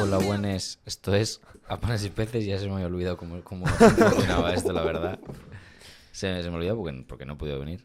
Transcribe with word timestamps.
Hola, 0.00 0.16
buenas. 0.18 0.78
Esto 0.86 1.14
es 1.14 1.42
a 1.68 1.78
panes 1.78 2.04
y 2.06 2.08
peces. 2.08 2.46
Ya 2.46 2.58
se 2.58 2.66
me 2.68 2.72
había 2.74 2.86
olvidado 2.86 3.18
cómo, 3.18 3.42
cómo 3.44 3.66
funcionaba 3.66 4.54
esto, 4.54 4.72
la 4.72 4.82
verdad. 4.82 5.20
Se, 6.10 6.42
se 6.42 6.50
me 6.50 6.56
olvidó 6.56 6.76
porque, 6.76 7.04
porque 7.06 7.26
no 7.26 7.34
he 7.34 7.36
podido 7.36 7.58
venir. 7.60 7.84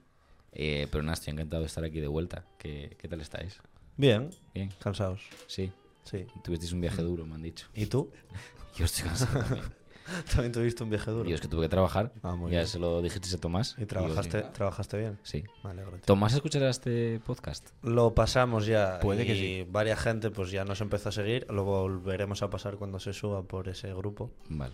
Eh, 0.53 0.87
pero 0.91 1.03
nada, 1.03 1.15
estoy 1.15 1.33
encantado 1.33 1.61
de 1.61 1.67
estar 1.67 1.83
aquí 1.83 1.99
de 1.99 2.07
vuelta. 2.07 2.45
¿Qué, 2.57 2.95
qué 2.97 3.07
tal 3.09 3.19
estáis? 3.19 3.59
Bien, 3.97 4.29
Bien, 4.53 4.71
cansados. 4.79 5.21
sí. 5.47 5.71
Sí. 6.03 6.25
Tuvisteis 6.41 6.71
un 6.71 6.79
viaje 6.79 7.01
duro, 7.01 7.25
me 7.25 7.35
han 7.35 7.41
dicho. 7.41 7.67
¿Y 7.75 7.87
tú? 7.87 8.09
Yo 8.77 8.85
estoy 8.85 9.03
cansado 9.09 9.43
también. 9.43 9.65
También 10.31 10.51
tuviste 10.51 10.83
un 10.83 10.89
viaje 10.89 11.11
duro. 11.11 11.29
Yo 11.29 11.35
es 11.35 11.41
que 11.41 11.47
tuve 11.47 11.63
que 11.63 11.69
trabajar. 11.69 12.11
Ah, 12.23 12.35
muy 12.35 12.51
ya 12.51 12.59
bien. 12.59 12.67
se 12.67 12.79
lo 12.79 13.01
dijiste 13.01 13.33
a 13.35 13.39
Tomás. 13.39 13.75
¿Y 13.77 13.85
trabajaste, 13.85 14.41
yo 14.41 14.49
trabajaste 14.51 14.97
bien? 14.97 15.19
sí. 15.23 15.41
Sí. 15.41 15.43
Me 15.63 15.71
alegro. 15.71 15.91
tío. 15.91 16.01
¿Tomás 16.05 16.33
escuchará 16.33 16.69
este 16.69 17.19
podcast? 17.25 17.69
Lo 17.83 18.13
pasamos 18.15 18.65
ya. 18.65 18.99
Puede 18.99 19.23
y 19.23 19.27
que 19.27 19.35
sí. 19.35 19.67
varias 19.69 19.99
gente 19.99 20.31
pues 20.31 20.51
ya 20.51 20.65
nos 20.65 20.81
empezó 20.81 21.09
a 21.09 21.11
seguir. 21.11 21.45
Lo 21.49 21.63
volveremos 21.63 22.41
a 22.43 22.49
pasar 22.49 22.75
cuando 22.77 22.99
se 22.99 23.13
suba 23.13 23.43
por 23.43 23.69
ese 23.69 23.93
grupo. 23.93 24.31
Vale. 24.49 24.73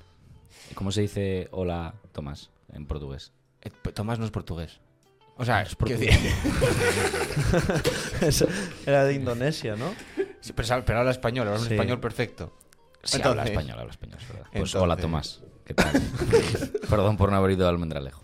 ¿Cómo 0.75 0.91
se 0.91 1.01
dice 1.01 1.47
hola, 1.51 1.95
Tomás, 2.11 2.51
en 2.71 2.85
portugués? 2.85 3.31
Eh, 3.61 3.71
Tomás 3.93 4.19
no 4.19 4.25
es 4.25 4.31
portugués. 4.31 4.79
O 5.37 5.45
sea, 5.45 5.63
es 5.63 5.75
portugués. 5.75 6.15
Era 8.85 9.05
de 9.05 9.13
Indonesia, 9.13 9.75
¿no? 9.75 9.93
pero, 10.55 10.67
sabe- 10.67 10.83
pero 10.85 10.99
habla 10.99 11.11
español, 11.11 11.47
habla 11.47 11.59
un 11.59 11.67
Sí. 11.67 11.73
español 11.73 11.99
perfecto. 11.99 12.53
Sí, 13.03 13.17
Entonces- 13.17 13.25
habla 13.39 13.43
español, 13.43 13.79
habla 13.79 13.91
español, 13.91 14.17
es 14.21 14.27
verdad. 14.27 14.43
Pues 14.43 14.53
Entonces- 14.55 14.81
hola, 14.81 14.97
Tomás. 14.97 15.41
¿Qué 15.65 15.73
tal? 15.73 15.91
Perdón 16.89 17.17
por 17.17 17.31
no 17.31 17.37
haber 17.37 17.51
ido 17.51 17.65
a 17.65 17.69
Almendralejo. 17.69 18.23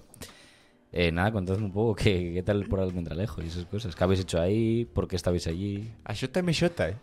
Eh, 0.92 1.12
nada, 1.12 1.32
contadme 1.32 1.66
un 1.66 1.72
poco 1.72 1.96
qué, 1.96 2.32
qué 2.34 2.44
tal 2.44 2.66
por 2.66 2.80
Almendralejo 2.80 3.42
y 3.44 3.48
esas 3.48 3.66
cosas. 3.66 3.96
¿Qué 3.96 4.04
habéis 4.04 4.22
hecho 4.22 4.42
ahí? 4.42 4.86
¿Por 4.86 5.08
qué 5.08 5.16
estabais 5.16 5.46
allí? 5.48 5.92
Axota 6.04 6.42
me 6.42 6.54
xota, 6.54 6.90
eh. 6.90 6.98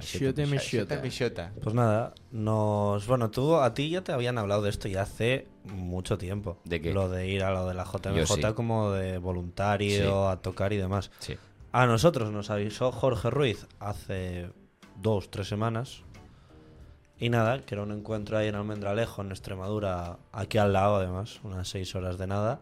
Xota 0.00 0.44
me 0.46 0.56
Axota 0.56 0.96
xota. 0.96 1.00
me 1.02 1.10
xota. 1.10 1.52
Pues 1.62 1.74
nada, 1.74 2.14
nos. 2.32 3.06
Bueno, 3.06 3.30
tú, 3.30 3.56
a 3.56 3.72
ti 3.74 3.90
ya 3.90 4.02
te 4.02 4.12
habían 4.12 4.36
hablado 4.38 4.62
de 4.62 4.70
esto 4.70 4.88
ya 4.88 5.02
hace 5.02 5.46
mucho 5.64 6.18
tiempo. 6.18 6.58
¿De 6.64 6.80
qué? 6.80 6.92
Lo 6.92 7.08
de 7.08 7.28
ir 7.28 7.44
a 7.44 7.50
lo 7.52 7.66
de 7.68 7.74
la 7.74 7.84
JMJ 7.84 8.26
sí. 8.26 8.42
como 8.54 8.90
de 8.90 9.18
voluntario, 9.18 10.28
a 10.28 10.42
tocar 10.42 10.72
y 10.72 10.76
demás. 10.76 11.10
Sí. 11.20 11.36
A 11.72 11.86
nosotros 11.86 12.30
nos 12.32 12.50
avisó 12.50 12.92
Jorge 12.92 13.30
Ruiz 13.30 13.66
hace 13.80 14.50
dos, 15.00 15.30
tres 15.30 15.48
semanas. 15.48 16.02
Y 17.18 17.28
nada, 17.30 17.60
que 17.60 17.74
era 17.74 17.82
un 17.82 17.92
encuentro 17.92 18.36
ahí 18.36 18.48
en 18.48 18.54
Almendralejo, 18.56 19.22
en 19.22 19.30
Extremadura, 19.30 20.18
aquí 20.32 20.58
al 20.58 20.72
lado 20.72 20.96
además, 20.96 21.40
unas 21.44 21.68
seis 21.68 21.94
horas 21.94 22.18
de 22.18 22.26
nada. 22.26 22.60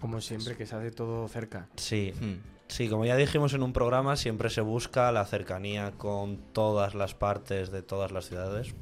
Como 0.00 0.20
siempre, 0.20 0.56
que 0.56 0.66
se 0.66 0.74
hace 0.76 0.90
todo 0.90 1.26
cerca. 1.28 1.68
Sí, 1.76 2.12
Hmm. 2.20 2.34
sí, 2.68 2.88
como 2.88 3.04
ya 3.04 3.16
dijimos 3.16 3.54
en 3.54 3.62
un 3.62 3.72
programa, 3.72 4.16
siempre 4.16 4.50
se 4.50 4.60
busca 4.60 5.10
la 5.12 5.24
cercanía 5.24 5.92
con 5.92 6.38
todas 6.52 6.94
las 6.94 7.14
partes 7.14 7.70
de 7.70 7.82
todas 7.82 8.10
las 8.12 8.26
ciudades. 8.26 8.74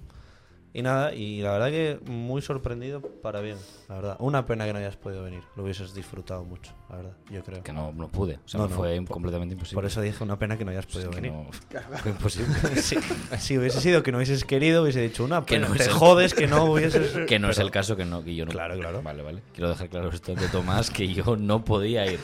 Y 0.79 0.83
nada, 0.83 1.13
y 1.13 1.43
la 1.43 1.51
verdad 1.51 1.71
que 1.71 1.99
muy 2.07 2.41
sorprendido 2.41 3.01
para 3.01 3.41
bien, 3.41 3.57
la 3.89 3.97
verdad. 3.97 4.17
Una 4.21 4.47
pena 4.47 4.65
que 4.65 4.73
no 4.73 4.79
hayas 4.79 4.97
podido 4.97 5.25
venir, 5.25 5.43
lo 5.57 5.65
hubieses 5.65 5.93
disfrutado 5.93 6.45
mucho, 6.45 6.73
la 6.89 6.97
verdad, 6.99 7.13
yo 7.31 7.43
creo. 7.43 7.65
Que 7.65 7.73
no, 7.73 7.93
no 7.93 8.07
pude. 8.09 8.35
O 8.45 8.49
sea, 8.49 8.59
No, 8.61 8.67
me 8.69 8.71
no, 8.71 8.77
fue 8.77 8.97
por- 8.99 9.09
completamente 9.09 9.55
imposible. 9.55 9.75
Por 9.75 9.87
eso 9.87 10.01
dije 10.01 10.23
una 10.23 10.39
pena 10.39 10.57
que 10.57 10.65
no 10.65 10.71
hayas 10.71 10.87
podido 10.87 11.11
que 11.11 11.17
venir. 11.21 11.33
no- 11.33 11.51
fue 11.99 12.13
imposible. 12.13 12.55
Sí, 12.81 12.97
si 13.41 13.59
hubiese 13.59 13.81
sido 13.81 14.05
que 14.05 14.13
no 14.13 14.19
hubieses 14.19 14.45
querido, 14.45 14.85
hubiese 14.85 15.01
dicho 15.01 15.25
una 15.25 15.45
Que 15.45 15.57
pena. 15.57 15.69
no 15.69 15.75
te 15.75 15.83
el- 15.83 15.91
jodes 15.91 16.33
que 16.33 16.47
no 16.47 16.65
hubieses. 16.71 17.27
que 17.27 17.41
no 17.41 17.51
es 17.51 17.59
el 17.59 17.73
caso 17.73 17.97
que 17.97 18.05
no 18.05 18.23
que 18.23 18.37
yo 18.37 18.45
no 18.47 18.53
Claro, 18.53 18.79
claro. 18.79 19.03
vale 19.03 19.23
vale 19.25 19.43
quiero 19.53 19.71
dejar 19.71 19.89
claro 19.89 20.11
esto 20.11 20.37
de 20.37 20.47
Tomás 20.47 20.91
que 20.91 21.09
yo 21.13 21.37
no 21.37 21.65
podía 21.65 22.07
ir 22.07 22.21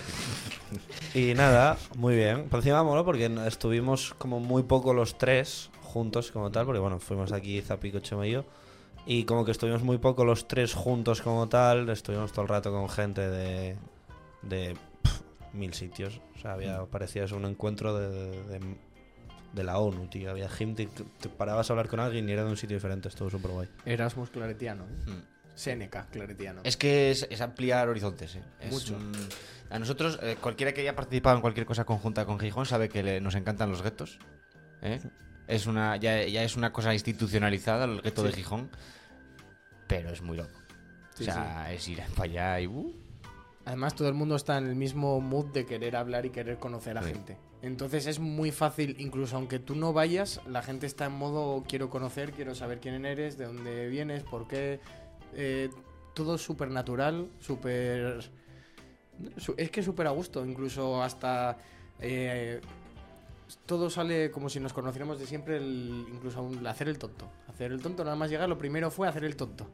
Y 1.13 1.35
nada, 1.35 1.77
muy 1.97 2.15
bien. 2.15 2.49
Por 2.49 2.61
encima 2.61 2.85
mola 2.85 3.03
porque 3.05 3.27
estuvimos 3.49 4.15
como 4.19 4.39
muy 4.39 4.63
poco 4.63 4.95
los 4.95 5.19
tres 5.19 5.71
juntos 5.95 6.33
como 6.33 6.51
tal, 6.51 6.67
porque 6.67 6.81
bueno, 6.81 6.99
fuimos 6.99 7.31
aquí 7.33 7.63
Zapico, 7.63 8.01
Chema 8.01 8.27
y 8.27 8.33
yo. 8.33 8.45
Y 9.07 9.25
como 9.25 9.45
que 9.45 9.53
estuvimos 9.53 9.83
muy 9.85 9.99
poco 9.99 10.25
los 10.25 10.49
tres 10.49 10.75
juntos 10.75 11.23
como 11.23 11.49
tal, 11.49 11.89
estuvimos 11.89 12.33
todo 12.33 12.43
el 12.43 12.49
rato 12.49 12.73
con 12.73 12.89
gente 12.89 13.21
de, 13.31 13.77
de 14.43 14.77
pf, 15.03 15.23
mil 15.53 15.73
sitios. 15.75 16.21
O 16.37 16.39
sea, 16.41 16.55
había, 16.55 16.85
parecía 16.87 17.25
eso 17.25 17.37
un 17.37 17.45
encuentro 17.45 17.97
de, 17.97 18.09
de, 18.49 18.77
de 19.53 19.65
la 19.65 19.79
ONU, 19.79 20.09
tío. 20.09 20.31
Había 20.31 20.49
gente 20.49 20.87
que 20.89 21.05
te 21.21 21.29
parabas 21.29 21.71
a 21.71 21.75
hablar 21.75 21.87
con 21.89 22.01
alguien 22.01 22.29
y 22.29 22.33
era 22.33 22.45
de 22.45 22.51
un 22.51 22.57
sitio 22.57 22.77
diferente, 22.77 23.09
estuvo 23.09 23.31
súper 23.31 23.51
guay. 23.53 23.69
Erasmus 23.85 24.31
claretiano. 24.31 24.85
¿eh? 24.85 25.11
Hmm. 25.11 25.23
Seneca 25.55 26.09
claretiano. 26.11 26.63
Es 26.65 26.77
que 26.77 27.13
es, 27.13 27.29
es 27.31 27.41
ampliar 27.41 27.89
horizontes, 27.89 28.35
eh. 28.35 28.43
Es, 28.61 28.73
Mucho. 28.73 28.99
mm, 28.99 29.73
a 29.73 29.79
nosotros, 29.79 30.19
eh, 30.23 30.37
cualquiera 30.41 30.73
que 30.73 30.81
haya 30.81 30.97
participado 30.97 31.37
en 31.37 31.43
cualquier 31.43 31.65
cosa 31.67 31.85
conjunta 31.85 32.25
con 32.27 32.41
Gijón 32.41 32.67
sabe 32.67 32.89
que 32.89 33.03
le- 33.05 33.21
nos 33.21 33.35
encantan 33.37 33.71
los 33.71 33.81
guetos. 33.83 34.19
¿eh? 34.83 34.99
Es 35.47 35.67
una, 35.67 35.97
ya, 35.97 36.25
ya 36.27 36.43
es 36.43 36.57
una 36.57 36.73
cosa 36.73 36.93
institucionalizada 36.95 37.85
el 37.85 38.01
gueto 38.01 38.23
de 38.23 38.33
Gijón. 38.33 38.71
Pero 39.87 40.11
es 40.11 40.23
muy 40.23 40.37
loco. 40.37 40.59
Sí, 41.15 41.23
o 41.23 41.27
sea, 41.27 41.73
es 41.73 41.87
ir 41.89 42.03
para 42.17 42.25
allá 42.25 42.61
y... 42.61 42.67
uh, 42.67 42.95
Además, 43.67 43.95
todo 43.95 44.09
el 44.09 44.15
mundo 44.15 44.37
está 44.37 44.59
en 44.59 44.67
el 44.67 44.75
mismo 44.75 45.21
mood 45.21 45.47
de 45.53 45.65
querer 45.65 45.97
hablar 45.97 46.27
y 46.27 46.31
querer 46.31 46.59
conocer 46.59 46.99
a 46.99 47.03
Sí. 47.03 47.11
gente. 47.13 47.39
Entonces 47.63 48.07
es 48.07 48.19
muy 48.19 48.51
fácil, 48.51 48.95
incluso 48.99 49.37
aunque 49.37 49.59
tú 49.59 49.75
no 49.75 49.95
vayas, 49.95 50.41
la 50.47 50.63
gente 50.63 50.87
está 50.87 51.07
en 51.07 51.13
modo 51.13 51.65
quiero 51.67 51.89
conocer, 51.89 52.33
quiero 52.33 52.55
saber 52.55 52.79
quién 52.79 53.07
eres, 53.07 53.39
de 53.39 53.47
dónde 53.47 53.89
vienes, 53.89 54.23
por 54.23 54.47
qué. 54.49 54.81
Eh, 55.35 55.71
todo 56.15 56.37
súper 56.37 56.71
natural, 56.71 57.31
súper... 57.41 58.31
Es 59.57 59.71
que 59.71 59.83
súper 59.83 60.09
a 60.09 60.11
gusto, 60.11 60.45
incluso 60.45 61.03
hasta... 61.03 61.57
eh, 62.01 62.61
todo 63.67 63.91
sale 63.91 64.31
como 64.31 64.49
si 64.49 64.59
nos 64.61 64.73
conociéramos 64.73 65.19
de 65.19 65.27
siempre, 65.27 65.57
el- 65.59 66.07
incluso 66.13 66.39
aún 66.39 66.67
hacer 66.67 66.89
el 66.89 66.99
tonto. 66.99 67.29
Hacer 67.49 67.73
el 67.73 67.81
tonto, 67.81 68.05
nada 68.05 68.17
más 68.17 68.31
llegar, 68.31 68.49
lo 68.49 68.59
primero 68.59 68.91
fue 68.91 69.07
hacer 69.09 69.25
el 69.25 69.37
tonto. 69.37 69.67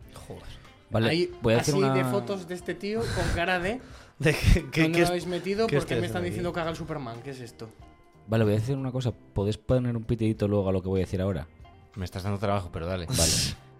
vale 0.91 1.09
Ahí, 1.11 1.33
voy 1.43 1.55
a 1.55 1.59
hacer 1.59 1.75
así 1.75 1.83
una 1.83 1.95
de 1.95 2.05
fotos 2.05 2.47
de 2.49 2.55
este 2.55 2.75
tío 2.75 3.01
con 3.01 3.25
cara 3.35 3.59
de... 3.61 3.81
¿De 4.19 4.35
qué, 4.35 4.67
qué- 4.71 4.83
¿Dónde 4.83 4.99
qué 4.99 5.01
lo 5.03 5.09
habéis 5.09 5.27
metido? 5.27 5.67
¿Por 5.67 5.87
qué 5.87 5.97
me 5.97 6.07
están 6.07 6.23
aquí? 6.23 6.31
diciendo 6.31 6.53
que 6.53 6.61
haga 6.61 6.71
el 6.71 6.77
Superman? 6.77 7.23
¿Qué 7.23 7.31
es 7.31 7.41
esto? 7.41 7.69
vale 8.27 8.45
voy 8.45 8.53
a 8.53 8.57
decir 8.57 8.77
una 8.77 8.93
cosa 8.93 9.13
podéis 9.13 9.57
poner 9.57 9.97
un 9.97 10.05
pitidito 10.05 10.47
luego 10.47 10.69
a 10.69 10.73
lo 10.73 10.81
que 10.83 10.89
voy 10.89 11.01
a 11.01 11.05
decir 11.05 11.21
ahora 11.21 11.49
Me 11.97 12.05
estás 12.05 12.23
dando 12.23 12.39
trabajo, 12.39 12.69
pero 12.73 12.87
dale. 12.87 13.07
vale 13.07 13.21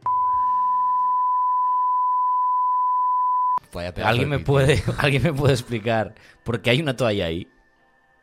Vaya 3.73 3.93
alguien 4.05 4.29
me 4.29 4.39
puede 4.41 4.83
alguien 4.99 5.23
me 5.23 5.33
puede 5.33 5.53
explicar 5.53 6.15
por 6.43 6.61
qué 6.63 6.71
hay 6.71 6.81
una 6.81 6.97
toalla 6.97 7.27
ahí 7.27 7.47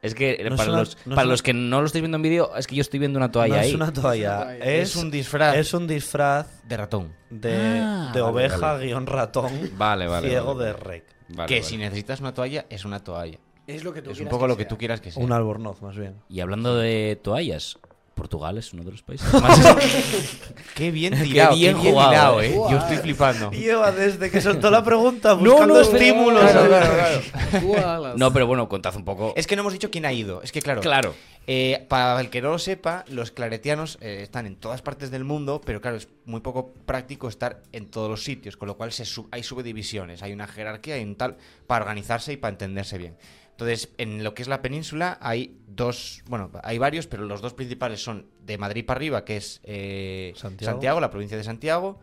es 0.01 0.13
que 0.15 0.33
eh, 0.39 0.49
No 0.49 0.55
para, 0.55 0.69
una- 0.71 0.79
los, 0.79 0.97
no 1.05 1.15
para 1.15 1.25
una- 1.25 1.31
los 1.33 1.41
que 1.41 1.53
no 1.53 1.79
lo 1.81 1.85
estáis 1.87 2.01
viendo 2.01 2.17
en 2.17 2.21
vídeo 2.21 2.55
es 2.55 2.67
que 2.67 2.75
yo 2.75 2.81
estoy 2.81 2.99
viendo 2.99 3.17
una 3.17 3.31
toalla 3.31 3.55
no 3.55 3.61
ahí 3.61 3.69
es 3.69 3.75
una 3.75 3.91
toalla, 3.93 4.55
es, 4.57 4.89
Es 4.89 4.95
un 4.95 5.09
disfraz 5.11 5.55
es 5.57 5.73
un 5.73 5.87
disfraz 5.87 6.63
de 6.63 6.77
ratón. 6.77 7.13
de, 7.29 7.55
Ah, 7.81 8.11
de 8.13 8.21
vale, 8.21 8.33
oveja 8.33 8.57
vale. 8.73 8.85
guion 8.85 9.05
ratón 9.07 9.51
vale 9.77 10.07
vale 10.07 10.29
ciego 10.29 10.53
vale, 10.55 10.65
de 10.67 10.73
rec. 10.73 11.03
Vale, 11.29 11.47
que 11.47 11.55
vale. 11.55 11.63
si 11.63 11.77
necesitas 11.77 12.19
una 12.21 12.33
toalla, 12.33 12.65
es 12.69 12.85
una 12.85 13.03
toalla. 13.03 13.37
Es 13.65 13.83
lo 13.83 13.91
que 13.93 14.01
tú 14.01 14.11
Es 14.11 14.19
un 14.21 14.29
poco 14.29 14.47
lo 14.47 14.55
que 14.55 14.63
tú 14.63 14.77
quieras 14.77 15.01
que 15.01 15.11
sea. 15.11 15.21
Un 15.21 15.33
albornoz, 15.33 15.81
más 15.81 15.97
bien. 15.97 16.15
y 16.29 16.39
hablando 16.39 16.75
de 16.77 17.19
toallas 17.21 17.77
Portugal 18.17 18.57
es 18.57 18.73
uno 18.73 18.83
de 18.83 18.91
los 18.91 19.01
países 19.01 19.31
más 19.41 19.57
Qué 20.75 20.91
bien 20.91 21.13
tirado, 21.23 21.51
qué 21.51 21.55
bien 21.57 21.79
bien, 21.79 21.91
jugado, 21.93 22.11
hilado, 22.11 22.41
eh. 22.41 22.47
eh. 22.49 22.61
Yo 22.69 22.77
estoy 22.77 22.97
flipando. 22.97 23.51
Lleva 23.51 23.91
desde 23.93 24.29
que 24.29 24.41
soltó 24.41 24.69
la 24.69 24.83
pregunta 24.83 25.33
buscando 25.33 25.75
no, 25.75 25.79
estímulos. 25.79 26.51
claro, 26.51 26.69
¿sabes? 26.69 27.31
claro, 27.51 28.01
claro. 28.01 28.17
no 28.17 28.33
pero 28.33 28.45
bueno 28.47 28.67
contad 28.67 28.93
un 28.97 29.05
poco 29.05 29.31
Es 29.37 29.47
que 29.47 29.55
no 29.55 29.61
hemos 29.61 29.71
dicho 29.71 29.89
quién 29.89 30.05
ha 30.05 30.11
ido. 30.11 30.41
Es 30.41 30.51
que, 30.51 30.61
claro, 30.61 30.81
claro 30.81 31.15
eh, 31.49 31.85
para 31.87 32.19
el 32.19 32.29
que 32.29 32.41
no 32.41 32.49
lo 32.49 32.59
sepa, 32.59 33.05
los 33.07 33.31
claretianos 33.31 33.97
eh, 34.01 34.19
están 34.21 34.45
en 34.45 34.57
todas 34.57 34.81
partes 34.81 35.11
del 35.11 35.23
mundo, 35.23 35.61
pero 35.63 35.79
claro, 35.79 35.95
es 35.95 36.09
muy 36.25 36.41
poco 36.41 36.73
práctico 36.85 37.29
estar 37.29 37.63
en 37.71 37.89
todos 37.89 38.09
los 38.09 38.21
sitios, 38.25 38.57
con 38.57 38.67
lo 38.67 38.75
cual 38.75 38.91
se 38.91 39.05
sub- 39.05 39.29
hay 39.31 39.43
subdivisiones, 39.43 40.21
hay 40.23 40.33
una 40.33 40.45
jerarquía, 40.45 40.95
hay 40.95 41.03
un 41.03 41.15
tal, 41.15 41.37
para 41.65 41.85
organizarse 41.85 42.33
y 42.33 42.37
para 42.37 42.51
entenderse 42.51 42.97
bien. 42.97 43.15
Entonces, 43.57 43.89
en 43.97 44.23
lo 44.23 44.35
que 44.35 44.43
es 44.43 44.47
la 44.47 44.61
península 44.61 45.17
hay 45.19 45.57
dos, 45.67 46.21
bueno, 46.27 46.51
hay 46.63 46.77
varios, 46.77 47.07
pero 47.07 47.25
los 47.25 47.41
dos 47.41 47.55
principales 47.55 48.03
son 48.03 48.27
de 48.45 48.55
Madrid 48.59 48.85
para 48.85 48.99
arriba, 48.99 49.25
que 49.25 49.37
es 49.37 49.61
eh, 49.63 50.31
Santiago. 50.35 50.71
Santiago, 50.73 50.99
la 50.99 51.09
provincia 51.09 51.35
de 51.35 51.43
Santiago, 51.43 51.97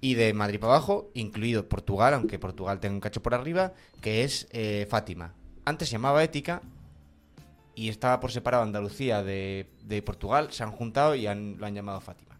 y 0.00 0.14
de 0.14 0.32
Madrid 0.32 0.60
para 0.60 0.74
abajo, 0.74 1.10
incluido 1.14 1.68
Portugal, 1.68 2.14
aunque 2.14 2.38
Portugal 2.38 2.78
tenga 2.78 2.94
un 2.94 3.00
cacho 3.00 3.20
por 3.20 3.34
arriba, 3.34 3.72
que 4.00 4.22
es 4.22 4.46
eh, 4.52 4.86
Fátima. 4.88 5.34
Antes 5.64 5.88
se 5.88 5.92
llamaba 5.94 6.22
Ética 6.22 6.62
y 7.74 7.88
estaba 7.88 8.20
por 8.20 8.30
separado 8.30 8.62
Andalucía 8.62 9.24
de, 9.24 9.70
de 9.82 10.02
Portugal, 10.02 10.52
se 10.52 10.62
han 10.62 10.70
juntado 10.70 11.16
y 11.16 11.26
han- 11.26 11.56
lo 11.58 11.66
han 11.66 11.74
llamado 11.74 12.00
Fátima. 12.00 12.38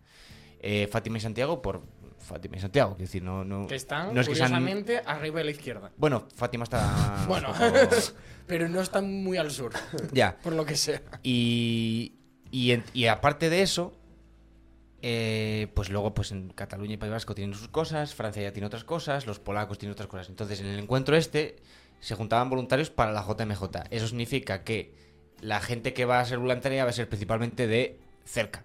Eh, 0.61 0.88
Fátima 0.91 1.19
y 1.19 1.20
Santiago 1.20 1.62
por 1.62 1.82
Fátima 2.23 2.57
y 2.57 2.61
Santiago, 2.61 2.91
quiero 2.97 3.07
decir, 3.07 3.23
no, 3.23 3.45
no, 3.45 3.67
Que 3.67 3.75
están, 3.75 4.15
no 4.15 4.21
es 4.21 4.29
que 4.29 4.35
sean- 4.35 4.51
curiosamente, 4.51 5.03
arriba 5.05 5.39
de 5.39 5.45
la 5.45 5.51
izquierda. 5.51 5.91
Bueno, 5.97 6.27
Fátima 6.35 6.65
está... 6.65 7.25
Bueno, 7.29 7.49
poco- 7.49 7.97
pero 8.47 8.69
no 8.69 8.81
están 8.81 9.23
muy 9.23 9.37
al 9.37 9.51
sur, 9.51 9.73
ya. 10.13 10.37
por 10.43 10.53
lo 10.55 10.65
que 10.65 10.77
sea. 10.77 11.03
Y, 11.23 12.15
y, 12.51 12.77
y 12.95 13.07
aparte 13.07 13.51
de 13.51 13.63
eso, 13.63 13.93
eh, 15.03 15.69
pues 15.75 15.91
luego 15.91 16.15
pues 16.15 16.31
en 16.33 16.51
Cataluña 16.51 16.95
y 16.95 16.97
País 16.97 17.13
Vasco 17.13 17.35
tienen 17.35 17.57
sus 17.57 17.69
cosas, 17.69 18.15
Francia 18.15 18.43
ya 18.43 18.53
tiene 18.53 18.67
otras 18.67 18.85
cosas, 18.85 19.27
los 19.27 19.39
polacos 19.41 19.79
tienen 19.79 19.93
otras 19.93 20.09
cosas. 20.09 20.29
Entonces 20.29 20.61
en 20.61 20.67
el 20.67 20.79
encuentro 20.79 21.17
este 21.17 21.57
se 22.01 22.15
juntaban 22.15 22.49
voluntarios 22.51 22.91
para 22.91 23.13
la 23.13 23.23
JMJ. 23.27 23.63
Eso 23.91 24.07
significa 24.09 24.63
que 24.65 24.95
la 25.41 25.61
gente 25.61 25.93
que 25.93 26.05
va 26.05 26.21
a 26.21 26.25
ser 26.25 26.39
voluntaria 26.39 26.85
va 26.85 26.91
a 26.91 26.93
ser 26.93 27.09
principalmente 27.09 27.67
de 27.67 27.99
cerca, 28.25 28.65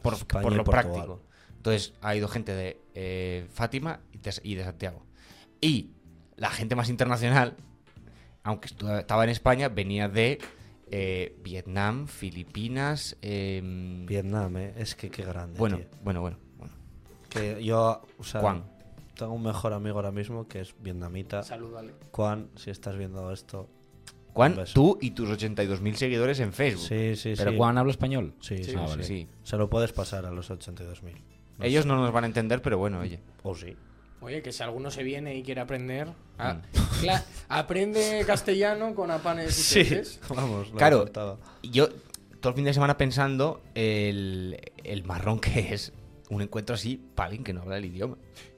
por, 0.00 0.16
por 0.26 0.52
y 0.52 0.56
lo 0.56 0.64
Portugal. 0.64 0.84
práctico. 0.92 1.22
Entonces 1.64 1.94
ha 2.02 2.14
ido 2.14 2.28
gente 2.28 2.52
de 2.52 2.78
eh, 2.94 3.46
Fátima 3.50 4.00
y 4.12 4.18
de, 4.18 4.34
y 4.42 4.54
de 4.54 4.64
Santiago. 4.64 5.02
Y 5.62 5.92
la 6.36 6.50
gente 6.50 6.76
más 6.76 6.90
internacional, 6.90 7.56
aunque 8.42 8.68
estaba 8.68 9.24
en 9.24 9.30
España, 9.30 9.70
venía 9.70 10.10
de 10.10 10.40
eh, 10.90 11.34
Vietnam, 11.42 12.06
Filipinas. 12.06 13.16
em, 13.22 14.04
Vietnam, 14.04 14.54
¿eh? 14.58 14.74
Es 14.76 14.94
que 14.94 15.10
qué 15.10 15.24
grande. 15.24 15.58
bueno, 15.58 15.78
tío. 15.78 15.86
bueno, 16.02 16.20
bueno, 16.20 16.36
bueno. 16.58 16.74
Que 17.30 17.64
yo, 17.64 18.02
o 18.18 18.24
sea, 18.24 18.42
Juan. 18.42 18.64
tengo 19.16 19.32
un 19.32 19.42
mejor 19.42 19.72
amigo 19.72 19.96
ahora 19.96 20.12
mismo 20.12 20.46
que 20.46 20.60
es 20.60 20.74
vietnamita. 20.82 21.42
Salúdale. 21.44 21.94
Juan, 22.12 22.50
si 22.56 22.68
estás 22.72 22.94
viendo 22.98 23.32
esto. 23.32 23.70
Juan, 24.34 24.54
tú 24.74 24.98
y 25.00 25.12
tus 25.12 25.30
82.000 25.30 25.94
seguidores 25.94 26.40
en 26.40 26.52
Facebook. 26.52 26.86
Sí, 26.88 27.16
sí, 27.16 27.32
¿Pero 27.38 27.52
sí. 27.52 27.56
Juan 27.56 27.78
habla 27.78 27.90
español? 27.92 28.34
Sí, 28.40 28.58
sí, 28.58 28.64
Sí, 28.64 28.70
sí, 28.72 28.76
Ah, 28.78 28.86
vale. 28.86 29.02
sí. 29.04 29.26
Se 29.44 29.56
lo 29.56 29.70
puedes 29.70 29.92
pasar 29.94 30.26
a 30.26 30.30
los 30.30 30.50
82.000. 30.50 31.14
No 31.58 31.64
Ellos 31.64 31.82
sé. 31.82 31.88
no 31.88 31.96
nos 31.96 32.12
van 32.12 32.24
a 32.24 32.26
entender, 32.26 32.60
pero 32.62 32.78
bueno, 32.78 33.00
oye. 33.00 33.20
O 33.42 33.54
sí. 33.54 33.76
Oye, 34.20 34.40
que 34.42 34.52
si 34.52 34.62
alguno 34.62 34.90
se 34.90 35.02
viene 35.02 35.36
y 35.36 35.42
quiere 35.42 35.60
aprender, 35.60 36.08
ah, 36.38 36.54
Mm. 36.54 37.08
aprende 37.48 38.24
castellano 38.26 38.94
con 38.94 39.10
apanes 39.10 39.72
y 39.76 39.84
peces. 39.84 40.20
vamos. 40.28 40.70
lo 40.70 40.76
Claro. 40.76 41.38
Yo 41.62 41.88
todo 42.40 42.50
el 42.50 42.54
fin 42.56 42.64
de 42.64 42.74
semana 42.74 42.96
pensando 42.96 43.62
el, 43.74 44.60
el 44.82 45.04
marrón 45.04 45.40
que 45.40 45.74
es 45.74 45.92
un 46.30 46.42
encuentro 46.42 46.74
así 46.74 46.96
para 47.14 47.26
alguien 47.26 47.44
que 47.44 47.52
no 47.52 47.62
habla 47.62 47.76
el 47.76 47.84
idioma. 47.84 48.16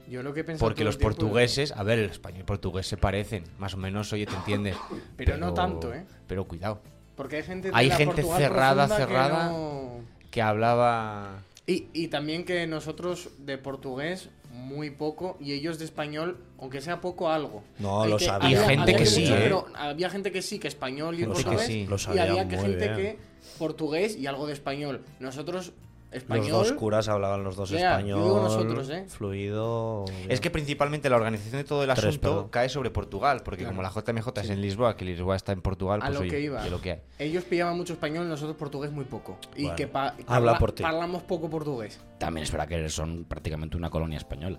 Yo 0.08 0.22
lo 0.22 0.32
que 0.32 0.40
he 0.40 0.44
pensado 0.44 0.68
Porque 0.68 0.84
los 0.84 0.96
portugueses, 0.96 1.72
a 1.72 1.82
ver, 1.82 1.98
el 1.98 2.10
español 2.10 2.38
y 2.38 2.40
el 2.40 2.46
portugués 2.46 2.86
se 2.86 2.96
parecen, 2.96 3.42
más 3.58 3.74
o 3.74 3.76
menos, 3.76 4.12
oye, 4.12 4.24
te 4.26 4.36
entiendes. 4.36 4.76
Pero 5.16 5.36
no 5.36 5.52
tanto, 5.52 5.92
¿eh? 5.92 6.04
Pero 6.28 6.44
cuidado, 6.44 6.80
Porque 7.16 7.36
hay 7.36 7.42
gente, 7.42 7.70
de 7.70 7.76
Hay 7.76 7.88
la 7.88 7.96
gente 7.96 8.14
Portugal 8.22 8.38
cerrada, 8.40 8.86
que 8.88 8.94
cerrada. 8.94 9.48
no- 9.50 10.00
que 10.30 10.42
hablaba... 10.42 11.42
Y, 11.66 11.88
y 11.92 12.08
también 12.08 12.44
que 12.44 12.66
nosotros 12.66 13.30
de 13.38 13.58
portugués 13.58 14.30
muy 14.56 14.90
poco 14.90 15.36
y 15.40 15.52
ellos 15.52 15.78
de 15.78 15.84
español, 15.84 16.38
aunque 16.58 16.80
sea 16.80 17.00
poco, 17.00 17.28
algo. 17.30 17.62
No, 17.78 18.06
lo 18.06 18.16
que 18.16 18.24
sabía. 18.24 18.50
Y 18.50 18.56
gente 18.56 18.82
había 18.82 18.96
que 18.96 19.06
sí, 19.06 19.20
mucho, 19.22 19.36
¿eh? 19.36 19.40
pero 19.42 19.66
había 19.74 20.10
gente 20.10 20.32
que 20.32 20.42
sí, 20.42 20.58
que 20.58 20.68
español 20.68 21.18
y 21.18 21.24
Lo 21.24 21.32
portugués. 21.32 21.62
sí. 21.62 21.86
Lo 21.86 21.96
y 22.14 22.18
había 22.18 22.48
que 22.48 22.58
gente 22.58 22.88
bien. 22.88 22.96
que 22.96 23.18
portugués 23.58 24.16
y 24.16 24.26
algo 24.26 24.46
de 24.46 24.52
español. 24.52 25.04
Nosotros, 25.20 25.72
español. 26.16 26.48
Los 26.48 26.68
dos 26.68 26.72
curas 26.72 27.08
hablaban 27.08 27.44
los 27.44 27.56
dos 27.56 27.70
yo 27.70 27.76
digo 27.78 28.40
nosotros, 28.42 28.88
¿eh? 28.90 29.04
Fluido. 29.08 30.04
Es 30.28 30.40
que 30.40 30.50
principalmente 30.50 31.08
la 31.10 31.16
organización 31.16 31.58
de 31.62 31.64
todo 31.64 31.82
el 31.84 31.88
Tres, 31.90 32.04
asunto 32.06 32.20
perdón. 32.30 32.48
cae 32.50 32.68
sobre 32.68 32.90
Portugal, 32.90 33.42
porque 33.44 33.62
Claro. 33.64 33.76
como 33.76 33.82
la 33.82 33.90
JMJ 33.90 34.40
es 34.42 34.50
en 34.50 34.60
Lisboa, 34.60 34.96
que 34.96 35.04
Lisboa 35.04 35.36
está 35.36 35.52
en 35.52 35.62
Portugal, 35.62 36.00
A 36.02 36.06
pues 36.06 36.14
lo 36.14 36.20
oye, 36.22 36.30
que 36.30 36.40
iba. 36.40 36.62
que 36.62 36.70
lo 36.70 36.80
que 36.80 36.90
hay. 36.92 37.00
Ellos 37.18 37.44
pillaban 37.44 37.76
mucho 37.76 37.92
español, 37.94 38.28
nosotros 38.28 38.56
portugués 38.56 38.90
muy 38.92 39.04
poco. 39.04 39.38
Y 39.54 39.62
Bueno, 39.62 39.76
que 39.76 39.86
pa- 39.86 40.14
habla 40.26 40.58
por 40.58 40.72
ti. 40.72 40.82
Hablamos 40.84 41.22
poco 41.22 41.48
portugués. 41.50 42.00
También 42.18 42.44
es 42.44 42.50
verdad 42.52 42.68
que 42.68 42.88
son 42.88 43.24
prácticamente 43.24 43.76
una 43.76 43.90
colonia 43.90 44.18
española. 44.18 44.58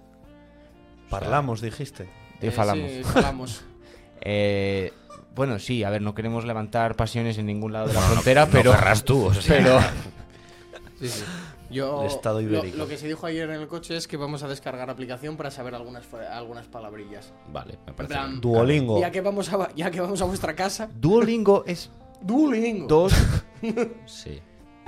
Parlamos, 1.10 1.62
dijiste. 1.62 2.08
De 2.42 2.48
Eh, 2.48 2.52
falamos. 2.52 2.92
sí, 2.92 3.04
falamos. 3.04 3.64
Eh, 4.22 4.92
bueno, 5.36 5.60
sí, 5.60 5.84
a 5.84 5.92
ver, 5.92 6.02
no 6.02 6.16
queremos 6.16 6.44
levantar 6.44 6.96
pasiones 6.96 7.38
en 7.38 7.46
ningún 7.46 7.72
lado 7.72 7.88
de 7.88 7.94
la 7.94 8.02
no- 8.02 8.08
frontera, 8.08 8.46
no 8.48 8.52
pero... 8.52 8.72
querrás 8.72 9.04
tú, 9.06 9.26
o 9.26 9.34
sea. 9.34 9.56
pero 9.58 9.80
Sí, 11.00 11.08
sí. 11.10 11.24
Yo, 11.70 12.02
El 12.02 12.08
Estado 12.08 12.36
lo- 12.42 12.48
ibérico. 12.48 12.78
Lo, 12.78 12.88
que 12.88 12.98
se 12.98 13.08
dijo 13.08 13.26
ayer 13.26 13.50
en 13.50 13.62
el 13.62 13.68
coche 13.68 13.98
es 13.98 14.08
que 14.08 14.16
vamos 14.18 14.42
a 14.44 14.48
descargar 14.48 14.90
aplicación 14.90 15.36
para 15.38 15.52
saber 15.52 15.76
algunas, 15.76 16.06
algunas 16.32 16.66
palabrillas. 16.68 17.34
Vale, 17.52 17.78
me 17.86 17.94
parece. 17.94 18.14
plan, 18.14 18.30
bien. 18.30 18.42
Duolingo. 18.42 19.00
Ya 19.02 19.12
que, 19.12 19.22
vamos 19.22 19.52
a, 19.52 19.74
ya 19.76 19.92
que 19.92 20.00
vamos 20.02 20.22
a 20.22 20.26
vuestra 20.26 20.56
casa, 20.56 20.90
Duolingo 20.96 21.64
es 21.66 21.92
Duolingo. 22.22 22.88
dos... 22.88 23.14
Sí, 24.06 24.40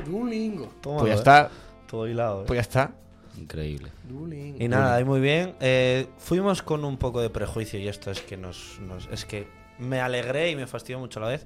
Duolingo. 0.05 0.67
Tómalo, 0.81 1.01
Pues 1.01 1.09
ya 1.11 1.15
eh. 1.15 1.17
está, 1.19 1.49
Todo 1.87 2.07
hilado. 2.07 2.41
eh. 2.41 2.45
pues 2.47 2.57
ya 2.57 2.61
está. 2.61 2.91
increíble. 3.37 3.91
Duolingo. 4.07 4.57
Y 4.63 4.67
nada, 4.67 4.95
ahí 4.95 5.03
muy 5.03 5.19
bien. 5.19 5.55
Eh, 5.59 6.07
fuimos 6.17 6.61
con 6.61 6.85
un 6.85 6.97
poco 6.97 7.19
de 7.21 7.29
prejuicio 7.29 7.79
y 7.79 7.87
esto 7.87 8.11
es 8.11 8.21
que 8.21 8.37
nos, 8.37 8.79
nos- 8.79 9.07
es 9.11 9.25
que 9.25 9.47
me 9.79 9.99
alegré 9.99 10.51
y 10.51 10.55
me 10.55 10.67
fastidió 10.67 10.99
mucho 10.99 11.19
a 11.19 11.23
la 11.23 11.29
vez. 11.29 11.45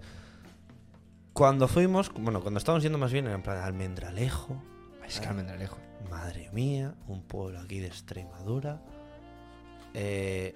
Cuando 1.33 1.68
fuimos, 1.68 2.12
bueno, 2.13 2.41
cuando 2.41 2.59
estábamos 2.59 2.83
yendo 2.83 2.97
más 2.97 3.12
bien 3.12 3.27
en 3.27 3.41
plan 3.41 3.57
Almendralejo, 3.57 4.62
Es 5.06 5.19
que 5.19 5.27
Almendralejo. 5.27 5.77
madre 6.09 6.50
mía, 6.53 6.94
un 7.07 7.24
pueblo 7.24 7.59
aquí 7.59 7.80
de 7.80 7.88
Extremadura. 7.88 8.81
Eh, 9.95 10.56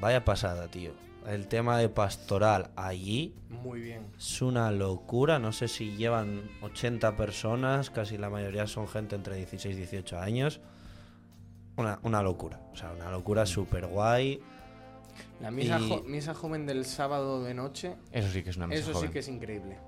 vaya 0.00 0.24
pasada, 0.24 0.68
tío. 0.68 0.92
El 1.26 1.46
tema 1.46 1.78
de 1.78 1.88
pastoral 1.88 2.70
allí 2.74 3.34
Muy 3.48 3.80
bien. 3.80 4.06
es 4.16 4.40
una 4.42 4.70
locura. 4.72 5.38
No 5.38 5.52
sé 5.52 5.68
si 5.68 5.96
llevan 5.96 6.42
80 6.62 7.16
personas, 7.16 7.90
casi 7.90 8.16
la 8.18 8.30
mayoría 8.30 8.66
son 8.66 8.88
gente 8.88 9.14
entre 9.14 9.36
16 9.36 9.74
y 9.76 9.78
18 9.80 10.18
años. 10.18 10.60
Una, 11.76 12.00
una 12.02 12.22
locura. 12.22 12.60
O 12.72 12.76
sea, 12.76 12.92
una 12.92 13.10
locura 13.10 13.46
súper 13.46 13.86
guay. 13.86 14.40
La 15.40 15.50
misa, 15.50 15.78
Y- 15.78 15.88
jo- 15.88 16.02
misa 16.04 16.34
joven 16.34 16.66
del 16.66 16.84
sábado 16.84 17.44
de 17.44 17.54
noche, 17.54 17.96
Eso 18.12 18.28
sí 18.30 18.42
que 18.42 18.50
es 18.50 18.56
una 18.56 18.66
mesa 18.68 18.80
eso 18.82 18.92
joven. 18.94 19.08
sí 19.08 19.12
que 19.12 19.18
es 19.20 19.28
increíble. 19.28 19.78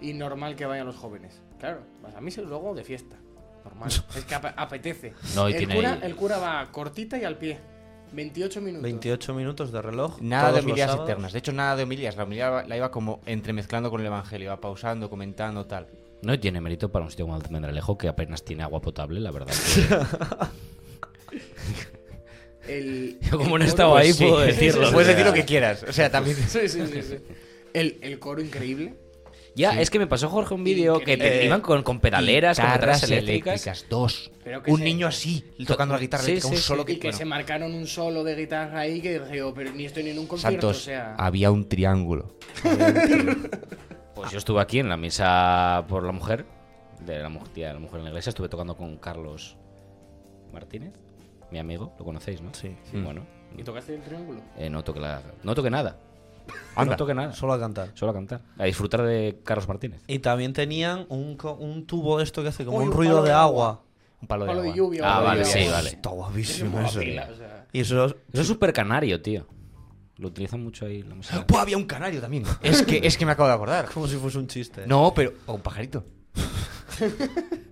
Y 0.00 0.12
normal 0.12 0.54
que 0.56 0.64
vayan 0.66 0.86
los 0.86 0.96
jóvenes. 0.96 1.40
Claro, 1.58 1.80
vas 2.02 2.14
a 2.14 2.20
misa 2.20 2.40
y 2.40 2.44
luego 2.46 2.74
de 2.74 2.84
fiesta. 2.84 3.16
Normal. 3.64 3.88
es 4.16 4.24
que 4.24 4.34
ap- 4.34 4.54
apetece. 4.56 5.12
No, 5.34 5.48
y 5.48 5.52
el, 5.52 5.58
tiene 5.58 5.74
cura, 5.74 5.92
ahí- 5.94 6.00
el 6.02 6.16
cura 6.16 6.38
va 6.38 6.68
cortita 6.70 7.18
y 7.18 7.24
al 7.24 7.36
pie. 7.36 7.58
28 8.12 8.60
minutos. 8.62 8.82
28 8.84 9.34
minutos 9.34 9.70
de 9.72 9.82
reloj. 9.82 10.18
Nada 10.22 10.44
de 10.44 10.48
todos 10.48 10.56
los 10.56 10.64
homilías 10.70 10.90
sábados. 10.90 11.10
eternas. 11.10 11.32
De 11.34 11.38
hecho, 11.40 11.52
nada 11.52 11.76
de 11.76 11.82
homilías. 11.82 12.16
La 12.16 12.22
homilía 12.24 12.64
la 12.66 12.76
iba 12.76 12.90
como 12.90 13.20
entremezclando 13.26 13.90
con 13.90 14.00
el 14.00 14.06
evangelio. 14.06 14.46
Iba 14.46 14.60
pausando, 14.60 15.10
comentando, 15.10 15.66
tal. 15.66 15.88
No 16.22 16.32
y 16.32 16.38
tiene 16.38 16.60
mérito 16.60 16.90
para 16.90 17.04
un 17.04 17.10
sitio 17.10 17.26
como 17.26 17.36
Almendralejo 17.36 17.98
que 17.98 18.08
apenas 18.08 18.42
tiene 18.44 18.62
agua 18.62 18.80
potable, 18.80 19.20
la 19.20 19.30
verdad. 19.30 19.52
que- 19.52 21.38
El, 22.68 23.18
Yo 23.20 23.38
como 23.38 23.56
el 23.56 23.60
no 23.60 23.64
he 23.64 23.68
estado 23.68 23.96
ahí, 23.96 24.08
Pues 24.08 24.16
sí. 24.18 24.24
puedo 24.26 24.40
decirlo. 24.40 24.90
Puedes 24.92 25.08
decir 25.08 25.24
lo 25.26 25.32
que 25.32 25.44
quieras. 25.44 25.84
O 25.88 25.92
sea, 25.92 26.10
también. 26.10 26.36
Sí, 26.36 26.68
sí, 26.68 26.86
sí, 26.86 27.02
sí. 27.02 27.16
El, 27.72 27.98
el 28.02 28.18
coro 28.18 28.42
increíble. 28.42 28.94
Ya, 29.58 29.80
es 29.80 29.90
que 29.90 29.98
me 29.98 30.06
pasó 30.06 30.28
Jorge 30.30 30.54
un 30.54 30.64
vídeo 30.64 31.00
que 31.00 31.16
te- 31.16 31.44
iban 31.44 31.60
con, 31.60 31.82
con 31.82 32.00
pedaleras, 32.00 32.58
con 32.60 32.66
Guitarras 32.72 33.02
eléctricas. 33.10 33.86
Dos. 33.90 34.30
Pero 34.44 34.62
que 34.62 34.70
Un 34.70 34.78
se- 34.78 34.84
niño 34.84 35.06
así, 35.08 35.44
tocando 35.66 35.94
la 35.94 36.00
guitarra 36.00 36.22
Sí, 36.22 36.30
eléctrica. 36.30 36.54
sí, 36.56 36.56
un 36.56 36.62
solo 36.62 36.82
sí. 36.82 36.86
que. 36.86 36.92
Y 36.92 36.96
que 36.98 37.08
bueno. 37.08 37.18
se 37.18 37.24
marcaron 37.24 37.74
un 37.74 37.86
solo 37.86 38.24
de 38.24 38.36
guitarra 38.36 38.80
ahí 38.80 39.00
que 39.00 39.18
digo, 39.20 39.52
pero 39.52 39.72
ni 39.72 39.84
estoy 39.84 40.04
ni 40.04 40.10
en 40.10 40.18
un 40.20 40.26
concierto, 40.26 40.68
Santos, 40.68 40.82
o 40.82 40.84
sea... 40.84 41.14
había 41.16 41.50
un 41.50 41.68
triángulo. 41.68 42.34
Pues 44.14 44.32
yo 44.32 44.38
estuve 44.38 44.60
aquí 44.60 44.80
en 44.80 44.88
la 44.88 44.96
misa 44.96 45.84
por 45.88 46.02
la 46.02 46.10
mujer, 46.10 46.44
de 47.06 47.20
la 47.20 47.28
mujer, 47.28 47.48
de 47.54 47.72
la 47.72 47.78
mujer 47.78 47.98
en 47.98 48.04
la 48.04 48.10
iglesia, 48.10 48.30
estuve 48.30 48.48
tocando 48.48 48.76
con 48.76 48.96
Carlos 48.96 49.56
Martínez, 50.52 50.92
mi 51.52 51.58
amigo, 51.60 51.94
lo 51.98 52.04
conocéis, 52.04 52.40
¿no? 52.42 52.52
Sí. 52.52 52.74
Sí, 52.90 53.00
bueno. 53.00 53.24
¿Y 53.56 53.62
tocaste 53.62 53.94
el 53.94 54.02
triángulo? 54.02 54.40
Eh, 54.56 54.68
no 54.68 54.82
toqué 54.82 54.98
la, 55.00 55.22
no 55.44 55.54
toqué 55.54 55.70
nada. 55.70 55.96
Anda. 56.76 56.92
No 56.92 56.96
toqué 56.96 57.14
nada. 57.14 57.32
Solo 57.32 57.52
a 57.54 57.58
cantar. 57.60 57.90
Solo 57.94 58.10
a 58.12 58.14
cantar. 58.14 58.42
A 58.58 58.64
disfrutar 58.64 59.02
de 59.02 59.40
Carlos 59.44 59.66
Martínez. 59.68 60.02
Y 60.06 60.18
también 60.20 60.52
tenían 60.52 61.06
un, 61.08 61.36
co- 61.36 61.54
un 61.54 61.86
tubo 61.86 62.18
de 62.18 62.24
esto 62.24 62.42
que 62.42 62.48
hace 62.48 62.64
como 62.64 62.78
Uy, 62.78 62.84
un 62.84 62.90
un 62.90 62.96
ruido 62.96 63.12
palo 63.14 63.22
de 63.24 63.28
de 63.30 63.34
agua. 63.34 63.82
Un 64.20 64.28
palo 64.28 64.44
de 64.44 64.48
Palo 64.48 64.62
de 64.62 64.68
agua. 64.68 64.76
lluvia. 64.76 65.02
Ah, 65.04 65.20
vale, 65.20 65.44
lluvia. 65.44 65.52
sí, 65.64 65.68
vale. 65.70 65.88
Está 65.90 66.08
Es 66.10 66.14
guapísimo 66.14 66.80
eso. 66.80 67.00
pila, 67.00 67.28
o 67.32 67.36
sea. 67.36 67.66
Y 67.72 67.80
eso 67.80 68.04
Eso 68.06 68.16
es 68.32 68.46
súper 68.46 68.72
canario, 68.72 69.20
tío. 69.22 69.46
Lo 70.16 70.28
utilizan 70.28 70.62
mucho 70.64 70.84
ahí 70.86 71.00
en 71.00 71.08
la 71.10 71.14
misa. 71.14 71.44
Buah, 71.46 71.62
había 71.62 71.76
un 71.76 71.84
canario 71.84 72.20
también. 72.20 72.42
Es 72.62 72.82
que, 72.82 73.00
es 73.04 73.16
que 73.16 73.24
me 73.24 73.32
acabo 73.32 73.48
de 73.48 73.54
acordar. 73.54 73.88
como 73.92 74.08
si 74.08 74.16
fuese 74.16 74.38
un 74.38 74.48
chiste. 74.48 74.84
No, 74.86 75.12
pero. 75.14 75.32
O 75.46 75.54
un 75.54 75.60
pajarito. 75.60 76.04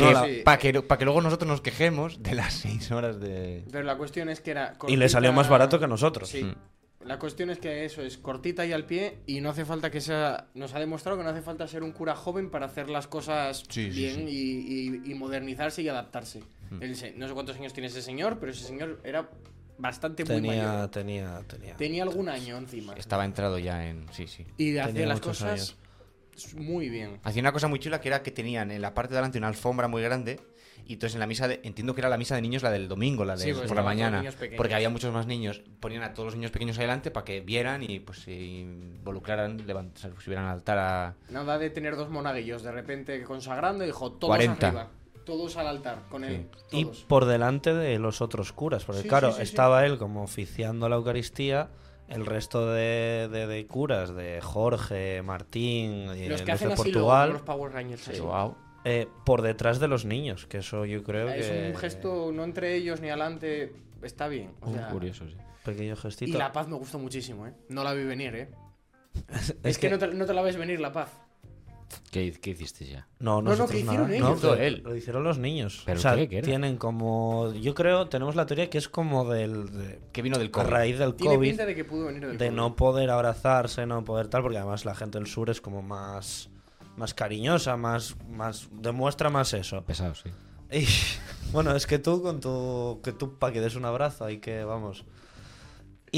Pero, 0.00 0.12
No, 0.12 0.24
sí, 0.26 0.42
Para 0.44 0.58
que, 0.58 0.82
pa' 0.82 0.98
que 0.98 1.04
luego 1.04 1.20
nosotros 1.22 1.48
nos 1.48 1.60
quejemos 1.60 2.22
de 2.22 2.34
las 2.34 2.52
seis 2.62 2.90
horas 2.90 3.18
de. 3.20 3.64
pero 3.72 3.84
la 3.84 3.96
cuestión 3.96 4.28
es 4.28 4.40
que 4.40 4.50
era... 4.50 4.74
Y 4.88 4.96
le 4.96 5.08
salió 5.08 5.32
más 5.32 5.48
barato 5.48 5.78
que 5.78 5.84
a 5.86 5.88
nosotros. 5.88 6.28
Sí. 6.28 6.44
Mm. 6.44 6.54
La 7.06 7.18
cuestión 7.20 7.50
es 7.50 7.58
que 7.58 7.84
eso 7.84 8.02
es 8.02 8.18
cortita 8.18 8.66
y 8.66 8.72
al 8.72 8.84
pie 8.84 9.18
y 9.26 9.40
no 9.40 9.50
hace 9.50 9.64
falta 9.64 9.90
que 9.90 10.00
sea... 10.00 10.48
Nos 10.54 10.74
ha 10.74 10.80
demostrado 10.80 11.16
que 11.16 11.24
no 11.24 11.30
hace 11.30 11.40
falta 11.40 11.66
ser 11.68 11.82
un 11.84 11.92
cura 11.92 12.16
joven 12.16 12.50
para 12.50 12.66
hacer 12.66 12.90
las 12.90 13.06
cosas 13.06 13.62
Sí, 13.68 13.88
bien 13.90 14.26
Y, 14.28 14.32
y- 14.32 15.02
y 15.12 15.14
modernizarse 15.14 15.82
y 15.82 15.88
adaptarse. 15.88 16.42
Mm. 16.70 16.82
El 16.82 16.90
no 17.18 17.28
sé 17.28 17.34
cuántos 17.34 17.56
años 17.56 17.72
tiene 17.72 17.86
ese 17.86 18.02
señor, 18.02 18.38
pero 18.40 18.50
ese 18.52 18.64
señor 18.64 19.00
era 19.04 19.30
bastante 19.78 20.24
muy 20.24 20.34
Tenía, 20.36 20.66
mayor. 20.66 20.88
tenía, 20.90 21.40
tenía. 21.46 21.76
Tenía 21.76 22.02
algún 22.02 22.28
año 22.28 22.56
encima. 22.56 22.94
Estaba 22.94 23.24
entrado 23.24 23.58
ya 23.58 23.86
en. 23.86 24.06
Sí, 24.12 24.26
sí. 24.26 24.44
Y 24.58 24.76
hacía 24.78 24.86
Tenía 24.92 25.06
las 25.06 25.20
cosas 25.20 25.76
muy 26.54 26.88
bien. 26.88 27.18
Hacía 27.22 27.40
una 27.40 27.52
cosa 27.52 27.68
muy 27.68 27.78
chula 27.78 28.00
que 28.00 28.08
era 28.08 28.22
que 28.22 28.30
tenían 28.30 28.70
en 28.70 28.82
la 28.82 28.94
parte 28.94 29.10
de 29.14 29.16
delante 29.16 29.38
una 29.38 29.48
alfombra 29.48 29.88
muy 29.88 30.02
grande. 30.02 30.40
Y 30.88 30.92
entonces 30.94 31.14
en 31.14 31.20
la 31.20 31.26
misa 31.26 31.48
de. 31.48 31.60
Entiendo 31.64 31.94
que 31.94 32.00
era 32.00 32.08
la 32.08 32.16
misa 32.18 32.36
de 32.36 32.42
niños, 32.42 32.62
la 32.62 32.70
del 32.70 32.86
domingo, 32.86 33.24
la 33.24 33.34
de 33.34 33.42
Sí, 33.44 33.52
pues 33.52 33.66
por 33.66 33.76
la 33.76 33.82
mañana. 33.82 34.22
Porque 34.56 34.74
había 34.74 34.88
muchos 34.90 35.12
más 35.12 35.26
niños. 35.26 35.62
Ponían 35.80 36.02
a 36.04 36.12
todos 36.12 36.26
los 36.26 36.34
niños 36.36 36.52
pequeños 36.52 36.78
adelante 36.78 37.10
para 37.10 37.24
que 37.24 37.40
vieran 37.40 37.82
y 37.82 37.98
pues 38.00 38.20
se 38.20 38.32
involucraran, 38.32 39.58
levant- 39.66 39.94
o 39.94 39.98
sea, 39.98 40.10
subieran 40.22 40.44
al 40.46 40.52
altar 40.52 40.78
a. 40.78 41.14
Nada 41.30 41.58
de 41.58 41.70
tener 41.70 41.96
dos 41.96 42.10
monaguillos 42.10 42.62
de 42.62 42.72
repente 42.72 43.22
consagrando, 43.24 43.84
dijo 43.84 44.12
todos 44.12 44.28
40. 44.36 44.68
arriba, 44.68 44.90
todos 45.24 45.56
al 45.56 45.66
altar, 45.66 46.02
con 46.08 46.22
él, 46.24 46.46
Y 46.70 46.84
todos. 46.84 47.02
por 47.04 47.24
delante 47.24 47.74
de 47.74 47.98
los 47.98 48.20
otros 48.20 48.52
curas, 48.52 48.84
porque 48.84 49.02
Sí, 49.02 49.08
claro, 49.08 49.28
sí, 49.28 49.34
sí, 49.34 49.38
sí. 49.38 49.50
estaba 49.50 49.84
él 49.86 49.98
como 49.98 50.22
oficiando 50.22 50.88
la 50.88 50.96
Eucaristía 50.96 51.68
el 52.08 52.26
resto 52.26 52.70
de, 52.72 53.28
de- 53.30 53.46
de 53.46 53.66
curas, 53.66 54.14
de 54.14 54.40
Jorge, 54.40 55.22
Martín, 55.22 56.10
y 56.16 56.20
Los 56.28 56.28
los 56.28 56.42
que 56.42 56.52
hacen 56.52 56.68
de 56.68 56.74
así 56.74 56.82
Portugal, 56.84 57.30
los, 57.30 57.38
los 57.40 57.46
Power 57.46 57.72
Rangers. 57.72 58.08
así. 58.08 58.20
eh, 58.84 59.08
por 59.24 59.42
detrás 59.42 59.80
de 59.80 59.88
los 59.88 60.04
niños, 60.04 60.46
que 60.46 60.58
eso 60.58 60.84
yo 60.84 61.02
creo 61.02 61.28
Es 61.28 61.48
que... 61.48 61.70
un 61.72 61.76
gesto 61.76 62.30
no 62.32 62.44
entre 62.44 62.74
ellos 62.76 63.00
ni 63.00 63.08
adelante. 63.08 63.72
Está 64.02 64.28
bien. 64.28 64.52
O 64.60 64.72
sea, 64.72 64.88
Curioso, 64.90 65.26
sí. 65.26 65.36
Pequeño 65.64 65.94
y 65.94 65.96
gestito. 65.96 66.38
la 66.38 66.52
paz 66.52 66.68
me 66.68 66.76
gustó 66.76 66.98
muchísimo, 66.98 67.46
¿eh? 67.46 67.54
No 67.70 67.82
la 67.82 67.92
vi 67.94 68.04
venir, 68.04 68.34
¿eh? 68.36 68.50
Es 69.32 69.54
Es 69.64 69.78
que, 69.78 69.88
que- 69.88 69.90
no, 69.94 69.98
te, 69.98 70.06
no 70.08 70.26
te 70.26 70.34
la 70.34 70.42
ves 70.42 70.56
venir 70.56 70.78
la 70.80 70.92
paz. 70.92 71.10
¿Qué, 72.10 72.32
qué 72.32 72.50
hiciste 72.50 72.86
ya? 72.86 73.06
No, 73.18 73.36
no, 73.42 73.50
nosotros 73.50 73.70
que 73.70 73.84
nada. 73.84 73.92
hicieron 74.04 74.12
ellos. 74.12 74.28
No, 74.28 74.36
Hizo 74.36 74.54
él. 74.56 74.82
Lo 74.84 74.96
hicieron 74.96 75.22
los 75.24 75.38
niños. 75.38 75.82
¿Pero 75.86 75.98
o 75.98 76.02
sea, 76.02 76.16
qué? 76.16 76.28
¿Qué 76.28 76.38
era? 76.38 76.44
tienen 76.46 76.76
como... 76.78 77.52
Yo 77.52 77.74
creo, 77.74 78.08
tenemos 78.08 78.34
la 78.36 78.46
teoría 78.46 78.68
que 78.70 78.78
es 78.78 78.88
como 78.88 79.24
del... 79.28 79.70
de- 79.76 80.00
Que 80.12 80.22
vino 80.22 80.38
del 80.38 80.48
a 80.48 80.52
COVID. 80.52 80.66
raíz 80.66 80.98
del 80.98 81.14
Tiene 81.14 81.36
COVID, 81.36 81.48
pinta 81.48 81.66
de 81.66 81.74
que 81.74 81.84
pudo 81.84 82.06
venir 82.06 82.26
del 82.26 82.38
de 82.38 82.46
COVID. 82.46 82.56
no 82.56 82.74
poder 82.76 83.10
abrazarse, 83.10 83.86
no 83.86 84.04
poder 84.04 84.28
tal, 84.28 84.42
porque 84.42 84.58
además 84.58 84.84
la 84.84 84.94
gente 84.94 85.18
del 85.18 85.26
sur 85.28 85.50
es 85.50 85.60
como 85.60 85.82
más... 85.82 86.48
Más 86.96 87.12
cariñosa, 87.14 87.76
más, 87.76 88.16
más... 88.30 88.68
Demuestra 88.72 89.28
más 89.30 89.52
eso. 89.52 89.84
Pesado, 89.84 90.14
sí. 90.14 90.30
Y, 90.72 90.86
bueno, 91.52 91.76
es 91.76 91.86
que 91.86 91.98
tú 91.98 92.22
con 92.22 92.40
tu... 92.40 93.00
Que 93.04 93.12
tú 93.12 93.38
para 93.38 93.52
que 93.52 93.60
des 93.60 93.76
un 93.76 93.84
abrazo, 93.84 94.24
hay 94.24 94.38
que... 94.38 94.64
Vamos... 94.64 95.04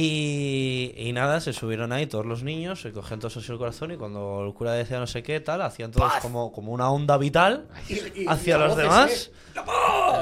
Y, 0.01 0.93
y 0.97 1.13
nada, 1.13 1.41
se 1.41 1.53
subieron 1.53 1.91
ahí 1.93 2.07
todos 2.07 2.25
los 2.25 2.45
niños, 2.45 2.81
se 2.83 2.93
cogían 2.93 3.19
todos 3.19 3.37
así 3.37 3.51
el 3.51 3.59
corazón 3.59 3.91
y 3.93 3.97
cuando 3.97 4.45
el 4.47 4.55
cura 4.55 4.73
decía 4.73 5.01
no 5.01 5.07
sé 5.09 5.23
qué, 5.25 5.41
tal, 5.41 5.61
hacían 5.63 5.91
todos 5.91 6.13
como, 6.23 6.53
como 6.53 6.73
una 6.73 6.89
onda 6.91 7.19
vital 7.19 7.67
Y- 7.89 8.23
y- 8.23 8.27
hacia 8.29 8.57
y 8.57 8.59
la 8.61 8.67
los 8.69 8.77
demás. 8.77 9.31
¿eh? 9.35 9.61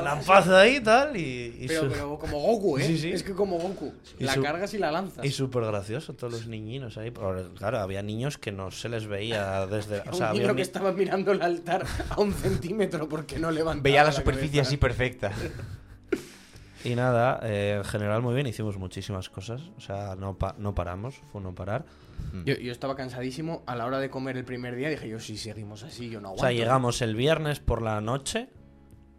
La 0.02 0.18
paz 0.26 0.49
ahí 0.49 0.80
tal 0.80 1.14
y, 1.16 1.54
y, 1.61 1.66
Pero, 1.68 1.83
su- 1.83 1.88
pero 1.90 2.18
como 2.18 2.40
Goku, 2.40 2.78
¿eh? 2.78 2.85
Sí, 2.87 2.97
sí. 2.99 3.11
Es 3.12 3.23
que 3.23 3.33
como 3.35 3.59
Goku. 3.59 3.92
Y 4.18 4.25
la 4.25 4.33
su- 4.35 4.42
cargas 4.42 4.73
y 4.73 4.78
la 4.78 4.90
lanzas. 4.90 5.25
y 5.25 5.30
súper 5.30 5.64
gracioso 5.64 6.14
todos 6.14 6.33
los 6.33 6.47
niñinos 6.47 6.97
ahí. 6.97 7.11
Pero, 7.11 7.50
claro, 7.54 7.78
había 7.80 8.02
niños 8.02 8.38
que 8.38 8.52
no 8.52 8.71
se 8.71 8.88
les 8.88 9.06
veía 9.06 9.66
desde... 9.66 10.00
O 10.00 10.04
un 10.12 10.14
sea, 10.14 10.30
había 10.30 10.40
niño 10.42 10.52
ni- 10.52 10.56
que 10.56 10.62
estaba 10.62 10.92
mirando 10.92 11.33
el 11.33 11.42
altar 11.42 11.85
a 12.09 12.18
un 12.21 12.33
centímetro 12.33 13.09
porque 13.09 13.38
no 13.38 13.50
levantaba 13.50 13.83
Veía 13.83 13.99
la 14.04 14.11
cabeza. 14.11 14.21
superficie 14.23 14.61
así 14.62 14.76
perfecta. 14.78 15.33
Y 16.87 16.95
nada, 16.95 17.40
eh, 17.43 17.75
en 17.78 17.85
general 17.85 18.23
muy 18.23 18.35
bien, 18.35 18.47
hicimos 18.47 18.76
muchísimas 18.78 19.28
cosas. 19.28 19.62
O 19.76 19.81
sea, 19.81 20.14
no, 20.16 20.37
pa- 20.38 20.55
no 20.59 20.75
paramos, 20.75 21.16
fue 21.33 21.40
no 21.40 21.55
parar. 21.55 21.85
Yo, 22.45 22.55
yo 22.55 22.73
estaba 22.73 22.97
cansadísimo 22.97 23.62
a 23.66 23.75
la 23.76 23.87
hora 23.87 23.99
de 23.99 24.09
comer 24.11 24.37
el 24.37 24.45
primer 24.45 24.75
día. 24.76 24.88
Dije 24.88 25.09
yo, 25.09 25.19
si 25.21 25.37
seguimos 25.37 25.83
así, 25.83 26.09
yo 26.11 26.21
no 26.21 26.28
O 26.28 26.33
aguanto. 26.33 26.43
sea, 26.43 26.52
llegamos 26.52 27.02
el 27.02 27.14
viernes 27.14 27.61
por 27.61 27.83
la 27.83 28.00
noche 28.00 28.49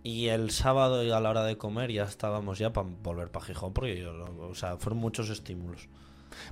y 0.03 0.27
el 0.27 0.51
sábado 0.51 1.01
a 1.15 1.19
la 1.19 1.29
hora 1.29 1.43
de 1.43 1.57
comer 1.57 1.91
ya 1.91 2.03
estábamos 2.03 2.57
ya 2.59 2.71
para 2.73 2.87
volver 3.03 3.29
para 3.29 3.45
Gijón 3.45 3.73
porque 3.73 3.99
yo, 3.99 4.13
lo- 4.13 4.49
o 4.49 4.55
sea, 4.55 4.77
fueron 4.77 4.99
muchos 4.99 5.29
estímulos. 5.29 5.89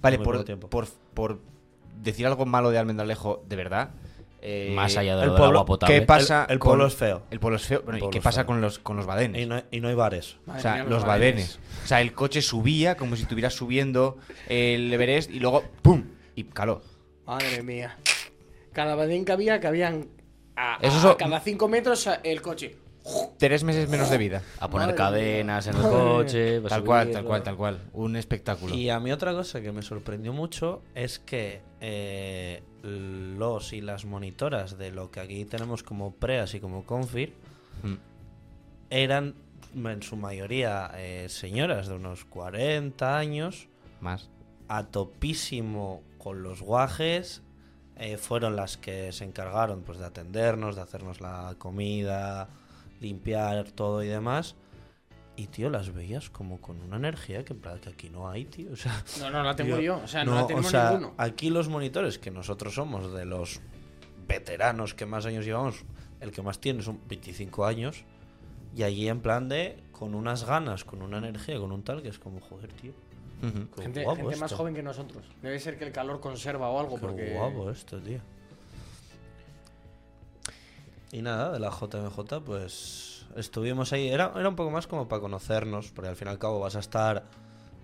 Vale, 0.01 0.19
por, 0.19 0.43
por, 0.69 0.87
por 1.13 1.39
decir 2.01 2.25
algo 2.27 2.45
malo 2.45 2.69
de 2.71 2.77
Almendralejo, 2.79 3.43
de 3.47 3.55
verdad. 3.55 3.91
Eh, 4.47 4.71
Más 4.75 4.95
allá 4.95 5.15
de 5.15 5.21
del 5.21 5.29
pueblo- 5.31 5.45
agua 5.45 5.65
potable. 5.65 5.99
¿Qué 5.99 6.05
pasa? 6.05 6.45
El- 6.47 6.53
el 6.53 6.59
con- 6.59 6.69
pueblo 6.69 6.85
es 6.87 6.93
feo. 6.93 7.23
El 7.31 7.39
pueblo 7.39 7.55
es 7.57 7.63
feo. 7.65 7.81
Bueno, 7.83 8.05
¿Y 8.05 8.09
qué 8.11 8.21
pasa 8.21 8.41
feo. 8.41 8.45
con 8.45 8.61
los, 8.61 8.77
con 8.77 8.95
los 8.95 9.05
badenes? 9.07 9.41
Y 9.41 9.45
no, 9.47 9.61
y 9.71 9.79
no 9.79 9.87
hay 9.87 9.95
bares. 9.95 10.37
Madre 10.45 10.59
O 10.59 10.61
sea, 10.61 10.73
mía, 10.75 10.83
los 10.83 11.03
badenes. 11.05 11.59
O 11.83 11.87
sea, 11.87 12.01
el 12.01 12.13
coche 12.13 12.41
subía 12.43 12.95
como 12.95 13.15
si 13.15 13.23
estuviera 13.23 13.49
subiendo 13.49 14.17
el 14.47 14.93
Everest 14.93 15.31
y 15.31 15.39
luego 15.39 15.63
¡pum! 15.81 16.03
Y 16.35 16.43
caló. 16.43 16.81
Madre 17.25 17.63
mía. 17.63 17.97
Cada 18.71 18.93
badén 18.95 19.25
que 19.25 19.31
había, 19.31 19.59
que 19.59 19.67
habían 19.67 20.09
a, 20.55 20.77
Eso 20.81 20.97
a 20.97 21.01
so- 21.01 21.17
cada 21.17 21.39
cinco 21.39 21.67
metros 21.67 22.05
a- 22.07 22.15
el 22.23 22.41
coche. 22.41 22.77
Tres 23.37 23.63
meses 23.63 23.87
menos 23.87 24.09
de 24.09 24.17
vida. 24.17 24.41
A 24.59 24.67
poner 24.67 24.87
Madre 24.87 24.97
cadenas 24.97 25.67
en 25.67 25.75
el 25.75 25.81
coche. 25.83 26.59
Tal 26.61 26.83
cual, 26.83 27.11
tal 27.11 27.23
cual, 27.23 27.43
tal 27.43 27.55
cual. 27.55 27.81
Un 27.93 28.15
espectáculo. 28.15 28.73
Y 28.73 28.89
a 28.89 28.99
mí 28.99 29.11
otra 29.11 29.31
cosa 29.33 29.61
que 29.61 29.71
me 29.71 29.81
sorprendió 29.83 30.33
mucho 30.33 30.81
es 30.95 31.19
que 31.19 31.61
eh, 31.81 32.63
los 32.85 33.73
y 33.73 33.81
las 33.81 34.05
monitoras 34.05 34.77
de 34.77 34.91
lo 34.91 35.09
que 35.11 35.19
aquí 35.19 35.45
tenemos 35.45 35.83
como 35.83 36.13
preas 36.13 36.53
y 36.53 36.59
como 36.59 36.83
confir 36.85 37.33
Mm. 37.83 37.95
eran 38.89 39.35
en 39.75 40.01
su 40.03 40.15
mayoría 40.15 40.91
eh, 40.95 41.27
señoras 41.29 41.87
de 41.87 41.95
unos 41.95 42.23
40 42.25 43.17
años 43.17 43.67
Más. 43.99 44.29
a 44.69 44.83
topísimo 44.85 46.01
con 46.17 46.41
los 46.43 46.61
guajes. 46.61 47.41
eh, 47.97 48.17
fueron 48.17 48.55
las 48.57 48.77
que 48.77 49.11
se 49.13 49.23
encargaron 49.25 49.81
pues, 49.81 49.97
de 49.99 50.05
atendernos, 50.05 50.75
de 50.75 50.81
hacernos 50.81 51.21
la 51.21 51.55
comida, 51.57 52.49
limpiar 52.99 53.71
todo 53.71 54.03
y 54.03 54.07
demás. 54.07 54.55
Y, 55.37 55.47
tío, 55.47 55.69
las 55.69 55.93
veías 55.93 56.29
como 56.29 56.61
con 56.61 56.81
una 56.81 56.95
energía 56.95 57.43
que 57.43 57.53
en 57.53 57.59
plan 57.59 57.79
que 57.79 57.89
aquí 57.89 58.09
no 58.09 58.29
hay, 58.29 58.45
tío. 58.45 58.71
O 58.71 58.75
sea, 58.75 59.03
No, 59.19 59.29
no 59.29 59.43
la 59.43 59.55
tengo 59.55 59.75
Tío, 59.75 59.83
yo. 59.83 60.01
O 60.03 60.07
sea, 60.07 60.23
no, 60.23 60.35
la 60.35 60.47
tenemos 60.47 60.67
o 60.67 60.69
sea, 60.69 60.91
ninguno. 60.91 61.13
Aquí 61.17 61.49
los 61.49 61.67
monitores, 61.67 62.17
que 62.17 62.31
nosotros 62.31 62.73
somos 62.73 63.13
de 63.13 63.25
los 63.25 63.59
veteranos 64.27 64.93
que 64.93 65.05
más 65.05 65.25
años 65.25 65.45
llevamos, 65.45 65.83
el 66.21 66.31
que 66.31 66.41
más 66.41 66.59
tiene 66.59 66.81
son 66.83 66.99
25 67.07 67.65
años. 67.65 68.05
Y 68.75 68.83
allí 68.83 69.07
en 69.09 69.21
plan 69.21 69.49
de, 69.49 69.77
con 69.91 70.15
unas 70.15 70.45
ganas, 70.45 70.83
con 70.85 71.01
una 71.01 71.17
energía, 71.17 71.57
con 71.59 71.71
un 71.71 71.83
tal, 71.83 72.01
que 72.01 72.09
es 72.09 72.19
como, 72.19 72.39
joder, 72.39 72.71
tío. 72.73 72.93
Qué 73.41 73.81
Gente, 73.81 74.03
guapo 74.03 74.21
gente 74.21 74.37
más 74.37 74.53
joven 74.53 74.73
que 74.73 74.83
nosotros. 74.83 75.25
Debe 75.41 75.59
ser 75.59 75.77
que 75.77 75.85
el 75.85 75.91
calor 75.91 76.19
conserva 76.19 76.69
o 76.69 76.79
algo. 76.79 76.95
Qué 76.95 77.01
porque... 77.01 77.33
guapo 77.33 77.69
esto, 77.69 77.99
tío. 77.99 78.19
Y 81.11 81.21
nada, 81.21 81.51
de 81.51 81.59
la 81.59 81.69
JMJ, 81.69 82.43
pues 82.43 83.14
estuvimos 83.35 83.93
ahí. 83.93 84.09
Era, 84.09 84.31
era 84.35 84.49
un 84.49 84.55
poco 84.55 84.71
más 84.71 84.87
como 84.87 85.07
para 85.07 85.21
conocernos, 85.21 85.91
porque 85.91 86.09
al 86.09 86.15
fin 86.15 86.27
y 86.27 86.31
al 86.31 86.39
cabo 86.39 86.59
vas 86.59 86.75
a 86.75 86.79
estar 86.79 87.23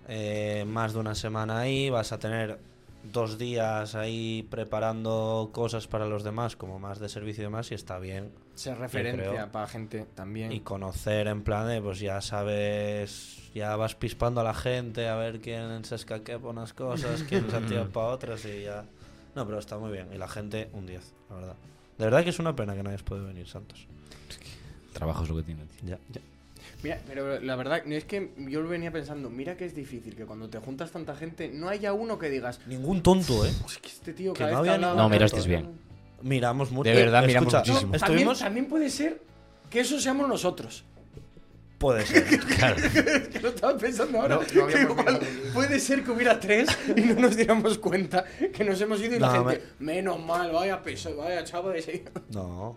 eh, 0.08 0.64
más 0.66 0.92
de 0.92 1.00
una 1.00 1.14
semana 1.14 1.60
ahí, 1.60 1.90
vas 1.90 2.12
a 2.12 2.18
tener 2.18 2.58
dos 3.02 3.36
días 3.36 3.94
ahí 3.94 4.46
preparando 4.50 5.50
cosas 5.52 5.86
para 5.88 6.06
los 6.06 6.22
demás, 6.22 6.56
como 6.56 6.78
más 6.78 6.98
de 6.98 7.08
servicio 7.08 7.42
y 7.42 7.46
demás, 7.46 7.70
y 7.70 7.74
está 7.74 7.98
bien. 7.98 8.32
Ser 8.54 8.74
creo. 8.74 8.82
referencia 8.82 9.50
para 9.50 9.66
gente 9.66 10.06
también. 10.14 10.52
Y 10.52 10.60
conocer 10.60 11.26
en 11.26 11.42
plan 11.42 11.68
de, 11.68 11.80
pues 11.80 12.00
ya 12.00 12.20
sabes, 12.20 13.50
ya 13.54 13.74
vas 13.76 13.94
pispando 13.94 14.40
a 14.40 14.44
la 14.44 14.54
gente, 14.54 15.08
a 15.08 15.16
ver 15.16 15.40
quién 15.40 15.84
se 15.84 15.96
escaquea 15.96 16.38
por 16.38 16.50
unas 16.50 16.72
cosas, 16.72 17.24
quién 17.24 17.50
se 17.50 17.60
tirado 17.62 17.88
para 17.92 18.08
otras 18.08 18.44
y 18.44 18.62
ya... 18.62 18.84
No, 19.34 19.46
pero 19.46 19.58
está 19.58 19.78
muy 19.78 19.90
bien. 19.90 20.08
Y 20.12 20.18
la 20.18 20.28
gente, 20.28 20.68
un 20.74 20.84
10, 20.84 21.14
la 21.30 21.36
verdad. 21.36 21.56
De 21.96 22.04
verdad 22.04 22.22
que 22.22 22.30
es 22.30 22.38
una 22.38 22.54
pena 22.54 22.74
que 22.74 22.82
no 22.82 22.90
hayas 22.90 23.02
podido 23.02 23.26
venir, 23.26 23.48
Santos. 23.48 23.88
Trabajo 24.92 25.22
es 25.24 25.28
lo 25.30 25.36
que 25.36 25.42
tiene, 25.42 25.62
tío. 25.64 25.90
Ya, 25.90 25.98
ya. 26.12 26.20
Mira, 26.82 27.00
pero 27.06 27.40
la 27.40 27.54
verdad 27.56 27.86
es 27.86 28.04
que 28.04 28.30
yo 28.38 28.60
lo 28.60 28.68
venía 28.68 28.90
pensando, 28.90 29.30
mira 29.30 29.56
que 29.56 29.64
es 29.64 29.74
difícil 29.74 30.16
que 30.16 30.24
cuando 30.24 30.48
te 30.48 30.58
juntas 30.58 30.90
tanta 30.90 31.14
gente 31.14 31.48
no 31.52 31.68
haya 31.68 31.92
uno 31.92 32.18
que 32.18 32.28
digas, 32.28 32.58
Ningún 32.66 33.02
tonto, 33.02 33.46
¿eh? 33.46 33.52
"Pues 33.62 33.78
que 33.78 33.88
este 33.88 34.12
tío 34.12 34.32
Que 34.32 34.40
cada 34.40 34.52
no 34.52 34.58
había 34.58 34.78
ningún 34.78 34.96
No, 34.96 35.08
mira, 35.08 35.20
tanto". 35.20 35.36
este 35.36 35.38
es 35.40 35.46
bien. 35.46 35.70
Miramos 36.22 36.70
mucho. 36.70 36.90
De 36.90 36.96
verdad, 36.96 37.24
Eh, 37.24 37.26
miramos 37.28 37.52
escucha, 37.54 37.72
muchísimo. 37.86 37.92
No, 38.24 38.34
también, 38.36 38.66
puede 38.66 38.90
ser 38.90 39.20
que 39.70 39.80
eso 39.80 39.98
seamos 40.00 40.28
nosotros. 40.28 40.84
Puede 41.78 42.06
ser. 42.06 42.24
que 43.30 43.40
lo 43.40 43.48
estaba 43.48 43.76
pensando 43.76 44.20
ahora. 44.20 44.36
No, 44.36 44.42
no 44.42 44.46
que 44.46 44.60
habíamos 44.60 44.90
igual 45.00 45.18
mirado. 45.20 45.52
puede 45.54 45.80
ser 45.80 46.04
que 46.04 46.10
hubiera 46.12 46.38
tres 46.38 46.68
y 46.96 47.00
no 47.00 47.14
nos 47.14 47.36
diéramos 47.36 47.78
cuenta 47.78 48.24
que 48.24 48.62
nos 48.64 48.80
hemos 48.80 49.00
ido 49.00 49.16
y 49.16 49.18
la 49.18 49.30
gente, 49.32 49.62
menos 49.80 50.20
mal, 50.20 50.52
vaya 50.52 50.80
peso, 50.80 51.16
vaya 51.16 51.42
chavo 51.44 51.70
de 51.70 51.78
ese. 51.80 52.04
No, 52.30 52.76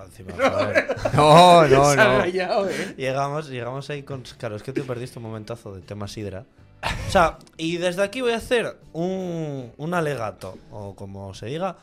para 0.00 0.08
encima. 0.08 0.32
joder. 0.36 0.96
No, 1.14 1.66
no, 1.66 1.96
no. 1.96 2.18
rayado, 2.18 2.68
eh. 2.68 2.94
Llegamos, 2.96 3.48
llegamos 3.48 3.90
ahí 3.90 4.02
con. 4.02 4.22
Claro, 4.22 4.56
es 4.56 4.62
que 4.62 4.72
te 4.72 4.82
perdiste 4.82 5.18
un 5.18 5.24
momentazo 5.24 5.74
de 5.74 5.82
tema 5.82 6.08
Sidra. 6.08 6.46
O 6.82 7.10
sea, 7.10 7.38
y 7.58 7.76
desde 7.76 8.02
aquí 8.02 8.22
voy 8.22 8.32
a 8.32 8.38
hacer 8.38 8.78
un, 8.92 9.72
un 9.76 9.94
alegato, 9.94 10.56
o 10.70 10.94
como 10.96 11.34
se 11.34 11.46
diga, 11.46 11.76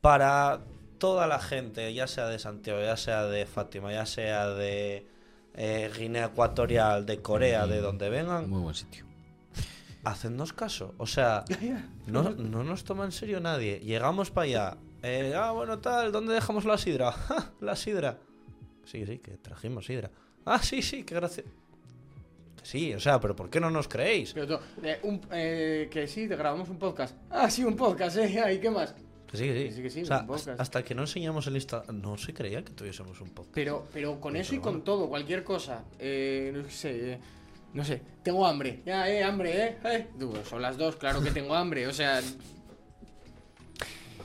para 0.00 0.60
toda 0.98 1.26
la 1.26 1.38
gente, 1.38 1.92
ya 1.92 2.06
sea 2.06 2.26
de 2.28 2.38
Santiago, 2.38 2.80
ya 2.80 2.96
sea 2.96 3.24
de 3.24 3.44
Fátima, 3.44 3.92
ya 3.92 4.06
sea 4.06 4.48
de 4.48 5.06
eh, 5.54 5.90
Guinea 5.98 6.26
Ecuatorial, 6.26 7.04
de 7.04 7.20
Corea, 7.20 7.66
de 7.66 7.82
donde 7.82 8.08
vengan, 8.08 8.48
Muy 8.48 8.62
buen 8.62 8.74
sitio. 8.74 9.04
hacednos 10.04 10.54
caso. 10.54 10.94
O 10.96 11.06
sea, 11.06 11.44
no, 12.06 12.30
no 12.30 12.64
nos 12.64 12.84
toma 12.84 13.04
en 13.04 13.12
serio 13.12 13.40
nadie. 13.40 13.80
Llegamos 13.80 14.30
para 14.30 14.44
allá. 14.44 14.76
Eh, 15.04 15.34
ah, 15.36 15.52
bueno, 15.52 15.78
tal, 15.78 16.10
¿dónde 16.12 16.34
dejamos 16.34 16.64
la 16.64 16.78
sidra? 16.78 17.12
"Ja, 17.12 17.52
la 17.60 17.76
sidra. 17.76 18.18
Sí, 18.84 19.04
sí, 19.06 19.18
que 19.18 19.32
trajimos 19.38 19.86
sidra. 19.86 20.10
Ah, 20.44 20.58
sí, 20.62 20.82
sí, 20.82 21.04
qué 21.04 21.14
gracia. 21.14 21.42
Que 21.42 22.66
Sí, 22.66 22.94
o 22.94 23.00
sea, 23.00 23.20
pero 23.20 23.36
¿por 23.36 23.50
qué 23.50 23.60
no 23.60 23.70
nos 23.70 23.88
creéis? 23.88 24.32
Pero 24.32 24.46
tú, 24.46 24.64
eh, 24.82 24.98
un- 25.02 25.20
eh, 25.32 25.88
que 25.90 26.06
sí, 26.06 26.26
te 26.28 26.36
grabamos 26.36 26.68
un 26.68 26.78
podcast. 26.78 27.16
Ah, 27.30 27.50
sí, 27.50 27.64
un 27.64 27.76
podcast, 27.76 28.16
¿eh? 28.18 28.54
¿Y 28.54 28.58
qué 28.58 28.70
más? 28.70 28.94
Que 29.30 29.36
sí, 29.36 29.44
que 29.46 29.52
sí. 29.58 29.64
Que 29.64 29.72
sí, 29.72 29.82
que 29.82 29.90
sí, 29.90 30.02
o 30.02 30.06
sea, 30.06 30.18
un 30.20 30.26
podcast. 30.26 30.60
hasta 30.60 30.82
que 30.82 30.94
no 30.94 31.02
enseñamos 31.02 31.46
el 31.46 31.54
Instagram, 31.56 32.00
no 32.00 32.16
se 32.16 32.32
creía 32.32 32.62
que 32.64 32.72
tuviésemos 32.72 33.20
un 33.20 33.30
podcast. 33.30 33.54
Pero, 33.54 33.86
pero 33.92 34.20
con 34.20 34.32
Pero 34.32 34.42
eso 34.42 34.54
y 34.54 34.58
bueno. 34.58 34.72
con 34.78 34.84
todo, 34.84 35.08
cualquier 35.08 35.44
cosa. 35.44 35.84
Eh, 35.98 36.52
no 36.54 36.68
sé, 36.70 37.12
eh, 37.14 37.20
no 37.72 37.84
sé, 37.84 38.00
tengo 38.22 38.46
hambre. 38.46 38.82
Ya, 38.86 39.08
eh, 39.10 39.22
hambre, 39.24 39.66
eh. 39.66 39.78
eh. 39.84 40.06
Son 40.48 40.62
las 40.62 40.76
dos, 40.78 40.96
claro 40.96 41.20
que 41.22 41.30
tengo 41.32 41.54
hambre. 41.54 41.86
O 41.88 41.92
sea, 41.92 42.20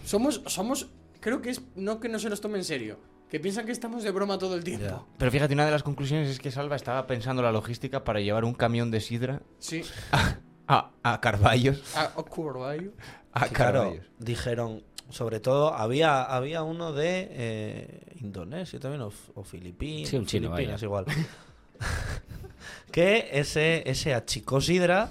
somos, 0.09 0.41
somos, 0.47 0.87
creo 1.19 1.39
que 1.41 1.51
es 1.51 1.61
no 1.75 1.99
que 1.99 2.09
no 2.09 2.17
se 2.17 2.29
nos 2.29 2.41
tome 2.41 2.57
en 2.57 2.63
serio, 2.63 2.97
que 3.29 3.39
piensan 3.39 3.67
que 3.67 3.71
estamos 3.71 4.01
de 4.03 4.09
broma 4.09 4.39
todo 4.39 4.55
el 4.55 4.63
tiempo. 4.63 4.85
Ya. 4.87 5.01
Pero 5.19 5.29
fíjate, 5.31 5.53
una 5.53 5.65
de 5.65 5.71
las 5.71 5.83
conclusiones 5.83 6.29
es 6.29 6.39
que 6.39 6.49
Salva 6.49 6.75
estaba 6.75 7.05
pensando 7.05 7.43
la 7.43 7.51
logística 7.51 8.03
para 8.03 8.19
llevar 8.19 8.43
un 8.43 8.55
camión 8.55 8.89
de 8.89 9.01
sidra 9.01 9.41
Sí. 9.59 9.83
A, 10.71 10.91
a 11.03 11.19
Carballos. 11.19 11.81
Ah, 11.95 12.11
oscuro, 12.15 12.67
ahí. 12.67 12.91
A 13.33 13.47
Claro, 13.47 13.81
Carballos. 13.81 14.05
dijeron, 14.19 14.83
sobre 15.09 15.39
todo, 15.39 15.73
había, 15.73 16.23
había 16.23 16.61
uno 16.61 16.93
de 16.93 17.27
eh, 17.31 18.15
Indonesia 18.21 18.79
también, 18.79 19.01
o, 19.01 19.43
Filipinas. 19.43 20.09
Sí, 20.09 20.15
un 20.17 20.25
chino, 20.27 20.55
Filipinas 20.55 20.81
vaya. 20.81 20.85
igual. 20.85 21.05
que 22.91 23.29
ese, 23.31 23.83
ese 23.89 24.13
achicó 24.13 24.61
sidra 24.61 25.09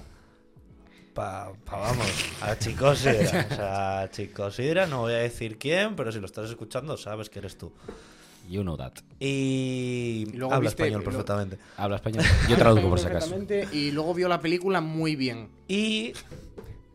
pa, 1.18 1.52
pa, 1.64 1.76
vamos, 1.78 2.06
achicó 2.42 2.94
sidra. 2.94 3.46
O 3.50 3.54
sea, 3.56 4.00
achicó 4.02 4.50
sidra, 4.52 4.86
no 4.86 5.00
voy 5.00 5.14
a 5.14 5.18
decir 5.18 5.58
quién, 5.58 5.96
pero 5.96 6.12
si 6.12 6.20
lo 6.20 6.26
estás 6.26 6.48
escuchando 6.48 6.96
sabes 6.96 7.28
que 7.28 7.40
eres 7.40 7.58
tú. 7.58 7.72
You 8.48 8.62
know 8.62 8.76
that. 8.76 8.92
Y, 9.18 10.26
Y 10.28 10.32
luego 10.36 10.54
habla 10.54 10.70
viste- 10.70 10.84
español 10.84 11.00
lo- 11.00 11.04
perfectamente. 11.10 11.58
Habla 11.76 11.96
español. 11.96 12.24
Yo 12.48 12.56
traduzco 12.56 12.88
por 12.88 12.98
si 13.00 13.06
acaso. 13.06 13.36
Y 13.72 13.90
luego 13.90 14.14
vio 14.14 14.28
la 14.28 14.40
película 14.40 14.80
muy 14.80 15.16
bien. 15.16 15.48
Y 15.66 16.12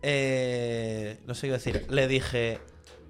eh, 0.01 1.17
no 1.27 1.35
sé 1.35 1.47
qué 1.47 1.53
decir. 1.53 1.85
Le 1.89 2.07
dije, 2.07 2.59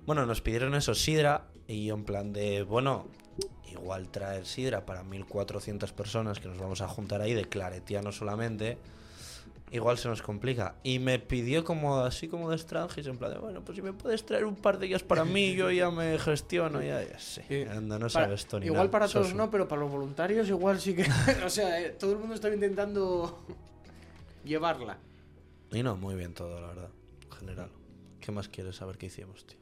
bueno, 0.05 0.25
nos 0.25 0.41
pidieron 0.41 0.73
eso, 0.75 0.93
sidra. 0.95 1.45
Y 1.67 1.85
yo 1.85 1.95
en 1.95 2.03
plan 2.03 2.33
de, 2.33 2.63
bueno, 2.63 3.07
igual 3.71 4.09
traer 4.09 4.45
sidra 4.45 4.85
para 4.85 5.03
1400 5.03 5.93
personas 5.93 6.39
que 6.39 6.47
nos 6.49 6.57
vamos 6.59 6.81
a 6.81 6.87
juntar 6.87 7.21
ahí 7.21 7.33
de 7.33 7.45
claretiano 7.45 8.11
solamente. 8.11 8.77
Igual 9.71 9.97
se 9.97 10.07
nos 10.07 10.21
complica. 10.21 10.75
Y 10.83 10.99
me 10.99 11.17
pidió 11.17 11.63
como 11.63 11.97
así 12.01 12.27
como 12.27 12.49
de 12.51 12.55
extranjis, 12.55 13.07
en 13.07 13.17
plan 13.17 13.33
de, 13.33 13.39
bueno, 13.39 13.61
pues 13.65 13.75
si 13.75 13.81
me 13.81 13.91
puedes 13.91 14.23
traer 14.23 14.45
un 14.45 14.55
par 14.55 14.77
de 14.77 14.85
ellas 14.85 15.01
para 15.01 15.25
mí, 15.25 15.55
yo 15.55 15.71
ya 15.71 15.89
me 15.89 16.19
gestiono, 16.19 16.81
ya, 16.83 17.03
ya 17.03 17.17
sé. 17.17 17.43
Sí. 17.47 17.63
Anda, 17.63 17.97
no 17.97 18.07
Para- 18.07 18.09
sabes, 18.25 18.45
Tony. 18.45 18.65
igual 18.67 18.81
nada, 18.81 18.91
para 18.91 19.07
todos 19.07 19.33
no, 19.33 19.49
pero 19.49 19.67
para 19.67 19.81
los 19.81 19.89
voluntarios 19.91 20.47
igual 20.47 20.79
sí 20.79 20.95
que... 20.95 21.03
o 21.45 21.49
sea, 21.49 21.81
eh, 21.81 21.89
todo 21.89 22.11
el 22.11 22.19
mundo 22.19 22.35
estaba 22.35 22.53
intentando 22.53 23.39
llevarla. 24.45 24.99
Y 25.71 25.81
no, 25.81 25.95
muy 25.95 26.13
bien 26.13 26.35
todo, 26.35 26.61
la 26.61 26.67
verdad, 26.67 26.89
en 27.25 27.31
general. 27.37 27.69
¿Qué 28.21 28.31
más 28.31 28.47
quieres 28.49 28.75
saber 28.75 28.99
qué 28.99 29.07
hicimos, 29.07 29.45
tío? 29.47 29.57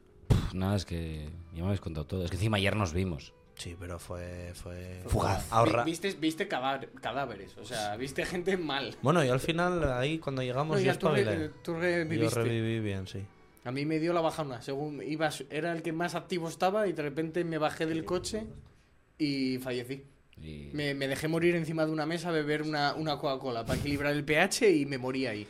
Nada, 0.54 0.76
es 0.76 0.84
que 0.86 1.30
ya 1.54 1.62
me 1.62 1.68
habéis 1.68 1.80
contado 1.80 2.06
todo. 2.06 2.26
Es 2.26 2.30
que 2.32 2.36
encima 2.36 2.58
ayer 2.58 2.76
nos 2.76 2.92
vimos. 2.92 3.34
Sí, 3.62 3.76
pero 3.80 4.00
fue. 4.00 4.52
fue 4.56 5.04
Fugaz. 5.06 5.46
Ahorra- 5.52 5.84
Vi- 5.84 5.92
Viste, 5.92 6.14
viste 6.20 6.48
cadáver- 6.48 6.90
cadáveres, 7.00 7.56
o 7.58 7.64
sea, 7.66 7.96
viste 7.96 8.26
gente 8.26 8.58
mal. 8.58 8.96
Bueno, 9.04 9.24
y 9.24 9.30
al 9.30 9.40
final, 9.40 9.84
ahí 9.94 10.18
cuando 10.18 10.42
llegamos, 10.42 10.78
No, 10.78 10.80
yo 10.80 10.92
ya 10.94 10.98
tú, 10.98 11.10
re- 11.10 11.50
tú 11.64 11.74
Yo 11.74 11.80
reviviste. 11.80 12.42
reviví 12.42 12.80
bien, 12.80 13.06
sí. 13.06 13.24
A 13.64 13.72
mí 13.72 13.86
me 13.86 14.00
dio 14.00 14.14
la 14.14 14.22
bajona. 14.22 14.64
Según 14.64 15.04
iba, 15.04 15.30
era 15.52 15.74
el 15.74 15.84
que 15.84 15.92
más 15.94 16.16
activo 16.16 16.48
estaba 16.48 16.88
y 16.88 16.94
de 16.94 17.04
repente 17.04 17.44
me 17.44 17.60
bajé 17.60 17.86
del 17.86 18.04
coche 18.04 18.48
y 19.20 19.60
fallecí. 19.60 20.06
Y... 20.42 20.72
Me, 20.74 20.96
me 20.96 21.08
dejé 21.08 21.28
morir 21.28 21.56
encima 21.56 21.86
de 21.86 21.92
una 21.92 22.08
mesa 22.08 22.30
a 22.30 22.32
beber 22.32 22.64
una, 22.64 22.96
una 22.96 23.20
Coca-Cola 23.20 23.64
para 23.64 23.78
equilibrar 23.78 24.14
el 24.14 24.24
pH 24.26 24.72
y 24.72 24.88
me 24.88 24.98
morí 24.98 25.28
ahí. 25.28 25.46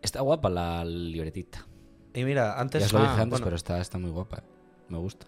Está 0.00 0.22
guapa 0.22 0.48
la 0.48 0.82
libretita. 0.86 1.66
Y 2.14 2.24
mira, 2.24 2.58
antes. 2.58 2.90
Ya 2.90 2.96
lo 2.98 3.04
dije 3.04 3.10
Ah, 3.18 3.22
antes, 3.22 3.30
bueno, 3.30 3.44
pero 3.44 3.56
está, 3.56 3.78
está 3.82 3.98
muy 3.98 4.10
guapa. 4.10 4.38
eh. 4.38 4.42
Me 4.88 4.96
gusta. 4.96 5.26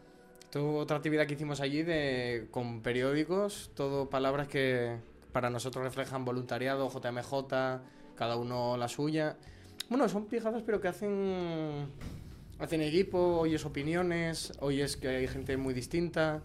Esto, 0.57 0.77
otra 0.77 0.97
actividad 0.97 1.27
que 1.27 1.35
hicimos 1.35 1.61
allí 1.61 1.83
de, 1.83 2.49
con 2.51 2.81
periódicos, 2.81 3.71
todo 3.75 4.09
palabras 4.09 4.49
que 4.49 4.97
para 5.31 5.51
nosotros 5.51 5.85
reflejan 5.85 6.25
voluntariado, 6.25 6.89
JMJ, 6.89 7.33
cada 8.15 8.37
uno 8.37 8.79
la 8.79 8.89
suya. 8.89 9.37
Bueno, 9.91 10.09
son 10.09 10.25
pijadas, 10.25 10.63
pero 10.63 10.81
que 10.81 10.89
hacen, 10.89 11.89
hacen 12.59 12.81
equipo, 12.81 13.19
oyes 13.19 13.67
opiniones, 13.67 14.55
oyes 14.61 14.97
que 14.97 15.09
hay 15.09 15.29
gente 15.29 15.59
muy 15.59 15.75
distinta. 15.75 16.41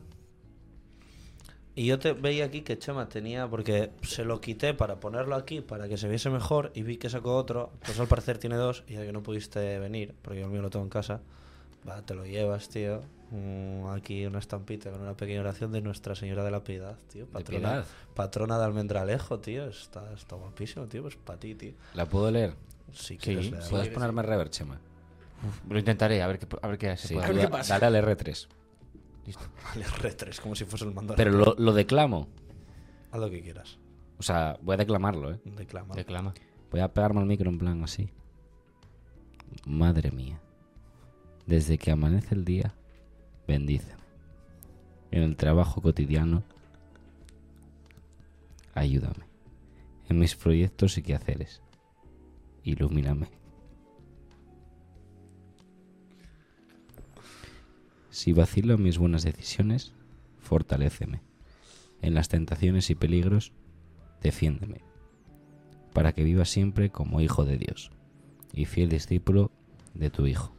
Y 1.73 1.85
yo 1.85 1.97
te 1.97 2.11
veía 2.11 2.43
aquí 2.43 2.63
que 2.63 2.77
Chema 2.77 3.07
tenía, 3.07 3.47
porque 3.47 3.91
se 4.01 4.25
lo 4.25 4.41
quité 4.41 4.73
para 4.73 4.99
ponerlo 4.99 5.35
aquí 5.35 5.61
para 5.61 5.87
que 5.87 5.95
se 5.95 6.09
viese 6.09 6.29
mejor 6.29 6.73
y 6.75 6.83
vi 6.83 6.97
que 6.97 7.09
sacó 7.09 7.37
otro. 7.37 7.71
Pues 7.85 7.97
al 7.97 8.07
parecer 8.07 8.39
tiene 8.39 8.57
dos 8.57 8.83
y 8.89 8.95
ya 8.95 9.05
que 9.05 9.13
no 9.13 9.23
pudiste 9.23 9.79
venir, 9.79 10.15
porque 10.21 10.41
yo 10.41 10.47
el 10.47 10.51
mío 10.51 10.61
lo 10.61 10.69
tengo 10.69 10.83
en 10.83 10.89
casa, 10.89 11.21
va, 11.87 12.05
te 12.05 12.13
lo 12.13 12.25
llevas, 12.25 12.67
tío. 12.67 12.99
Aquí 13.93 14.25
una 14.25 14.39
estampita 14.39 14.91
con 14.91 15.01
una 15.01 15.15
pequeña 15.15 15.39
oración 15.39 15.71
de 15.71 15.81
Nuestra 15.81 16.15
Señora 16.15 16.43
de 16.43 16.51
la 16.51 16.63
Piedad, 16.63 16.97
tío. 17.11 17.25
De 17.25 17.31
Patrona, 17.31 17.59
piedad. 17.69 17.85
patrona 18.13 18.57
de 18.59 18.65
Almendralejo, 18.65 19.39
tío. 19.39 19.67
Está, 19.67 20.11
está 20.13 20.35
guapísimo, 20.35 20.85
tío. 20.87 21.01
Pues 21.03 21.15
para 21.15 21.39
ti, 21.39 21.55
tío. 21.55 21.73
¿La 21.93 22.05
puedo 22.05 22.29
leer? 22.29 22.55
Si 22.91 23.17
quieres 23.17 23.49
leerla. 23.49 23.69
¿Puedes 23.69 23.87
ponerme 23.89 24.21
rever, 24.21 24.49
Chema? 24.49 24.79
Lo 25.69 25.79
intentaré, 25.79 26.21
a 26.21 26.27
ver 26.27 26.39
qué, 26.39 26.47
a 26.61 26.67
ver 26.67 26.77
qué 26.77 26.97
se 26.97 27.07
Sí, 27.07 27.13
puede 27.15 27.27
ver 27.27 27.35
da- 27.37 27.41
qué 27.43 27.47
pasa. 27.47 27.79
dale 27.79 27.97
al 27.99 28.05
R3. 28.05 28.47
Vale, 29.63 29.85
R3, 29.85 30.39
como 30.41 30.55
si 30.55 30.65
fuese 30.65 30.83
el 30.85 30.93
mando. 30.93 31.15
Pero 31.15 31.31
lo, 31.31 31.55
lo 31.57 31.73
declamo. 31.73 32.27
Haz 33.11 33.19
lo 33.19 33.29
que 33.29 33.41
quieras. 33.41 33.77
O 34.17 34.23
sea, 34.23 34.57
voy 34.61 34.73
a 34.73 34.77
declamarlo, 34.77 35.31
¿eh? 35.31 35.39
Declama. 35.45 35.95
Declama. 35.95 36.33
Voy 36.69 36.81
a 36.81 36.93
pegarme 36.93 37.21
al 37.21 37.25
micro 37.27 37.49
en 37.49 37.57
plan 37.57 37.81
así. 37.83 38.09
Madre 39.65 40.11
mía. 40.11 40.39
Desde 41.45 41.77
que 41.77 41.91
amanece 41.91 42.35
el 42.35 42.45
día, 42.45 42.73
bendíceme. 43.51 44.01
En 45.11 45.23
el 45.23 45.35
trabajo 45.35 45.81
cotidiano, 45.81 46.43
ayúdame. 48.73 49.25
En 50.09 50.19
mis 50.19 50.35
proyectos 50.35 50.97
y 50.97 51.01
quehaceres, 51.01 51.61
ilumíname. 52.63 53.27
Si 58.09 58.33
vacilo 58.33 58.75
en 58.75 58.83
mis 58.83 58.97
buenas 58.97 59.23
decisiones, 59.23 59.93
fortaléceme. 60.39 61.21
En 62.01 62.13
las 62.13 62.29
tentaciones 62.29 62.89
y 62.89 62.95
peligros, 62.95 63.51
defiéndeme 64.21 64.81
para 65.93 66.13
que 66.13 66.23
viva 66.23 66.45
siempre 66.45 66.89
como 66.89 67.21
hijo 67.21 67.45
de 67.45 67.57
Dios 67.57 67.91
y 68.53 68.65
fiel 68.65 68.89
discípulo 68.89 69.51
de 69.93 70.09
tu 70.09 70.25
Hijo. 70.25 70.53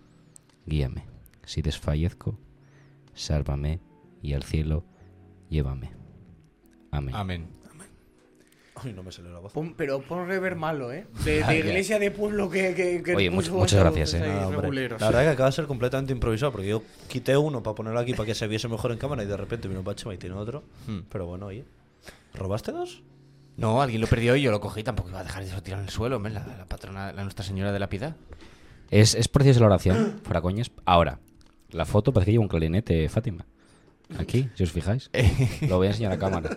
Guíame. 0.67 1.05
Si 1.45 1.63
desfallezco, 1.63 2.39
sálvame 3.15 3.81
y 4.23 4.35
al 4.35 4.43
cielo 4.43 4.85
llévame. 5.49 5.93
Amén. 6.91 7.15
Amén. 7.15 7.47
Ay, 8.75 8.93
no 8.95 9.03
me 9.03 9.13
salió 9.13 9.31
la 9.33 9.39
voz. 9.39 9.53
Pon- 9.53 9.75
pero 9.77 10.01
por 10.01 10.27
rever 10.27 10.57
malo, 10.57 10.93
¿eh? 10.93 11.07
De, 11.25 11.43
de 11.45 11.59
iglesia 11.59 11.99
de 11.99 12.11
pueblo 12.11 12.51
que. 12.51 12.75
que, 12.75 13.03
que 13.03 13.15
Oye, 13.15 13.31
puso 13.31 13.53
much- 13.53 13.59
muchas 13.61 13.79
gracias, 13.81 14.15
eh. 14.15 14.21
La 14.21 14.49
verdad 14.49 15.23
que 15.23 15.29
acaba 15.29 15.51
de 15.51 15.53
ser 15.53 15.67
completamente 15.67 16.13
improvisado 16.13 16.51
porque 16.53 16.69
yo 16.69 16.83
quité 17.09 17.37
uno 17.37 17.63
para 17.63 17.75
ponerlo 17.75 18.01
aquí 18.01 18.13
para 18.15 18.27
que 18.27 18.35
se 18.35 18.47
viese 18.49 18.69
mejor 18.69 18.91
en 18.93 18.99
cámara 18.99 19.23
y 19.23 19.27
de 19.27 19.37
repente 19.37 19.69
vino 19.69 19.85
Pachema 19.85 20.15
y 20.15 20.19
tiene 20.19 20.35
otro. 20.37 20.65
Hmm. 20.87 21.01
Pero 21.11 21.27
bueno, 21.27 21.47
oye. 21.47 21.65
¿Robaste 22.35 22.73
dos? 22.73 23.03
No, 23.59 23.83
alguien 23.83 24.01
lo 24.01 24.07
perdió 24.07 24.35
y 24.35 24.43
yo 24.43 24.51
lo 24.51 24.61
cogí. 24.61 24.83
Tampoco 24.83 25.11
iba 25.11 25.21
a 25.21 25.25
dejar 25.25 25.43
eso 25.43 25.63
tirado 25.63 25.83
en 25.83 25.89
el 25.89 25.93
suelo, 25.93 26.19
la 26.19 26.65
patrona, 26.67 27.13
la 27.13 27.23
Nuestra 27.23 27.45
Señora 27.45 27.71
de 27.73 27.79
la 27.79 27.89
Piedad. 27.89 28.17
Es, 28.91 29.15
es 29.15 29.29
preciosa 29.29 29.61
la 29.61 29.67
oración, 29.67 30.21
fuera 30.25 30.41
coñas. 30.41 30.71
Ahora, 30.87 31.21
la 31.73 31.85
foto 31.85 32.13
parece 32.13 32.27
que 32.27 32.33
lleva 32.33 32.43
un 32.43 32.49
clarinete, 32.49 33.09
Fátima. 33.09 33.45
Aquí, 34.19 34.49
si 34.55 34.63
os 34.63 34.73
fijáis. 34.73 35.11
Lo 35.69 35.79
voy 35.79 35.87
a 35.89 35.91
enseñar 35.91 36.13
a 36.13 36.19
cámara. 36.19 36.51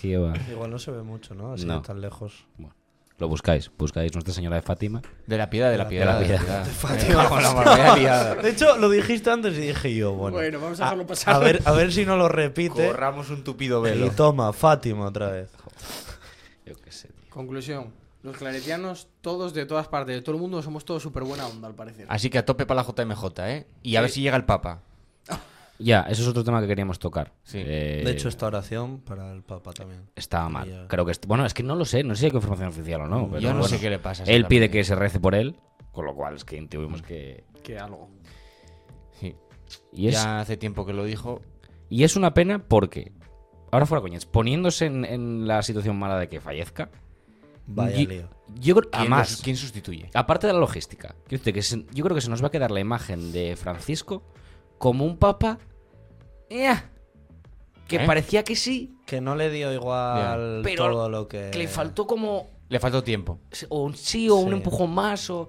Que 0.00 0.08
lleva... 0.08 0.34
Igual 0.50 0.70
no 0.70 0.78
se 0.78 0.90
ve 0.90 1.02
mucho, 1.02 1.34
¿no? 1.34 1.52
Así 1.52 1.64
No. 1.66 1.82
tan 1.82 2.00
lejos. 2.00 2.46
Bueno, 2.56 2.74
lo 3.18 3.28
buscáis. 3.28 3.70
Buscáis 3.78 4.12
Nuestra 4.14 4.32
Señora 4.34 4.56
de 4.56 4.62
Fátima. 4.62 5.00
De 5.26 5.36
la 5.38 5.48
Piedad, 5.50 5.70
de 5.70 5.78
la 5.78 5.84
De 5.84 5.90
Piedad. 5.90 6.06
la 6.06 6.20
De 6.20 6.28
la 6.28 6.36
Piedad. 6.38 7.54
Vaya 7.64 7.96
liada. 7.96 8.34
De 8.36 8.50
hecho, 8.50 8.76
lo 8.78 8.88
dijiste 8.90 9.30
antes 9.30 9.56
y 9.58 9.60
dije 9.60 9.94
yo, 9.94 10.12
bueno. 10.14 10.36
Bueno, 10.36 10.60
vamos 10.60 10.80
a 10.80 10.84
a, 10.84 10.86
dejarlo 10.86 11.06
pasar. 11.06 11.34
a 11.34 11.38
ver, 11.38 11.62
a 11.64 11.72
ver 11.72 11.92
si 11.92 12.04
no 12.06 12.16
lo 12.16 12.28
repite. 12.28 12.86
Corramos 12.86 13.30
un 13.30 13.44
tupido 13.44 13.80
Y 13.86 13.90
velo. 13.90 14.10
toma, 14.10 14.52
Fátima 14.52 15.06
otra 15.06 15.30
vez. 15.30 15.50
Yo 16.66 16.74
qué 16.76 16.90
sé, 16.92 17.08
tío. 17.08 17.30
Conclusión. 17.30 17.92
Los 18.22 18.36
claretianos, 18.36 19.08
todos 19.20 19.52
de 19.54 19.66
todas 19.66 19.88
partes, 19.88 20.14
de 20.14 20.22
todo 20.22 20.36
el 20.36 20.40
mundo, 20.40 20.62
somos 20.62 20.84
todos 20.84 21.02
súper 21.02 21.24
buena 21.24 21.46
onda, 21.46 21.66
al 21.68 21.74
parecer. 21.74 22.06
Así 22.08 22.30
que 22.30 22.38
a 22.38 22.44
tope 22.44 22.66
para 22.66 22.82
la 22.82 22.88
JMJ, 22.88 23.24
¿eh? 23.48 23.66
Y 23.82 23.96
a 23.96 24.00
ver 24.00 24.10
si 24.10 24.20
llega 24.22 24.36
el 24.36 24.44
Papa. 24.44 24.82
Ya, 25.78 26.02
eso 26.02 26.22
es 26.22 26.28
otro 26.28 26.44
tema 26.44 26.60
que 26.60 26.68
queríamos 26.68 27.00
tocar. 27.00 27.32
Sí. 27.42 27.58
Eh, 27.60 28.02
De 28.04 28.12
hecho, 28.12 28.28
esta 28.28 28.46
oración 28.46 29.00
para 29.00 29.32
el 29.32 29.42
Papa 29.42 29.72
también. 29.72 30.02
Estaba 30.14 30.48
mal. 30.48 30.68
Ya. 30.70 30.86
Creo 30.86 31.04
que 31.04 31.12
bueno, 31.26 31.44
es 31.44 31.54
que 31.54 31.64
no 31.64 31.74
lo 31.74 31.84
sé, 31.84 32.04
no 32.04 32.14
sé 32.14 32.20
si 32.20 32.26
hay 32.26 32.32
información 32.32 32.68
oficial 32.68 33.00
o 33.00 33.06
no. 33.08 33.26
pero 33.26 33.40
Yo 33.40 33.48
no 33.52 33.60
bueno. 33.60 33.68
sé 33.68 33.80
qué 33.80 33.90
le 33.90 33.98
pasa. 33.98 34.22
Él 34.24 34.46
pide 34.46 34.70
que 34.70 34.84
se 34.84 34.94
rece 34.94 35.18
por 35.18 35.34
él, 35.34 35.56
con 35.90 36.04
lo 36.04 36.14
cual 36.14 36.36
es 36.36 36.44
que 36.44 36.60
tuvimos 36.68 37.02
que. 37.02 37.42
Que 37.64 37.80
algo. 37.80 38.10
Sí. 39.18 39.34
Y 39.92 40.06
es, 40.06 40.14
Ya 40.14 40.38
hace 40.40 40.56
tiempo 40.56 40.86
que 40.86 40.92
lo 40.92 41.02
dijo. 41.04 41.40
y 41.88 42.04
es 42.04 42.14
una 42.14 42.32
pena 42.32 42.60
porque, 42.60 43.10
ahora 43.72 43.84
fuera 43.86 44.02
coñas, 44.02 44.24
poniéndose 44.24 44.86
en, 44.86 45.04
en 45.04 45.48
la 45.48 45.62
situación 45.62 45.98
mala 45.98 46.16
de 46.16 46.28
que 46.28 46.40
fallezca, 46.40 46.90
Vaya 47.74 47.96
lío. 47.98 48.28
yo 48.54 48.74
creo, 48.76 48.90
¿Quién, 48.90 49.00
además, 49.02 49.30
los- 49.32 49.42
¿Quién 49.42 49.56
sustituye? 49.56 50.10
aparte 50.14 50.46
de 50.46 50.52
la 50.52 50.58
logística, 50.58 51.14
que 51.28 51.62
se- 51.62 51.86
yo 51.92 52.04
creo 52.04 52.14
que 52.14 52.20
se 52.20 52.30
nos 52.30 52.42
va 52.42 52.48
a 52.48 52.50
quedar 52.50 52.70
la 52.70 52.80
imagen 52.80 53.32
de 53.32 53.56
Francisco 53.56 54.22
como 54.78 55.04
un 55.04 55.16
papa 55.16 55.58
eh, 56.50 56.74
que 57.88 57.96
¿Eh? 57.96 58.06
parecía 58.06 58.44
que 58.44 58.56
sí, 58.56 58.96
Que 59.06 59.20
no 59.20 59.34
le 59.36 59.50
dio 59.50 59.72
igual 59.72 60.60
Pero 60.62 60.84
todo 60.86 61.08
lo 61.08 61.28
que. 61.28 61.50
que 61.50 61.58
le 61.58 61.68
faltó 61.68 62.06
como 62.06 62.50
Le 62.68 62.80
faltó 62.80 63.02
tiempo. 63.02 63.40
o 63.68 63.82
un 63.84 63.94
sí 63.96 64.28
o 64.30 64.36
un 64.36 64.52
empujón 64.54 64.90
más 64.94 65.28
o 65.30 65.48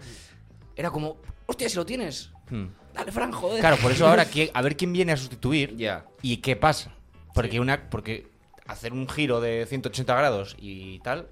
era 0.75 0.89
como, 0.91 1.17
hostia, 1.45 1.69
si 1.69 1.75
lo 1.75 1.85
tienes, 1.85 2.31
Hmm. 2.49 2.65
dale 2.93 3.11
Fran, 3.11 3.31
joder. 3.31 3.59
Claro, 3.61 3.77
por 3.77 3.91
eso 3.91 4.07
ahora 4.07 4.25
a 4.53 4.61
ver 4.61 4.75
quién 4.77 4.91
viene 4.91 5.11
a 5.13 5.17
sustituir 5.17 5.75
Ya. 5.77 6.05
y 6.21 6.37
qué 6.37 6.55
pasa. 6.55 6.93
Porque 7.33 7.59
una 7.59 7.89
porque 7.89 8.27
hacer 8.67 8.93
un 8.93 9.07
giro 9.09 9.39
de 9.41 9.65
180 9.67 10.15
grados 10.15 10.55
y 10.59 10.99
tal, 10.99 11.27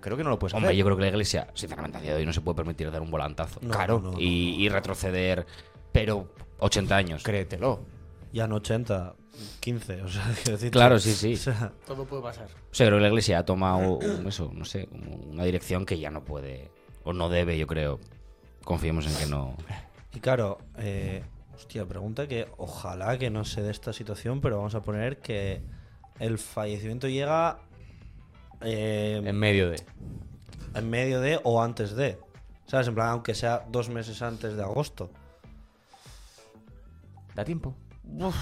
creo 0.00 0.16
que 0.16 0.24
no 0.24 0.30
lo 0.30 0.38
puedes 0.38 0.54
Hombre, 0.54 0.68
hacer. 0.68 0.76
yo 0.78 0.84
creo 0.84 0.96
que 0.96 1.02
la 1.02 1.08
iglesia, 1.08 1.48
sinceramente, 1.54 1.98
a 1.98 2.00
día 2.00 2.12
de 2.12 2.18
hoy 2.18 2.26
no 2.26 2.32
se 2.32 2.40
puede 2.40 2.56
permitir 2.56 2.90
dar 2.90 3.00
un 3.02 3.10
volantazo. 3.10 3.60
No, 3.62 3.70
Claro. 3.70 4.00
no, 4.00 4.12
no. 4.12 4.20
y, 4.20 4.56
y 4.64 4.68
retroceder 4.68 5.46
Pero 5.92 6.28
80 6.58 6.96
años. 6.96 7.22
créetelo. 7.22 7.80
Ya 8.32 8.46
no 8.48 8.56
80, 8.56 9.14
15, 9.60 10.02
o 10.02 10.08
sea, 10.08 10.24
quiero 10.42 10.52
decir. 10.58 10.70
Claro, 10.70 10.98
sí, 10.98 11.12
sí. 11.12 11.34
O 11.34 11.36
sea, 11.36 11.72
Todo 11.86 12.04
puede 12.04 12.22
pasar. 12.22 12.46
O 12.46 12.74
sea, 12.74 12.86
creo 12.86 12.98
que 12.98 13.02
la 13.02 13.08
iglesia 13.08 13.38
ha 13.38 13.44
tomado 13.44 13.98
un- 13.98 14.26
eso, 14.26 14.50
no 14.52 14.64
sé, 14.64 14.88
un- 14.90 15.30
una 15.34 15.44
dirección 15.44 15.86
que 15.86 15.98
ya 15.98 16.10
no 16.10 16.24
puede, 16.24 16.70
o 17.04 17.12
no 17.12 17.28
debe, 17.28 17.56
yo 17.58 17.66
creo. 17.66 18.00
Confiemos 18.64 19.06
en 19.06 19.14
que 19.16 19.26
no. 19.26 19.56
y 20.12 20.20
claro, 20.20 20.58
eh, 20.78 21.22
hostia, 21.54 21.84
pregunta 21.86 22.26
que 22.26 22.48
ojalá 22.56 23.18
que 23.18 23.30
no 23.30 23.44
se 23.44 23.62
dé 23.62 23.70
esta 23.70 23.92
situación, 23.92 24.40
pero 24.40 24.56
vamos 24.56 24.74
a 24.74 24.82
poner 24.82 25.18
que 25.20 25.60
el 26.18 26.38
fallecimiento 26.38 27.06
llega 27.08 27.58
eh, 28.60 29.22
En 29.24 29.38
medio 29.38 29.70
de. 29.70 29.82
en 30.74 30.90
medio 30.90 31.20
de 31.20 31.40
o 31.44 31.62
antes 31.62 31.94
de. 31.94 32.18
¿Sabes? 32.66 32.88
En 32.88 32.94
plan, 32.94 33.08
aunque 33.08 33.34
sea 33.34 33.66
dos 33.70 33.88
meses 33.88 34.22
antes 34.22 34.56
de 34.56 34.62
agosto. 34.62 35.10
Da 37.34 37.44
tiempo. 37.44 37.74
No 38.04 38.32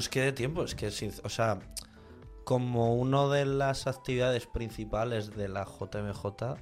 es 0.00 0.08
que 0.08 0.22
dé 0.22 0.32
tiempo, 0.32 0.64
es 0.64 0.74
que, 0.74 0.88
o 1.22 1.28
sea, 1.28 1.60
como 2.44 2.94
una 2.96 3.28
de 3.28 3.46
las 3.46 3.86
actividades 3.86 4.46
principales 4.46 5.36
de 5.36 5.48
la 5.48 5.64
JMJ, 5.64 6.56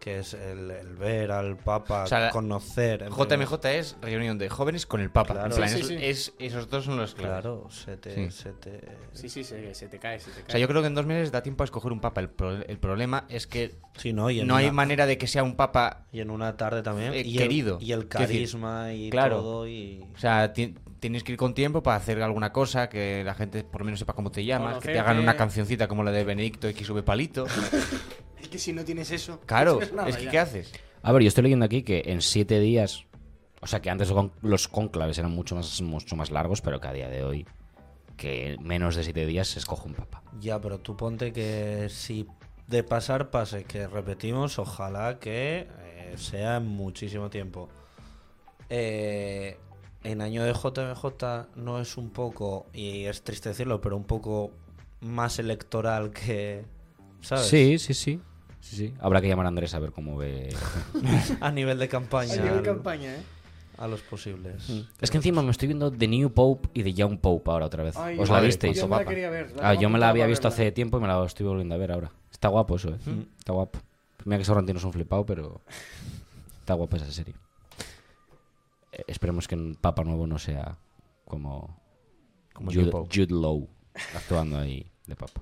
que 0.00 0.18
es 0.20 0.32
el, 0.34 0.70
el 0.70 0.96
ver 0.96 1.30
al 1.30 1.58
Papa, 1.58 2.04
O 2.04 2.06
sea, 2.06 2.20
la- 2.20 2.30
conocer. 2.30 3.08
JMJ 3.10 3.64
es 3.78 3.96
reunión 4.00 4.38
de 4.38 4.48
jóvenes 4.48 4.86
con 4.86 5.00
el 5.02 5.10
Papa. 5.10 5.34
Claro. 5.34 5.50
En 5.50 5.56
plan, 5.56 5.68
Sí, 5.68 5.80
es- 5.80 5.86
sí, 5.86 5.98
sí. 5.98 6.04
es- 6.04 6.32
esos 6.38 6.70
dos 6.70 6.86
son 6.86 6.96
los 6.96 7.14
claves. 7.14 7.42
Claro, 7.42 7.68
se 7.70 7.96
te, 7.98 8.14
Sí. 8.14 8.30
se 8.30 8.52
te- 8.54 8.80
Sí, 9.12 9.28
sí, 9.28 9.44
se, 9.44 9.74
se 9.74 9.88
te 9.88 9.98
cae, 9.98 10.18
se 10.18 10.30
te 10.30 10.36
cae. 10.40 10.44
O 10.48 10.50
sea, 10.52 10.58
yo 10.60 10.66
creo 10.68 10.80
que 10.80 10.86
en 10.88 10.94
dos 10.94 11.04
meses 11.06 11.30
da 11.30 11.42
tiempo 11.42 11.62
a 11.62 11.66
escoger 11.66 11.92
un 11.92 12.00
papa. 12.00 12.22
El, 12.22 12.30
pro- 12.30 12.62
el 12.66 12.78
problema 12.78 13.26
es 13.28 13.46
que 13.46 13.74
Sí, 13.96 14.12
¿no? 14.14 14.30
Y 14.30 14.40
hay 14.40 14.70
manera 14.70 15.04
de 15.04 15.18
que 15.18 15.26
sea 15.26 15.42
un 15.42 15.54
papa. 15.56 16.06
Y 16.12 16.20
en 16.20 16.30
una 16.30 16.56
tarde 16.56 16.82
también. 16.82 17.12
Eh, 17.12 17.20
y 17.24 17.36
querido. 17.36 17.76
El, 17.78 17.84
y 17.86 17.92
el 17.92 17.98
decir, 18.08 18.08
carisma 18.08 18.92
y 18.94 19.10
claro. 19.10 19.36
todo. 19.36 19.68
Y... 19.68 20.02
O 20.14 20.18
sea, 20.18 20.52
ti- 20.54 20.74
tienes 21.00 21.24
que 21.24 21.32
ir 21.32 21.38
con 21.38 21.52
tiempo 21.54 21.82
para 21.82 21.96
hacer 21.96 22.22
alguna 22.22 22.52
cosa, 22.52 22.88
que 22.88 23.22
la 23.24 23.34
gente 23.34 23.64
por 23.64 23.82
lo 23.82 23.84
menos 23.86 23.98
sepa 24.00 24.14
cómo 24.14 24.30
te 24.30 24.44
llamas, 24.44 24.78
que 24.78 24.92
te 24.92 24.98
hagan 24.98 25.18
una 25.18 25.36
cancioncita 25.36 25.88
como 25.88 26.02
la 26.04 26.10
de 26.12 26.24
Benedicto 26.24 26.68
XV 26.70 27.02
Palito. 27.02 27.46
Que 28.50 28.58
si 28.58 28.72
no 28.72 28.84
tienes 28.84 29.10
eso. 29.10 29.40
Claro, 29.46 29.72
no 29.72 29.78
tienes 29.78 29.94
nada 29.94 30.08
es 30.08 30.16
que 30.16 30.24
ya. 30.24 30.30
¿qué 30.30 30.38
haces? 30.38 30.72
A 31.02 31.12
ver, 31.12 31.22
yo 31.22 31.28
estoy 31.28 31.44
leyendo 31.44 31.64
aquí 31.64 31.82
que 31.82 32.02
en 32.06 32.20
siete 32.20 32.60
días, 32.60 33.06
o 33.60 33.66
sea 33.66 33.80
que 33.80 33.90
antes 33.90 34.12
los 34.42 34.68
cónclaves 34.68 35.18
eran 35.18 35.30
mucho 35.32 35.54
más, 35.54 35.80
mucho 35.80 36.16
más 36.16 36.30
largos, 36.30 36.60
pero 36.60 36.80
que 36.80 36.88
a 36.88 36.92
día 36.92 37.08
de 37.08 37.24
hoy, 37.24 37.46
que 38.16 38.52
en 38.52 38.62
menos 38.62 38.96
de 38.96 39.04
siete 39.04 39.24
días 39.24 39.48
se 39.48 39.58
escoge 39.58 39.88
un 39.88 39.94
papa. 39.94 40.22
Ya, 40.40 40.60
pero 40.60 40.78
tú 40.78 40.96
ponte 40.96 41.32
que 41.32 41.88
si 41.88 42.26
de 42.66 42.84
pasar 42.84 43.30
pase, 43.30 43.64
que 43.64 43.86
repetimos, 43.88 44.58
ojalá 44.58 45.18
que 45.18 45.66
eh, 45.80 46.14
sea 46.16 46.58
en 46.58 46.66
muchísimo 46.66 47.30
tiempo. 47.30 47.68
Eh, 48.68 49.58
en 50.04 50.20
año 50.20 50.44
de 50.44 50.52
JMJ 50.52 51.56
no 51.56 51.80
es 51.80 51.96
un 51.96 52.10
poco, 52.10 52.66
y 52.72 53.04
es 53.04 53.22
triste 53.22 53.48
decirlo, 53.48 53.80
pero 53.80 53.96
un 53.96 54.04
poco 54.04 54.52
más 55.00 55.38
electoral 55.38 56.10
que... 56.10 56.64
¿Sabes? 57.22 57.46
Sí, 57.46 57.78
sí, 57.78 57.92
sí. 57.92 58.20
Sí, 58.60 58.76
sí. 58.76 58.94
Habrá 59.00 59.20
que 59.20 59.28
llamar 59.28 59.46
a 59.46 59.48
Andrés 59.48 59.74
a 59.74 59.78
ver 59.78 59.90
cómo 59.92 60.16
ve. 60.16 60.54
A 61.40 61.50
nivel 61.50 61.78
de 61.78 61.88
campaña. 61.88 62.34
A 62.34 62.36
nivel 62.36 62.58
al- 62.58 62.62
campaña, 62.62 63.14
¿eh? 63.16 63.22
A 63.78 63.86
los 63.88 64.02
posibles. 64.02 64.68
es 65.00 65.10
que 65.10 65.16
encima 65.16 65.42
me 65.42 65.50
estoy 65.50 65.68
viendo 65.68 65.90
The 65.90 66.06
New 66.06 66.30
Pope 66.34 66.68
y 66.74 66.82
The 66.82 66.92
Young 66.92 67.18
Pope 67.18 67.50
ahora 67.50 67.64
otra 67.66 67.82
vez. 67.82 67.96
Ay, 67.96 68.18
¿Os 68.18 68.28
la 68.28 68.40
visteis? 68.40 68.76
Yo 68.76 68.84
me 68.84 68.90
la 68.90 68.96
papa. 68.98 69.08
quería 69.08 69.30
ver. 69.30 69.54
Ah, 69.62 69.72
yo 69.72 69.88
me 69.88 69.98
la 69.98 70.10
había 70.10 70.26
visto 70.26 70.48
hace 70.48 70.70
tiempo 70.70 70.98
y 70.98 71.00
me 71.00 71.08
la 71.08 71.24
estoy 71.24 71.46
volviendo 71.46 71.74
a 71.74 71.78
ver 71.78 71.90
ahora. 71.92 72.12
Está 72.30 72.48
guapo 72.48 72.76
eso, 72.76 72.90
¿eh? 72.90 72.98
Está 73.38 73.54
guapo. 73.54 73.78
Mira 74.26 74.36
que 74.36 74.44
Sorrentino 74.44 74.78
es 74.78 74.84
un 74.84 74.92
flipado, 74.92 75.24
pero 75.24 75.62
está 76.60 76.74
guapa 76.74 76.98
esa 76.98 77.10
serie. 77.10 77.34
Eh, 78.92 79.04
esperemos 79.06 79.48
que 79.48 79.54
un 79.54 79.74
Papa 79.80 80.04
Nuevo 80.04 80.26
no 80.26 80.38
sea 80.38 80.76
como, 81.24 81.80
Como 82.52 82.70
Jude. 82.70 82.90
Jude 82.90 83.28
Law 83.30 83.66
actuando 84.14 84.58
ahí 84.58 84.90
de 85.06 85.16
Papa. 85.16 85.40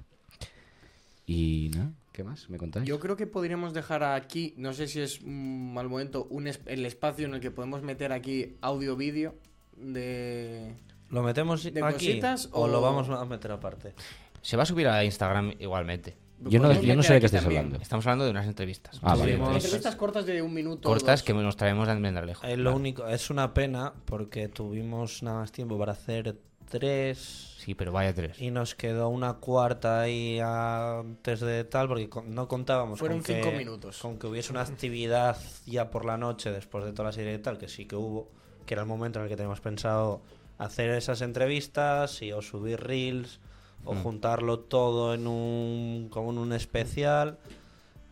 Y 1.27 1.71
nada, 1.75 1.91
¿qué 2.19 2.25
más? 2.25 2.51
¿Me 2.51 2.59
contáis? 2.59 2.85
Yo 2.85 2.99
creo 2.99 3.17
que 3.17 3.29
podríamos 3.29 3.73
dejar 3.73 4.03
aquí, 4.03 4.53
no 4.57 4.73
sé 4.73 4.89
si 4.89 4.99
es 5.01 5.21
un 5.21 5.73
mal 5.73 5.89
momento, 5.89 6.27
un 6.31 6.49
es- 6.49 6.61
el 6.67 6.85
espacio 6.85 7.27
en 7.29 7.35
el 7.35 7.41
que 7.41 7.53
podemos 7.53 7.81
meter 7.83 8.11
aquí 8.13 8.57
audio-vídeo 8.61 9.37
de... 9.77 10.75
¿Lo 11.11 11.23
metemos 11.23 11.63
¿De 11.63 11.81
aquí 11.81 11.93
cositas 12.09 12.49
o... 12.51 12.67
lo 12.67 12.81
vamos 12.81 13.09
a 13.09 13.25
meter 13.25 13.53
aparte? 13.53 13.95
Se 14.43 14.57
va 14.57 14.65
a 14.65 14.67
subir 14.67 14.89
a 14.89 15.05
Instagram 15.05 15.55
igualmente. 15.61 16.17
Yo 16.41 16.59
no, 16.59 16.67
Podemos 16.69 16.87
yo 16.87 16.97
no 16.97 17.03
sé 17.05 17.15
de 17.15 17.21
qué 17.21 17.27
estáis 17.27 17.45
también. 17.45 17.65
hablando. 17.67 17.83
Estamos 17.83 18.05
hablando 18.07 18.25
de 18.25 18.31
unas 18.33 18.47
entrevistas. 18.47 18.99
Ah, 19.03 19.15
vale. 19.15 19.35
Entrevistas 19.35 19.95
cortas 19.95 20.27
de 20.27 20.43
un 20.43 20.53
minuto. 20.55 20.89
Cortas 20.89 21.23
que 21.23 21.33
nos 21.35 21.57
traemos 21.57 21.87
de 21.87 21.93
Almendralejo. 21.93 22.45
Es 22.47 22.59
lo 22.59 22.75
único, 22.75 23.07
es 23.07 23.31
una 23.31 23.55
pena 23.55 23.93
porque 24.07 24.49
tuvimos 24.49 25.23
nada 25.23 25.39
más 25.41 25.53
tiempo 25.53 25.79
para 25.79 25.93
hacer 25.93 26.37
tres 26.69 27.55
Sí, 27.59 27.75
pero 27.75 27.93
vaya 27.93 28.15
tres. 28.15 28.41
y 28.41 28.51
nos 28.51 28.75
quedó 28.75 29.09
una 29.09 29.35
cuarta 29.35 30.01
ahí 30.01 30.39
antes 30.43 31.41
de 31.41 31.65
tal 31.65 31.89
porque 31.89 32.09
con- 32.09 32.35
no 32.35 32.49
contábamos 32.49 32.99
Fueron 32.99 33.19
con 33.19 33.25
que, 33.27 33.43
cinco 33.43 33.57
minutos. 33.57 33.99
con 33.99 34.19
que 34.19 34.27
hubiese 34.27 34.53
una 34.53 34.63
actividad 34.63 35.37
ya 35.67 35.91
por 35.91 36.05
la 36.05 36.17
noche 36.17 36.51
después 36.51 36.85
de 36.85 36.93
toda 36.93 37.09
la 37.09 37.13
serie 37.13 37.35
y 37.35 37.39
tal, 37.39 37.59
que 37.59 37.69
sí 37.69 37.87
que 37.87 37.97
hubo, 37.97 38.31
que 38.67 38.75
era 38.75 38.83
el 38.83 38.89
momento 38.89 39.19
en 39.19 39.25
el 39.25 39.29
que 39.29 39.37
teníamos 39.37 39.61
pensado 39.61 40.23
hacer 40.59 40.91
esas 40.91 41.21
entrevistas 41.21 42.21
y 42.23 42.33
o 42.33 42.43
subir 42.43 42.81
reels 42.81 43.41
o 43.85 43.95
Mm. 43.95 44.03
juntarlo 44.03 44.59
todo 44.61 45.15
en 45.15 45.27
un 45.27 46.09
como 46.11 46.31
en 46.33 46.39
un 46.39 46.53
especial. 46.53 47.39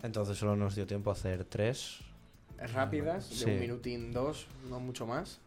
Entonces 0.03 0.39
solo 0.39 0.55
nos 0.57 0.75
dio 0.75 0.87
tiempo 0.87 1.11
a 1.11 1.15
hacer 1.15 1.45
tres. 1.45 1.99
rápidas, 2.73 3.29
de 3.29 3.37
Sí. 3.37 3.45
un 3.51 3.61
minutín, 3.61 4.13
dos, 4.15 4.47
no 4.71 4.81
mucho 4.81 5.07
más. 5.07 5.41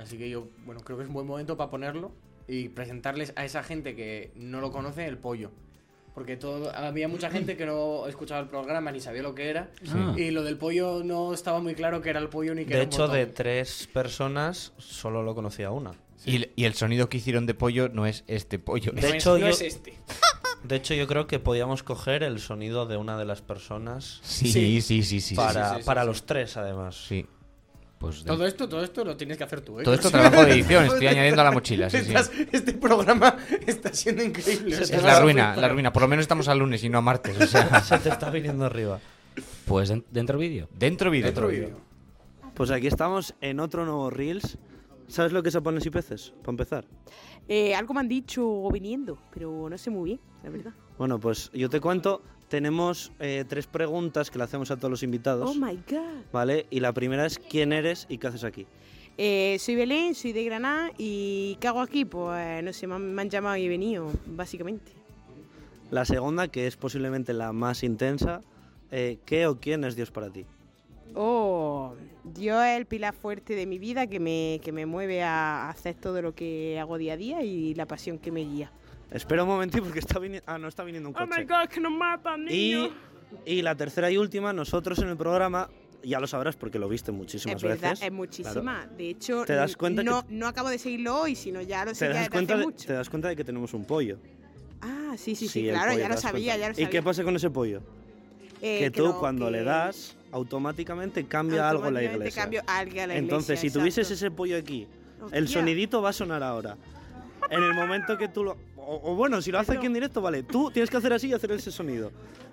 Así 0.00 0.16
que 0.18 0.28
yo, 0.30 0.48
bueno, 0.64 0.80
creo 0.82 0.96
que 0.96 1.04
es 1.04 1.08
un 1.08 1.14
buen 1.14 1.26
momento 1.26 1.56
para 1.56 1.70
ponerlo 1.70 2.12
y 2.48 2.68
presentarles 2.70 3.32
a 3.36 3.44
esa 3.44 3.62
gente 3.62 3.94
que 3.94 4.32
no 4.34 4.60
lo 4.60 4.72
conoce 4.72 5.06
el 5.06 5.18
pollo. 5.18 5.50
Porque 6.14 6.36
todo, 6.36 6.74
había 6.74 7.06
mucha 7.06 7.30
gente 7.30 7.56
que 7.56 7.64
no 7.66 8.06
escuchaba 8.08 8.40
el 8.40 8.48
programa 8.48 8.90
ni 8.90 8.98
sabía 9.00 9.22
lo 9.22 9.34
que 9.34 9.48
era. 9.48 9.70
Ah. 9.92 10.14
Y 10.16 10.32
lo 10.32 10.42
del 10.42 10.56
pollo 10.56 11.02
no 11.04 11.32
estaba 11.32 11.60
muy 11.60 11.74
claro 11.74 12.02
que 12.02 12.10
era 12.10 12.18
el 12.18 12.28
pollo 12.28 12.54
ni 12.54 12.64
que 12.64 12.70
De 12.70 12.76
era 12.80 12.82
un 12.84 12.88
hecho, 12.88 13.06
de 13.08 13.20
botón. 13.20 13.34
tres 13.36 13.88
personas 13.92 14.72
solo 14.78 15.22
lo 15.22 15.34
conocía 15.36 15.70
una. 15.70 15.92
Y, 16.26 16.36
el- 16.36 16.52
y 16.56 16.64
el 16.64 16.74
sonido 16.74 17.08
que 17.08 17.18
hicieron 17.18 17.46
de 17.46 17.54
pollo 17.54 17.88
no 17.88 18.06
es 18.06 18.24
este 18.26 18.58
pollo. 18.58 18.90
De 18.92 19.00
No 19.02 19.06
es- 19.06 19.14
es- 19.14 19.22
hecho, 19.22 19.32
no 19.34 19.38
yo- 19.38 19.46
es 19.48 19.60
este. 19.62 19.94
De 20.64 20.76
hecho, 20.76 20.92
yo 20.92 21.06
creo 21.06 21.26
que 21.26 21.38
podíamos 21.38 21.82
coger 21.82 22.22
el 22.22 22.38
sonido 22.38 22.84
de 22.84 22.98
una 22.98 23.16
de 23.16 23.24
las 23.24 23.40
personas 23.40 24.20
Sí, 24.22 24.52
Sí. 24.52 24.80
sí, 24.82 25.02
sí, 25.02 25.20
sí. 25.22 25.34
para, 25.34 25.70
sí, 25.76 25.80
sí, 25.80 25.86
para 25.86 26.02
sí. 26.02 26.06
los 26.08 26.26
tres, 26.26 26.56
además. 26.58 26.96
Sí. 27.06 27.24
Pues 28.00 28.24
de- 28.24 28.30
Todo 28.30 28.46
esto, 28.46 28.66
todo 28.66 28.82
esto 28.82 29.04
lo 29.04 29.14
tienes 29.14 29.36
que 29.36 29.44
hacer 29.44 29.60
tú, 29.60 29.78
¿eh? 29.78 29.84
Todo 29.84 29.92
esto 29.94 30.10
trabajo 30.10 30.42
de 30.44 30.52
edición, 30.52 30.86
estoy 30.86 31.06
añadiendo 31.06 31.42
a 31.42 31.44
la 31.44 31.50
mochila. 31.52 31.90
Sí, 31.90 31.98
sí. 31.98 32.08
Estás- 32.08 32.30
este 32.50 32.72
programa 32.72 33.36
está 33.66 33.92
siendo 33.92 34.22
increíble. 34.24 34.74
o 34.74 34.84
sea, 34.84 34.96
Es 34.96 35.02
la 35.02 35.20
ruina, 35.20 35.54
la 35.54 35.68
ruina. 35.68 35.92
Por 35.92 36.00
lo 36.02 36.08
menos 36.08 36.22
estamos 36.22 36.48
al 36.48 36.58
lunes 36.60 36.82
y 36.82 36.88
no 36.88 36.96
a 36.98 37.02
martes. 37.02 37.38
O 37.38 37.46
sea, 37.46 37.80
Se 37.84 37.98
te 37.98 38.08
está 38.08 38.30
viniendo 38.30 38.64
arriba. 38.64 38.98
pues 39.66 39.90
den- 39.90 40.04
dentro 40.10 40.38
vídeo. 40.38 40.66
dentro 40.74 41.10
vídeo. 41.10 41.28
Otro 41.30 41.48
vídeo. 41.48 41.76
Pues 42.54 42.70
aquí 42.70 42.86
estamos 42.86 43.34
en 43.42 43.60
otro 43.60 43.84
nuevo 43.84 44.08
Reels. 44.08 44.56
¿Sabes 45.08 45.32
lo 45.32 45.42
que 45.42 45.50
se 45.50 45.60
ponen 45.60 45.82
y 45.84 45.90
peces? 45.90 46.32
Para 46.40 46.50
empezar. 46.52 46.84
Eh, 47.48 47.74
algo 47.74 47.92
me 47.94 48.00
han 48.00 48.08
dicho 48.08 48.66
viniendo, 48.70 49.18
pero 49.34 49.68
no 49.68 49.76
sé 49.76 49.90
muy 49.90 50.04
bien, 50.10 50.20
la 50.42 50.50
verdad. 50.50 50.72
Bueno, 50.96 51.18
pues 51.20 51.50
yo 51.52 51.68
te 51.68 51.80
cuento. 51.80 52.22
Tenemos 52.50 53.12
eh, 53.20 53.44
tres 53.48 53.68
preguntas 53.68 54.28
que 54.28 54.36
le 54.36 54.42
hacemos 54.42 54.72
a 54.72 54.76
todos 54.76 54.90
los 54.90 55.04
invitados. 55.04 55.48
Oh 55.48 55.54
my 55.54 55.78
god. 55.88 56.24
¿Vale? 56.32 56.66
Y 56.68 56.80
la 56.80 56.92
primera 56.92 57.24
es: 57.24 57.38
¿quién 57.38 57.72
eres 57.72 58.06
y 58.08 58.18
qué 58.18 58.26
haces 58.26 58.42
aquí? 58.42 58.66
Eh, 59.16 59.56
soy 59.60 59.76
Belén, 59.76 60.16
soy 60.16 60.32
de 60.32 60.42
Granada 60.42 60.90
y 60.98 61.56
¿qué 61.60 61.68
hago 61.68 61.80
aquí? 61.80 62.04
Pues 62.04 62.64
no 62.64 62.72
sé, 62.72 62.88
me 62.88 62.96
han, 62.96 63.14
me 63.14 63.22
han 63.22 63.30
llamado 63.30 63.56
y 63.56 63.66
he 63.66 63.68
venido, 63.68 64.10
básicamente. 64.26 64.90
La 65.92 66.04
segunda, 66.04 66.48
que 66.48 66.66
es 66.66 66.76
posiblemente 66.76 67.32
la 67.34 67.52
más 67.52 67.84
intensa: 67.84 68.40
eh, 68.90 69.18
¿qué 69.24 69.46
o 69.46 69.60
quién 69.60 69.84
es 69.84 69.94
Dios 69.94 70.10
para 70.10 70.28
ti? 70.28 70.44
Oh, 71.14 71.94
Dios 72.24 72.64
es 72.64 72.78
el 72.78 72.86
pilar 72.86 73.14
fuerte 73.14 73.54
de 73.54 73.66
mi 73.66 73.78
vida 73.78 74.08
que 74.08 74.18
me, 74.18 74.60
que 74.64 74.72
me 74.72 74.86
mueve 74.86 75.22
a 75.22 75.68
hacer 75.68 75.94
todo 75.94 76.20
lo 76.20 76.34
que 76.34 76.80
hago 76.80 76.98
día 76.98 77.12
a 77.12 77.16
día 77.16 77.42
y 77.42 77.74
la 77.74 77.86
pasión 77.86 78.18
que 78.18 78.32
me 78.32 78.40
guía. 78.40 78.72
Espera 79.10 79.42
un 79.42 79.48
momentito 79.48 79.82
porque 79.82 79.98
está 79.98 80.18
viniendo. 80.18 80.44
Ah, 80.46 80.58
no 80.58 80.68
está 80.68 80.84
viniendo 80.84 81.08
un 81.08 81.14
Oh 81.16 81.18
coche. 81.26 81.40
my 81.40 81.44
god, 81.44 81.68
que 81.68 81.80
nos 81.80 81.92
matan, 81.92 82.44
niño. 82.44 82.90
Y, 83.46 83.58
y 83.58 83.62
la 83.62 83.74
tercera 83.74 84.10
y 84.10 84.16
última, 84.18 84.52
nosotros 84.52 84.98
en 85.00 85.08
el 85.08 85.16
programa, 85.16 85.68
ya 86.02 86.20
lo 86.20 86.26
sabrás 86.26 86.56
porque 86.56 86.78
lo 86.78 86.88
viste 86.88 87.10
muchísimas 87.12 87.56
Es 87.56 87.62
verdad, 87.62 87.90
veces. 87.90 88.06
es 88.06 88.12
muchísima. 88.12 88.86
De 88.96 89.10
hecho, 89.10 89.44
¿Te 89.44 89.54
das 89.54 89.76
cuenta 89.76 90.02
no, 90.02 90.26
que- 90.26 90.34
no 90.34 90.46
acabo 90.46 90.68
de 90.68 90.78
seguirlo 90.78 91.20
hoy, 91.22 91.34
sino 91.34 91.60
ya 91.60 91.84
lo 91.84 91.90
¿Te 91.90 91.96
seguía 91.96 92.14
das, 92.14 92.20
desde 92.24 92.30
cuenta 92.30 92.54
hace 92.54 92.60
de, 92.60 92.66
mucho. 92.66 92.86
te 92.86 92.92
das 92.92 93.10
cuenta 93.10 93.28
de 93.28 93.36
que 93.36 93.44
tenemos 93.44 93.74
un 93.74 93.84
pollo. 93.84 94.18
Ah, 94.80 95.14
sí, 95.16 95.34
sí, 95.34 95.48
sí, 95.48 95.68
el 95.68 95.74
claro, 95.74 95.90
pollo, 95.92 96.00
ya 96.00 96.08
te 96.08 96.14
lo 96.14 96.20
sabía, 96.20 96.52
cuenta. 96.52 96.60
ya 96.60 96.66
lo 96.68 96.72
¿Y 96.72 96.74
sabía. 96.76 96.90
qué 96.90 97.02
pasa 97.02 97.24
con 97.24 97.36
ese 97.36 97.50
pollo? 97.50 97.82
Eh, 98.62 98.78
que 98.78 98.90
tú 98.90 99.14
cuando 99.18 99.46
que 99.46 99.52
le 99.52 99.64
das, 99.64 100.16
automáticamente 100.32 101.24
cambia 101.26 101.68
algo 101.68 101.82
la 101.82 101.86
automáticamente 101.88 102.18
iglesia. 102.28 102.42
cambio 102.42 102.62
algo 102.66 103.00
a 103.02 103.06
la 103.08 103.16
Entonces, 103.16 103.58
iglesia, 103.58 103.70
si 103.70 103.78
tuvieses 103.78 104.10
exacto. 104.10 104.26
ese 104.26 104.30
pollo 104.30 104.56
aquí, 104.56 104.86
el 105.32 105.44
Hostia. 105.44 105.60
sonidito 105.60 106.00
va 106.00 106.10
a 106.10 106.12
sonar 106.12 106.42
ahora. 106.42 106.76
En 107.50 107.62
el 107.62 107.74
momento 107.74 108.16
que 108.16 108.28
tú 108.28 108.44
lo... 108.44 108.56
O, 108.92 109.12
o 109.12 109.14
bueno, 109.14 109.40
si 109.40 109.52
lo 109.52 109.58
hace 109.60 109.68
Pero- 109.68 109.78
aquí 109.80 109.86
en 109.86 109.94
directo, 109.94 110.20
vale. 110.20 110.42
Tú 110.42 110.70
tienes 110.72 110.90
que 110.90 110.96
hacer 110.96 111.12
así 111.12 111.28
y 111.28 111.32
hacer 111.32 111.52
ese 111.52 111.70
sonido. 111.70 112.10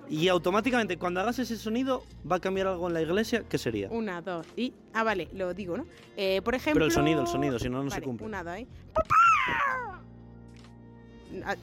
Y 0.08 0.28
automáticamente, 0.28 0.96
cuando 0.98 1.20
hagas 1.20 1.40
ese 1.40 1.58
sonido, 1.58 2.04
va 2.32 2.36
a 2.36 2.40
cambiar 2.40 2.68
algo 2.68 2.88
en 2.88 2.94
la 2.94 3.02
iglesia. 3.02 3.44
¿Qué 3.50 3.58
sería? 3.58 3.90
Una, 3.90 4.22
dos 4.22 4.46
y. 4.56 4.72
Ah, 4.94 5.02
vale, 5.04 5.30
lo 5.34 5.54
digo, 5.56 5.76
¿no? 5.78 5.86
Eh, 6.16 6.42
por 6.44 6.54
ejemplo. 6.54 6.76
Pero 6.76 6.86
el 6.86 6.92
sonido, 6.92 7.22
el 7.22 7.28
sonido, 7.28 7.58
si 7.58 7.70
no, 7.70 7.84
no 7.84 7.90
se 7.90 8.02
cumple. 8.04 8.28
Una, 8.28 8.44
dos, 8.44 8.56
¿eh? 8.56 8.68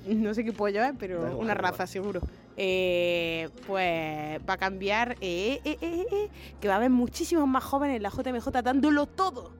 No 0.09 0.35
sé 0.35 0.45
qué 0.45 0.53
pollo 0.53 0.83
es, 0.85 0.93
pero 0.99 1.23
Da 1.23 1.31
igual, 1.31 1.45
una 1.45 1.55
raza 1.55 1.87
seguro. 1.87 2.21
Eh, 2.57 3.49
pues 3.67 4.41
va 4.49 4.55
a 4.55 4.59
cambiar. 4.59 5.13
eh, 5.21 5.61
eh, 5.65 5.79
eh, 5.81 6.07
eh, 6.13 6.29
que 6.61 6.69
va 6.69 6.75
a 6.75 6.77
haber 6.79 6.91
muchísimos 6.91 7.49
más 7.49 7.65
jóvenes 7.65 7.97
en 7.97 8.03
la 8.03 8.11
JMJ 8.11 8.63
dándolo 8.63 9.07
todo. 9.07 9.53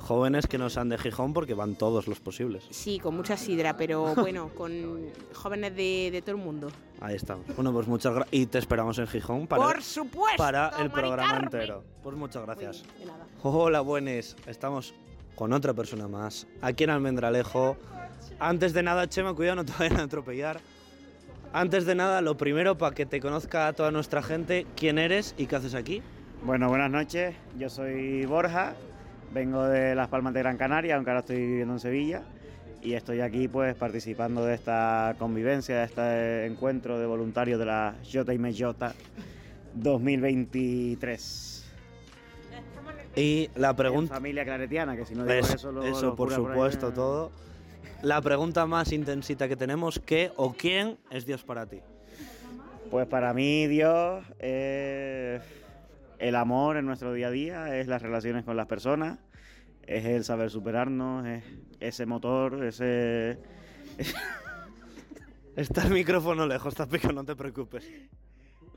Jóvenes 0.00 0.46
que 0.46 0.58
no 0.58 0.70
sean 0.70 0.88
de 0.88 0.98
Gijón 0.98 1.32
porque 1.32 1.54
van 1.54 1.74
todos 1.76 2.08
los 2.08 2.18
posibles. 2.20 2.64
Sí, 2.70 2.98
con 2.98 3.14
mucha 3.16 3.36
sidra, 3.36 3.76
pero 3.76 4.14
bueno, 4.16 4.50
con 4.56 5.06
jóvenes 5.34 5.76
de, 5.76 6.10
de 6.10 6.22
todo 6.22 6.32
el 6.36 6.42
mundo. 6.42 6.68
Ahí 7.00 7.14
estamos. 7.14 7.44
Bueno, 7.54 7.72
pues 7.72 7.86
muchas 7.86 8.14
gracias. 8.14 8.34
Y 8.34 8.46
te 8.46 8.58
esperamos 8.58 8.98
en 8.98 9.06
Gijón 9.06 9.46
para, 9.46 9.62
Por 9.62 9.82
supuesto. 9.82 10.36
para 10.36 10.70
el 10.80 10.90
programa 10.90 11.38
entero. 11.38 11.84
Pues 12.02 12.16
muchas 12.16 12.44
gracias. 12.44 12.82
bien, 12.82 12.98
de 13.00 13.12
nada. 13.12 13.26
Hola, 13.42 13.80
buenes. 13.82 14.36
Estamos 14.46 14.94
con 15.36 15.52
otra 15.52 15.72
persona 15.74 16.08
más. 16.08 16.46
Aquí 16.60 16.84
en 16.84 16.90
Almendralejo. 16.90 17.76
Antes 18.38 18.72
de 18.72 18.82
nada, 18.82 19.08
Chema, 19.08 19.34
cuidado, 19.34 19.56
no 19.56 19.64
te 19.64 19.72
vayan 19.78 20.00
a 20.00 20.04
atropellar. 20.04 20.60
Antes 21.52 21.84
de 21.84 21.94
nada, 21.94 22.20
lo 22.20 22.36
primero, 22.36 22.78
para 22.78 22.94
que 22.94 23.06
te 23.06 23.20
conozca 23.20 23.72
toda 23.72 23.90
nuestra 23.90 24.22
gente, 24.22 24.66
quién 24.76 24.98
eres 24.98 25.34
y 25.36 25.46
qué 25.46 25.56
haces 25.56 25.74
aquí. 25.74 26.00
Bueno, 26.44 26.68
buenas 26.68 26.90
noches. 26.90 27.34
Yo 27.58 27.68
soy 27.68 28.24
Borja, 28.24 28.74
vengo 29.32 29.64
de 29.64 29.94
Las 29.94 30.08
Palmas 30.08 30.34
de 30.34 30.40
Gran 30.40 30.56
Canaria, 30.56 30.96
aunque 30.96 31.10
ahora 31.10 31.20
estoy 31.20 31.36
viviendo 31.36 31.74
en 31.74 31.80
Sevilla. 31.80 32.22
Y 32.82 32.94
estoy 32.94 33.20
aquí 33.20 33.46
pues 33.46 33.74
participando 33.74 34.44
de 34.44 34.54
esta 34.54 35.14
convivencia, 35.18 35.78
de 35.78 35.84
este 35.84 36.46
encuentro 36.46 36.98
de 36.98 37.04
voluntarios 37.06 37.58
de 37.58 37.66
la 37.66 37.94
JMJ 38.02 38.62
2023. 39.74 41.56
Y 43.16 43.50
la 43.56 43.74
pregunta... 43.74 44.14
familia 44.14 44.44
claretiana, 44.44 44.96
que 44.96 45.04
si 45.04 45.14
no 45.14 45.24
digo 45.24 45.34
Es- 45.38 45.54
eso, 45.54 45.72
luego 45.72 45.88
eso, 45.94 46.06
los 46.06 46.16
por 46.16 46.32
supuesto, 46.32 46.92
todo. 46.92 47.32
La 48.02 48.22
pregunta 48.22 48.64
más 48.66 48.92
intensita 48.92 49.46
que 49.46 49.56
tenemos, 49.56 49.98
¿qué 49.98 50.32
o 50.36 50.54
quién 50.54 50.96
es 51.10 51.26
Dios 51.26 51.42
para 51.44 51.66
ti? 51.66 51.80
Pues 52.90 53.06
para 53.06 53.34
mí 53.34 53.66
Dios 53.66 54.24
es 54.38 55.42
el 56.20 56.36
amor 56.36 56.76
en 56.76 56.86
nuestro 56.86 57.12
día 57.12 57.28
a 57.28 57.30
día, 57.30 57.76
es 57.78 57.86
las 57.88 58.02
relaciones 58.02 58.44
con 58.44 58.56
las 58.56 58.66
personas, 58.66 59.18
es 59.86 60.04
el 60.04 60.22
saber 60.22 60.50
superarnos, 60.50 61.26
es 61.26 61.42
ese 61.80 62.06
motor, 62.06 62.64
ese... 62.64 63.38
Está 65.56 65.82
el 65.86 65.92
micrófono 65.92 66.46
lejos, 66.46 66.74
Tapico, 66.74 67.12
no 67.12 67.24
te 67.24 67.34
preocupes. 67.34 67.90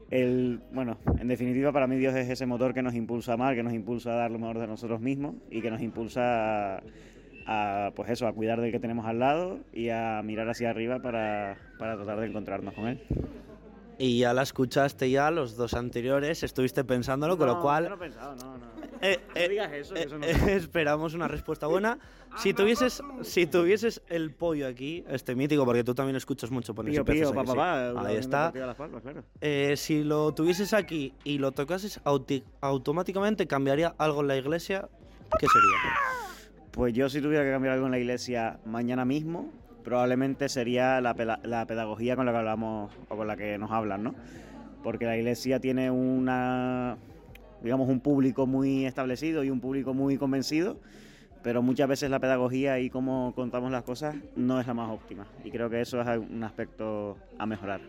El, 0.10 0.62
bueno, 0.72 0.98
en 1.20 1.28
definitiva 1.28 1.72
para 1.72 1.86
mí 1.88 1.98
Dios 1.98 2.16
es 2.16 2.30
ese 2.30 2.46
motor 2.46 2.74
que 2.74 2.82
nos 2.82 2.96
impulsa 2.96 3.32
a 3.32 3.36
amar, 3.36 3.56
que 3.56 3.64
nos 3.64 3.74
impulsa 3.74 4.14
a 4.14 4.16
dar 4.16 4.32
lo 4.32 4.40
mejor 4.40 4.60
de 4.60 4.68
nosotros 4.68 5.02
mismos 5.02 5.36
y 5.52 5.62
que 5.62 5.70
nos 5.70 5.82
impulsa 5.82 6.78
a, 6.78 6.84
a, 7.46 7.92
pues 7.96 8.10
eso, 8.10 8.28
a 8.28 8.34
cuidar 8.34 8.62
del 8.62 8.72
que 8.72 8.80
tenemos 8.80 9.06
al 9.06 9.20
lado 9.20 9.60
y 9.72 9.90
a 9.90 10.22
mirar 10.24 10.50
hacia 10.50 10.70
arriba 10.70 11.00
para, 11.02 11.58
para 11.78 11.96
tratar 11.96 12.20
de 12.20 12.28
encontrarnos 12.28 12.74
con 12.74 12.88
él. 12.88 13.02
Y 14.04 14.20
ya 14.20 14.34
la 14.34 14.42
escuchaste 14.42 15.10
ya, 15.10 15.32
los 15.32 15.56
dos 15.56 15.74
anteriores, 15.76 16.44
estuviste 16.44 16.84
pensándolo, 16.84 17.38
con 17.38 17.48
lo 17.48 17.54
No, 17.56 17.62
cual... 17.62 17.88
no 17.88 17.96
he 17.96 17.98
pensado, 17.98 18.36
no, 18.36 18.58
no. 18.58 18.66
Eh, 19.02 19.20
No 19.30 19.34
eh, 19.42 19.48
digas 19.50 19.72
eso, 19.72 19.94
que 19.94 20.02
eh, 20.02 20.04
eso 20.08 20.18
no- 20.18 20.26
esperamos 20.50 21.14
una 21.14 21.30
respuesta 21.30 21.68
buena. 21.68 21.98
Si 22.38 22.52
tuvieses, 22.54 23.02
si 23.22 23.46
tuvieses 23.46 24.02
el 24.10 24.32
pollo 24.32 24.68
aquí, 24.68 25.04
este 25.08 25.36
mítico, 25.36 25.64
porque 25.66 25.84
tú 25.84 25.94
también 25.94 26.16
escuchas 26.16 26.50
mucho 26.50 26.74
poner 26.74 26.92
Pío, 26.92 27.06
pío, 27.06 27.32
pa, 27.34 27.44
pa, 27.44 27.54
pa, 27.54 27.78
la 27.94 28.02
Ahí 28.08 28.16
está. 28.18 28.52
Palmas, 28.76 29.04
claro. 29.04 29.24
Eh, 29.40 29.76
si 29.78 30.04
lo 30.04 30.34
tuvieses 30.34 30.74
aquí 30.74 31.14
y 31.24 31.38
lo 31.38 31.52
tocases, 31.52 32.02
automáticamente 32.60 33.46
cambiaría 33.48 33.94
algo 34.00 34.22
en 34.22 34.28
la 34.28 34.36
iglesia. 34.38 34.90
¿Qué 35.40 35.46
sería? 35.48 35.94
Pues 36.72 36.94
yo 36.96 37.08
si 37.08 37.22
tuviera 37.22 37.44
que 37.44 37.52
cambiar 37.52 37.76
algo 37.76 37.86
en 37.86 37.92
la 37.92 38.00
iglesia 38.00 38.60
mañana 38.66 39.06
mismo, 39.06 39.52
probablemente 39.84 40.50
sería 40.50 41.02
la, 41.02 41.14
pedagogía 41.14 42.16
con 42.16 42.26
la 42.26 42.32
que 42.32 42.38
hablamos 42.38 42.92
o 43.10 43.18
con 43.18 43.28
la 43.28 43.38
que 43.38 43.58
nos 43.58 43.72
hablan, 43.72 44.04
¿no? 44.04 44.16
Porque 44.82 45.06
la 45.06 45.18
iglesia 45.18 45.60
tiene 45.60 45.92
una, 45.92 46.98
digamos, 47.62 47.90
un 47.90 48.00
público 48.00 48.48
muy 48.48 48.86
establecido 48.86 49.44
y 49.44 49.50
un 49.50 49.60
público 49.60 49.94
muy 49.94 50.18
convencido, 50.18 50.78
pero 51.44 51.62
muchas 51.62 51.88
veces 51.88 52.10
la 52.10 52.20
pedagogía 52.20 52.80
y 52.80 52.90
cómo 52.90 53.34
contamos 53.36 53.72
las 53.72 53.84
cosas 53.84 54.16
no 54.36 54.60
es 54.60 54.68
la 54.68 54.74
más 54.74 54.90
óptima. 54.90 55.26
Y 55.44 55.52
creo 55.52 55.70
que 55.70 55.82
eso 55.82 56.02
es 56.02 56.08
un 56.18 56.44
aspecto 56.44 57.18
a 57.38 57.46
mejorar. 57.46 57.82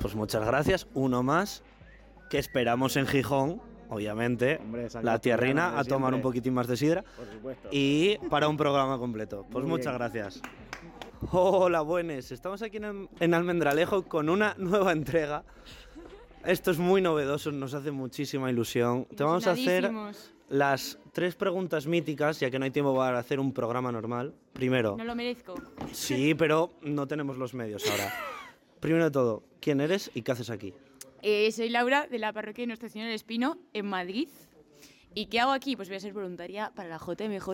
Pues 0.00 0.14
muchas 0.14 0.44
gracias. 0.44 0.86
Uno 0.94 1.22
más 1.22 1.62
que 2.28 2.38
esperamos 2.38 2.96
en 2.96 3.06
Gijón, 3.06 3.60
obviamente. 3.92 4.58
Hombre, 4.62 4.88
la 5.02 5.18
tierrina 5.18 5.78
a 5.78 5.84
tomar 5.84 6.14
un 6.14 6.20
poquitín 6.22 6.54
más 6.54 6.66
de 6.66 6.76
sidra. 6.76 7.02
Por 7.02 7.26
supuesto. 7.32 7.68
y 7.70 8.18
para 8.30 8.48
un 8.48 8.56
programa 8.56 8.98
completo. 8.98 9.46
Pues 9.50 9.62
Muy 9.64 9.70
muchas 9.78 9.92
bien. 9.92 9.98
gracias. 9.98 10.42
Hola, 11.30 11.82
buenas. 11.82 12.32
Estamos 12.32 12.62
aquí 12.62 12.78
en, 12.78 13.08
en 13.20 13.34
Almendralejo 13.34 14.02
con 14.04 14.28
una 14.28 14.54
nueva 14.58 14.92
entrega. 14.92 15.44
Esto 16.44 16.72
es 16.72 16.78
muy 16.78 17.00
novedoso, 17.00 17.52
nos 17.52 17.72
hace 17.74 17.92
muchísima 17.92 18.50
ilusión. 18.50 19.06
Te 19.16 19.22
vamos 19.22 19.46
a 19.46 19.52
hacer 19.52 19.88
las 20.48 20.98
tres 21.12 21.36
preguntas 21.36 21.86
míticas, 21.86 22.40
ya 22.40 22.50
que 22.50 22.58
no 22.58 22.64
hay 22.64 22.72
tiempo 22.72 22.96
para 22.96 23.18
hacer 23.20 23.38
un 23.38 23.52
programa 23.52 23.92
normal. 23.92 24.34
Primero, 24.52 24.96
No 24.96 25.04
lo 25.04 25.14
merezco. 25.14 25.54
sí, 25.92 26.34
pero 26.34 26.72
no 26.82 27.06
tenemos 27.06 27.38
los 27.38 27.54
medios 27.54 27.88
ahora. 27.88 28.12
Primero 28.80 29.04
de 29.04 29.10
todo, 29.12 29.44
¿quién 29.60 29.80
eres 29.80 30.10
y 30.14 30.22
qué 30.22 30.32
haces 30.32 30.50
aquí? 30.50 30.74
Eh, 31.24 31.52
soy 31.52 31.68
Laura 31.68 32.08
de 32.08 32.18
la 32.18 32.32
parroquia 32.32 32.62
de 32.62 32.66
Nuestro 32.66 32.88
Señor 32.88 33.06
del 33.06 33.14
Espino 33.14 33.56
en 33.72 33.86
Madrid. 33.86 34.28
¿Y 35.14 35.26
qué 35.26 35.38
hago 35.38 35.52
aquí? 35.52 35.76
Pues 35.76 35.88
voy 35.88 35.96
a 35.96 36.00
ser 36.00 36.12
voluntaria 36.12 36.72
para 36.74 36.88
la 36.88 36.98
JMJ 36.98 37.48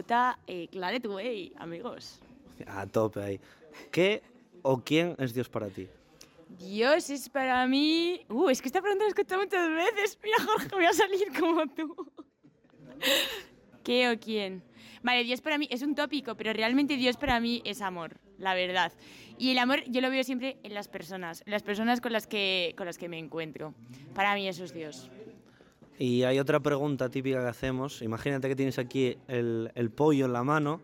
eh, 0.47 0.69
Claret 0.69 1.05
Way, 1.05 1.53
amigos. 1.59 2.19
A 2.67 2.87
tope 2.87 3.21
ahí. 3.21 3.41
¿Qué 3.91 4.23
o 4.63 4.81
quién 4.81 5.15
es 5.19 5.35
Dios 5.35 5.51
para 5.51 5.69
ti? 5.69 5.87
Dios 6.59 7.11
es 7.11 7.29
para 7.29 7.67
mí... 7.67 8.25
Uh, 8.31 8.49
es 8.49 8.63
que 8.63 8.69
esta 8.69 8.81
pregunta 8.81 9.05
la 9.05 9.09
he 9.09 9.11
escuchado 9.11 9.43
muchas 9.43 9.69
veces. 9.69 10.19
Mira, 10.23 10.37
Jorge, 10.47 10.69
voy 10.73 10.87
a 10.87 10.93
salir 10.95 11.29
como 11.39 11.67
tú. 11.67 12.11
¿Qué 13.85 14.09
o 14.09 14.19
quién? 14.19 14.63
Vale, 15.09 15.25
Dios 15.25 15.41
para 15.41 15.57
mí 15.57 15.67
es 15.71 15.81
un 15.81 15.95
tópico, 15.95 16.35
pero 16.35 16.53
realmente 16.53 16.99
Dios 16.99 17.17
para 17.17 17.41
mí 17.41 17.63
es 17.65 17.81
amor, 17.81 18.19
la 18.37 18.53
verdad. 18.53 18.93
Y 19.39 19.53
el 19.53 19.57
amor 19.57 19.83
yo 19.87 20.03
lo 20.03 20.11
veo 20.11 20.23
siempre 20.23 20.59
en 20.63 20.75
las 20.75 20.87
personas, 20.87 21.43
en 21.47 21.53
las 21.53 21.63
personas 21.63 22.03
con 22.03 22.13
las 22.13 22.27
que, 22.27 22.75
con 22.77 22.85
las 22.85 22.99
que 22.99 23.09
me 23.09 23.19
encuentro. 23.19 23.73
Para 24.15 24.35
mí 24.35 24.47
eso 24.47 24.65
es 24.65 24.75
Dios. 24.75 25.09
Y 25.99 26.25
hay 26.25 26.39
otra 26.39 26.61
pregunta 26.61 27.09
típica 27.09 27.41
que 27.41 27.47
hacemos. 27.47 28.03
Imagínate 28.03 28.49
que 28.49 28.55
tienes 28.55 28.79
aquí 28.79 29.17
el, 29.29 29.73
el 29.75 29.91
pollo 29.91 30.27
en 30.27 30.35
la 30.35 30.45
mano. 30.45 30.83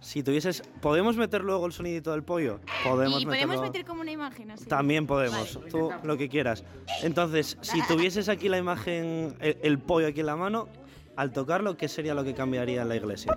Si 0.00 0.24
tuvieses... 0.24 0.64
¿Podemos 0.82 1.16
meter 1.16 1.42
luego 1.42 1.66
el 1.66 1.72
sonidito 1.72 2.10
del 2.10 2.24
pollo? 2.24 2.58
Podemos 2.82 3.22
y 3.22 3.26
podemos 3.26 3.60
meter 3.60 3.84
como 3.84 4.00
una 4.00 4.10
imagen 4.10 4.50
así. 4.50 4.66
También 4.66 5.06
podemos, 5.06 5.54
Vale. 5.54 5.70
tú 5.70 5.92
lo 6.02 6.16
que 6.16 6.28
quieras. 6.28 6.64
Entonces, 7.04 7.56
si 7.60 7.80
tuvieses 7.86 8.28
aquí 8.28 8.48
la 8.48 8.58
imagen, 8.58 9.36
el, 9.38 9.56
el 9.62 9.78
pollo 9.78 10.08
aquí 10.08 10.18
en 10.18 10.26
la 10.26 10.34
mano, 10.34 10.68
al 11.16 11.32
tocarlo, 11.32 11.76
¿qué 11.76 11.88
sería 11.88 12.14
lo 12.14 12.24
que 12.24 12.34
cambiaría 12.34 12.82
en 12.82 12.88
la 12.88 12.96
iglesia? 12.96 13.36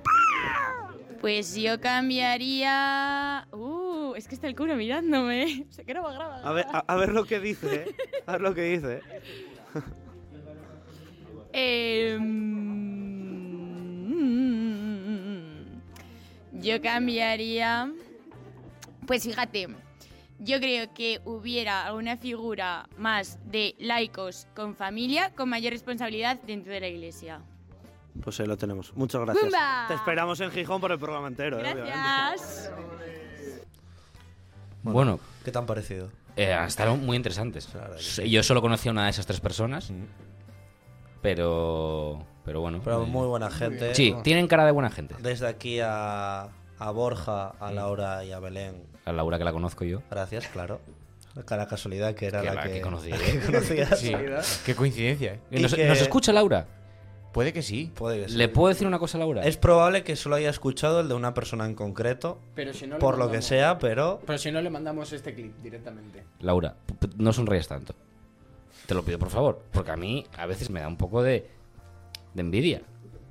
Pues 1.22 1.56
yo 1.56 1.80
cambiaría... 1.82 3.48
Uh, 3.52 4.14
es 4.16 4.28
que 4.28 4.36
está 4.36 4.48
el 4.48 4.56
curo 4.56 4.76
mirándome. 4.76 5.66
Se 5.70 5.86
que 5.86 5.94
no 5.94 6.04
va 6.04 6.42
a 6.44 6.54
ver, 6.54 6.66
a, 6.72 6.80
a 6.80 6.96
ver 6.96 7.10
lo 7.10 7.26
que 7.26 7.40
dice, 7.40 7.76
¿eh? 7.76 7.96
a 8.26 8.34
ver 8.34 8.42
lo 8.42 8.54
que 8.54 8.62
dice. 8.64 9.02
Em, 11.52 12.20
yo 16.54 16.80
cambiaría. 16.80 17.92
Pues 19.08 19.24
fíjate, 19.24 19.68
yo 20.38 20.60
creo 20.60 20.94
que 20.94 21.22
hubiera 21.26 21.88
alguna 21.88 22.18
figura 22.18 22.88
más 22.98 23.40
de 23.46 23.74
laicos 23.80 24.48
con 24.56 24.76
familia 24.76 25.34
con 25.36 25.50
mayor 25.50 25.74
responsabilidad 25.74 26.40
dentro 26.46 26.72
de 26.72 26.82
la 26.82 26.88
iglesia. 26.88 27.42
Pues 28.24 28.40
ahí 28.40 28.46
lo 28.48 28.58
tenemos. 28.58 28.94
Muchas 28.96 29.22
gracias. 29.22 29.46
¡Bumba! 29.46 29.86
Te 29.88 29.94
esperamos 29.96 30.40
en 30.42 30.52
Gijón 30.52 30.82
por 30.82 30.92
el 30.92 31.00
programa 31.00 31.28
entero, 31.28 31.60
¿eh? 31.60 31.74
Gracias. 31.74 32.72
Bueno, 34.84 35.20
¿Qué 35.44 35.52
te 35.52 35.58
han 35.58 35.66
parecido? 35.66 36.10
eh, 36.36 36.54
han 36.54 36.68
estado 36.68 36.96
muy 36.96 37.18
interesantes. 37.18 37.68
Sí, 37.98 38.30
Yo 38.30 38.44
solo 38.44 38.62
conocía 38.62 38.92
a 38.92 38.94
una 38.94 39.04
de 39.06 39.10
esas 39.12 39.26
tres 39.26 39.40
personas, 39.42 39.92
pero, 41.22 42.26
pero 42.46 42.62
bueno. 42.62 42.82
Pero 42.84 43.04
eh, 43.04 43.08
muy 43.08 43.28
buena 43.28 43.50
gente. 43.52 43.94
Sí, 43.96 44.16
tienen 44.24 44.48
cara 44.48 44.66
de 44.66 44.72
buena 44.72 44.90
gente. 44.90 45.16
Desde 45.20 45.48
aquí 45.48 45.80
a, 45.82 46.44
a 46.80 46.92
Borja, 46.92 47.50
a 47.60 47.72
Laura 47.72 48.24
y 48.24 48.32
a 48.32 48.40
Belén. 48.40 48.84
A 49.06 49.12
Laura 49.12 49.38
que 49.38 49.44
la 49.44 49.52
conozco 49.52 49.84
yo. 49.84 50.02
Gracias, 50.10 50.48
claro. 50.48 50.80
La 51.36 51.68
casualidad 51.68 52.16
que 52.16 52.26
era 52.28 52.42
Que 52.42 52.48
la, 52.48 52.54
la 52.56 52.64
que, 52.64 52.72
que 52.74 52.82
conocía. 52.82 53.16
la 53.18 53.24
que 53.24 53.40
conocías. 53.40 54.00
Sí, 54.00 54.14
qué 54.66 54.76
coincidencia. 54.76 55.34
¿eh? 55.34 55.40
Y 55.52 55.62
¿Nos, 55.62 55.74
que- 55.74 55.88
nos 55.88 56.02
escucha 56.02 56.32
Laura? 56.34 56.66
Puede 57.40 57.54
que 57.54 57.62
sí. 57.62 57.90
Puede 57.96 58.24
que 58.24 58.28
sí. 58.30 58.36
¿Le 58.36 58.50
puedo 58.50 58.68
decir 58.68 58.86
una 58.86 59.00
cosa 59.00 59.18
a 59.18 59.20
Laura? 59.22 59.44
Es 59.46 59.56
probable 59.56 60.04
que 60.04 60.18
solo 60.18 60.36
haya 60.36 60.50
escuchado 60.50 61.00
el 61.00 61.08
de 61.08 61.14
una 61.14 61.34
persona 61.34 61.66
en 61.66 61.74
concreto, 61.74 62.38
Pero 62.54 62.74
si 62.74 62.86
no 62.86 62.96
le 62.96 63.00
por 63.00 63.18
lo 63.18 63.32
que 63.32 63.42
sea, 63.42 63.78
pero 63.78 64.20
Pero 64.28 64.38
si 64.38 64.52
no 64.52 64.60
le 64.62 64.70
mandamos 64.70 65.14
este 65.14 65.34
clip 65.34 65.56
directamente. 65.64 66.26
Laura, 66.42 66.76
no 67.18 67.32
sonríes 67.32 67.70
tanto. 67.70 67.96
Te 68.88 68.94
lo 68.94 69.04
pido 69.06 69.18
por 69.20 69.30
favor, 69.30 69.64
porque 69.72 69.90
a 69.92 69.96
mí 69.96 70.26
a 70.38 70.46
veces 70.48 70.70
me 70.70 70.82
da 70.82 70.90
un 70.90 70.98
poco 70.98 71.24
de, 71.24 71.50
de 72.34 72.42
envidia. 72.42 72.82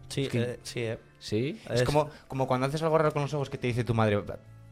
sí, 0.08 0.26
que- 0.26 0.40
eh, 0.42 0.58
sí, 0.62 0.80
eh. 0.84 0.98
¿Sí? 1.18 1.60
Es 1.68 1.82
como, 1.82 2.08
como 2.28 2.46
cuando 2.46 2.66
haces 2.66 2.82
algo 2.82 2.96
raro 2.96 3.12
con 3.12 3.20
los 3.20 3.34
ojos 3.34 3.50
que 3.50 3.58
te 3.58 3.66
dice 3.66 3.84
tu 3.84 3.92
madre. 3.92 4.22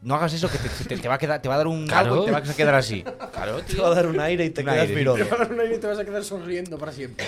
No 0.01 0.15
hagas 0.15 0.33
eso 0.33 0.49
que 0.49 0.57
te, 0.57 0.67
te- 0.69 0.97
te 0.97 1.07
va, 1.07 1.13
a 1.13 1.17
quedar, 1.19 1.43
te 1.43 1.47
va 1.47 1.53
a 1.53 1.57
dar 1.59 1.67
un 1.67 1.85
Claro. 1.85 2.09
algo 2.11 2.23
y 2.23 2.25
te 2.25 2.31
vas 2.31 2.49
a 2.49 2.55
quedar 2.55 2.73
así. 2.73 3.03
Claro, 3.33 3.61
te 3.67 3.75
va 3.79 3.89
a 3.89 3.93
dar 3.93 4.07
un 4.07 4.19
aire 4.19 4.45
y 4.45 4.49
te 4.49 4.61
Un 4.61 4.65
quedas 4.65 4.79
aire, 4.81 4.95
mirón. 4.95 5.17
Te 5.19 5.23
va 5.25 5.35
a 5.35 5.39
dar 5.41 5.51
un 5.53 5.59
aire 5.59 5.75
y 5.75 5.79
te 5.79 5.85
vas 5.85 5.99
a 5.99 6.05
quedar 6.05 6.23
sonriendo 6.23 6.79
para 6.79 6.91
siempre. 6.91 7.23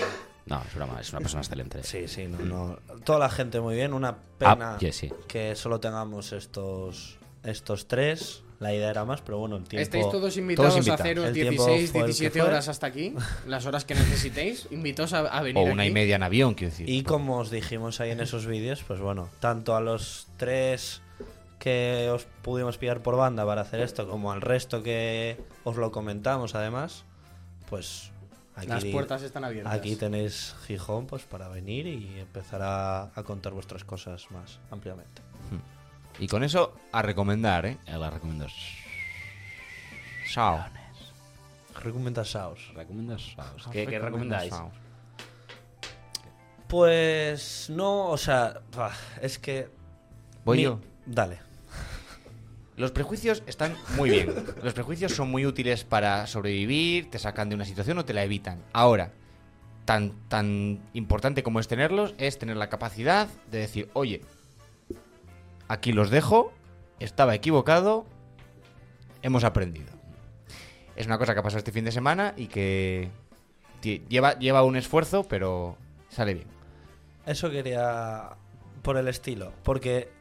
No, 0.49 0.61
es 0.67 0.73
broma, 0.75 0.99
es 0.99 1.11
una 1.11 1.19
persona 1.21 1.41
excelente. 1.41 1.83
Sí, 1.83 2.07
sí, 2.07 2.27
no, 2.27 2.39
no. 2.39 2.79
Toda 3.03 3.19
la 3.19 3.29
gente 3.29 3.59
muy 3.61 3.75
bien. 3.75 3.93
Una 3.93 4.17
pena 4.37 4.75
Ah, 4.75 4.77
yeah, 4.79 4.91
sí. 4.91 5.11
que 5.27 5.55
solo 5.55 5.79
tengamos 5.79 6.31
estos 6.33 7.17
estos 7.43 7.87
tres. 7.87 8.43
La 8.59 8.73
idea 8.73 8.89
era 8.89 9.05
más, 9.05 9.21
pero 9.21 9.37
bueno, 9.37 9.55
el 9.55 9.63
tiempo. 9.63 9.81
Estáis 9.83 10.09
todos 10.09 10.35
invitados 10.35 10.73
Todos 10.73 10.75
a 10.75 10.79
invitados. 10.79 10.99
haceros 11.01 11.25
El 11.27 11.33
tiempo 11.33 11.65
16, 11.65 11.91
fue 11.91 11.99
el 12.01 12.05
que 12.07 12.11
17 12.11 12.39
fue. 12.41 12.49
horas 12.49 12.67
hasta 12.67 12.87
aquí. 12.87 13.13
Las 13.47 13.65
horas 13.65 13.85
que 13.85 13.95
necesitéis. 13.95 14.67
Invitaos 14.71 15.13
a, 15.13 15.19
a 15.19 15.41
venir 15.41 15.63
O 15.63 15.71
una 15.71 15.83
aquí. 15.83 15.91
y 15.91 15.93
media 15.93 16.17
en 16.17 16.23
avión, 16.23 16.55
quiero 16.55 16.71
decir. 16.71 16.89
Y 16.89 17.03
como 17.03 17.37
os 17.37 17.51
dijimos 17.51 18.01
ahí 18.01 18.11
en 18.11 18.19
esos 18.19 18.45
vídeos, 18.47 18.83
pues 18.85 18.99
bueno, 18.99 19.29
tanto 19.39 19.77
a 19.77 19.79
los 19.79 20.27
tres 20.35 21.01
que 21.57 22.09
os 22.11 22.25
pudimos 22.41 22.77
pillar 22.77 23.01
por 23.01 23.15
banda 23.15 23.45
para 23.45 23.61
hacer 23.61 23.79
esto, 23.79 24.09
como 24.09 24.31
al 24.33 24.41
resto 24.41 24.83
que 24.83 25.37
os 25.63 25.77
lo 25.77 25.91
comentamos 25.93 26.53
además, 26.55 27.05
pues 27.69 28.11
aquí, 28.59 28.67
Las 28.67 28.85
puertas 28.85 29.21
están 29.23 29.43
abiertas. 29.43 29.73
aquí 29.73 29.95
tenéis 29.95 30.55
Gijón 30.67 31.05
pues 31.07 31.23
para 31.23 31.47
venir 31.49 31.87
y 31.87 32.19
empezar 32.19 32.61
a, 32.61 33.03
a 33.15 33.23
contar 33.23 33.53
vuestras 33.53 33.83
cosas 33.83 34.29
más 34.31 34.59
ampliamente. 34.71 35.21
Y 36.19 36.27
con 36.27 36.43
eso, 36.43 36.75
a 36.91 37.01
recomendar, 37.01 37.65
¿eh? 37.65 37.77
Eh, 37.85 37.97
la 37.97 38.09
recomiendo. 38.09 38.45
Chao. 40.31 40.65
Recomiendas 41.81 42.29
Saos. 42.31 42.71
¿Recomiendas? 42.75 43.35
¿Qué, 43.71 43.87
qué 43.87 43.99
recomendáis? 43.99 44.53
Pues 46.67 47.69
no, 47.69 48.09
o 48.09 48.17
sea, 48.17 48.61
es 49.21 49.39
que... 49.39 49.69
Voy 50.45 50.57
mi- 50.57 50.63
yo. 50.63 50.79
Dale. 51.05 51.39
Los 52.79 52.91
prejuicios 52.91 53.43
están 53.45 53.75
muy 53.97 54.09
bien. 54.09 54.33
Los 54.63 54.73
prejuicios 54.73 55.11
son 55.11 55.29
muy 55.29 55.45
útiles 55.45 55.83
para 55.83 56.25
sobrevivir, 56.27 57.11
te 57.11 57.19
sacan 57.19 57.49
de 57.49 57.55
una 57.55 57.65
situación 57.65 57.97
o 57.97 58.05
te 58.05 58.13
la 58.13 58.23
evitan. 58.23 58.63
Ahora, 58.71 59.11
tan, 59.83 60.13
tan 60.29 60.79
importante 60.93 61.43
como 61.43 61.59
es 61.59 61.67
tenerlos, 61.67 62.15
es 62.17 62.39
tener 62.39 62.55
la 62.55 62.69
capacidad 62.69 63.27
de 63.51 63.57
decir, 63.57 63.89
oye, 63.91 64.21
aquí 65.67 65.91
los 65.91 66.09
dejo, 66.09 66.53
estaba 66.99 67.35
equivocado, 67.35 68.05
hemos 69.23 69.43
aprendido. 69.43 69.91
Es 70.95 71.05
una 71.05 71.17
cosa 71.17 71.33
que 71.33 71.41
ha 71.41 71.43
pasado 71.43 71.57
este 71.57 71.73
fin 71.73 71.83
de 71.83 71.91
semana 71.91 72.33
y 72.37 72.47
que 72.47 73.11
lleva, 73.81 74.39
lleva 74.39 74.63
un 74.63 74.77
esfuerzo, 74.77 75.25
pero 75.27 75.75
sale 76.07 76.33
bien. 76.33 76.47
Eso 77.25 77.51
quería 77.51 78.37
por 78.83 78.95
el 78.95 79.09
estilo, 79.09 79.51
porque 79.63 80.17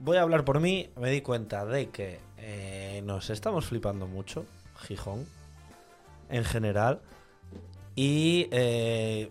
voy 0.00 0.16
a 0.16 0.22
hablar 0.22 0.44
por 0.44 0.60
mí, 0.60 0.90
me 0.96 1.10
di 1.10 1.20
cuenta 1.20 1.64
de 1.64 1.88
que 1.90 2.20
eh, 2.38 3.02
nos 3.04 3.30
estamos 3.30 3.66
flipando 3.66 4.06
mucho, 4.06 4.46
Gijón, 4.78 5.26
en 6.28 6.44
general, 6.44 7.00
y 7.94 8.48
eh, 8.50 9.30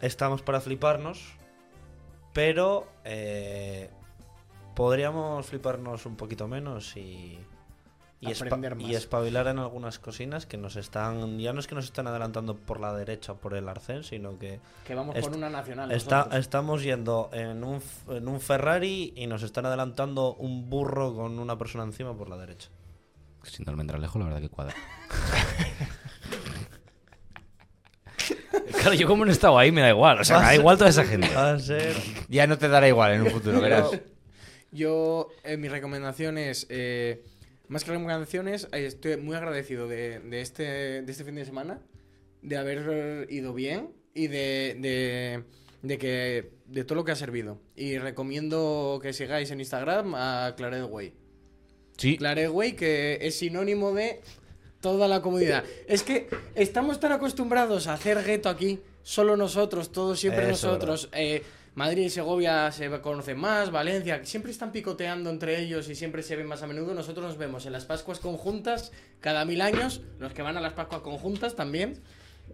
estamos 0.00 0.42
para 0.42 0.60
fliparnos, 0.60 1.34
pero 2.32 2.86
eh, 3.04 3.90
podríamos 4.74 5.46
fliparnos 5.46 6.06
un 6.06 6.16
poquito 6.16 6.48
menos 6.48 6.96
y... 6.96 7.38
Y, 8.26 8.32
Aprender 8.32 8.74
más. 8.74 8.88
y 8.88 8.94
espabilar 8.94 9.46
en 9.48 9.58
algunas 9.58 9.98
cosinas 9.98 10.46
que 10.46 10.56
nos 10.56 10.76
están. 10.76 11.38
Ya 11.38 11.52
no 11.52 11.60
es 11.60 11.66
que 11.66 11.74
nos 11.74 11.84
están 11.84 12.06
adelantando 12.06 12.56
por 12.56 12.80
la 12.80 12.94
derecha 12.94 13.32
o 13.32 13.36
por 13.36 13.54
el 13.54 13.68
arcén, 13.68 14.04
sino 14.04 14.38
que 14.38 14.60
Que 14.86 14.94
vamos 14.94 15.16
con 15.18 15.34
una 15.34 15.50
nacional. 15.50 15.90
Está- 15.92 16.28
estamos 16.32 16.82
yendo 16.82 17.30
en 17.32 17.64
un, 17.64 17.82
en 18.08 18.28
un 18.28 18.40
Ferrari 18.40 19.12
y 19.16 19.26
nos 19.26 19.42
están 19.42 19.66
adelantando 19.66 20.34
un 20.34 20.70
burro 20.70 21.14
con 21.14 21.38
una 21.38 21.58
persona 21.58 21.84
encima 21.84 22.16
por 22.16 22.28
la 22.28 22.36
derecha. 22.36 22.68
Sin 23.42 23.68
almendra 23.68 23.98
lejos, 23.98 24.18
la 24.20 24.26
verdad 24.26 24.40
que 24.40 24.48
cuadra. 24.48 24.74
claro, 28.80 28.94
yo 28.94 29.06
como 29.06 29.24
no 29.24 29.30
he 29.30 29.34
estado 29.34 29.58
ahí, 29.58 29.72
me 29.72 29.80
da 29.80 29.90
igual. 29.90 30.20
O 30.20 30.24
sea, 30.24 30.38
me 30.38 30.44
da 30.44 30.54
igual 30.54 30.78
toda 30.78 30.90
esa 30.90 31.04
gente. 31.04 31.34
Va 31.34 31.52
a 31.52 31.58
ser. 31.58 31.94
Ya 32.28 32.46
no 32.46 32.58
te 32.58 32.68
dará 32.68 32.88
igual 32.88 33.12
en 33.12 33.22
un 33.22 33.30
futuro, 33.30 33.60
verás. 33.60 33.90
Yo, 33.90 33.98
yo, 34.72 35.28
eh, 35.44 35.56
mi 35.56 35.68
recomendación 35.68 36.38
es, 36.38 36.66
eh, 36.70 37.24
más 37.68 37.84
que 37.84 37.90
recomendaciones, 37.90 38.68
eh, 38.72 38.86
estoy 38.86 39.16
muy 39.16 39.36
agradecido 39.36 39.88
de, 39.88 40.20
de 40.20 40.40
este, 40.40 41.02
de 41.02 41.10
este 41.10 41.24
fin 41.24 41.34
de 41.34 41.44
semana, 41.44 41.80
de 42.42 42.56
haber 42.56 43.26
ido 43.30 43.54
bien 43.54 43.90
y 44.14 44.28
de, 44.28 44.76
de, 44.78 45.44
de 45.82 45.98
que 45.98 46.50
de 46.66 46.84
todo 46.84 46.96
lo 46.96 47.04
que 47.04 47.12
ha 47.12 47.16
servido. 47.16 47.60
Y 47.74 47.98
recomiendo 47.98 48.98
que 49.02 49.12
sigáis 49.12 49.50
en 49.50 49.60
Instagram 49.60 50.14
a 50.14 50.54
Claret 50.56 50.84
Way. 50.88 51.12
Sí. 51.96 52.16
Claret 52.16 52.50
Way, 52.50 52.72
que 52.72 53.18
es 53.22 53.38
sinónimo 53.38 53.92
de 53.92 54.20
toda 54.80 55.08
la 55.08 55.22
comunidad. 55.22 55.64
Es 55.86 56.02
que 56.02 56.28
estamos 56.54 57.00
tan 57.00 57.12
acostumbrados 57.12 57.86
a 57.86 57.94
hacer 57.94 58.22
gueto 58.22 58.48
aquí, 58.48 58.80
solo 59.02 59.36
nosotros, 59.36 59.92
todos 59.92 60.20
siempre 60.20 60.50
Eso, 60.50 60.66
nosotros. 60.68 61.08
Eh, 61.12 61.42
Madrid 61.74 62.04
y 62.04 62.10
Segovia 62.10 62.70
se 62.70 62.88
conocen 63.00 63.38
más, 63.38 63.72
Valencia, 63.72 64.24
siempre 64.24 64.52
están 64.52 64.70
picoteando 64.70 65.28
entre 65.30 65.60
ellos 65.60 65.88
y 65.88 65.96
siempre 65.96 66.22
se 66.22 66.36
ven 66.36 66.46
más 66.46 66.62
a 66.62 66.68
menudo. 66.68 66.94
Nosotros 66.94 67.26
nos 67.26 67.36
vemos 67.36 67.66
en 67.66 67.72
las 67.72 67.84
Pascuas 67.84 68.20
conjuntas 68.20 68.92
cada 69.20 69.44
mil 69.44 69.60
años, 69.60 70.00
los 70.20 70.32
que 70.32 70.42
van 70.42 70.56
a 70.56 70.60
las 70.60 70.74
Pascuas 70.74 71.02
conjuntas 71.02 71.56
también. 71.56 72.00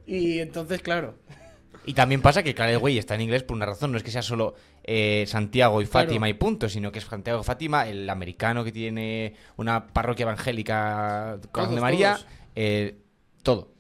Y 0.06 0.38
entonces, 0.38 0.80
claro, 0.80 1.16
Y 1.84 1.94
también 1.94 2.22
pasa 2.22 2.42
que 2.42 2.54
Claret 2.54 2.82
está 2.96 3.14
en 3.14 3.22
inglés 3.22 3.42
por 3.42 3.56
una 3.56 3.66
razón, 3.66 3.92
no 3.92 3.98
es 3.98 4.02
que 4.02 4.10
sea 4.10 4.22
solo 4.22 4.54
eh, 4.84 5.24
Santiago 5.26 5.82
y 5.82 5.86
Claro. 5.86 6.06
Fátima 6.06 6.28
y 6.28 6.34
punto, 6.34 6.68
sino 6.68 6.90
que 6.90 6.98
es 6.98 7.04
Santiago 7.04 7.40
y 7.40 7.44
Fátima, 7.44 7.88
el 7.88 8.08
americano 8.08 8.64
que 8.64 8.72
tiene 8.72 9.34
una 9.56 9.88
parroquia 9.88 10.24
evangélica 10.24 11.38
Corazón 11.52 11.74
de 11.74 11.80
María, 11.80 12.18
eh, 12.54 12.96
todo, 13.42 13.72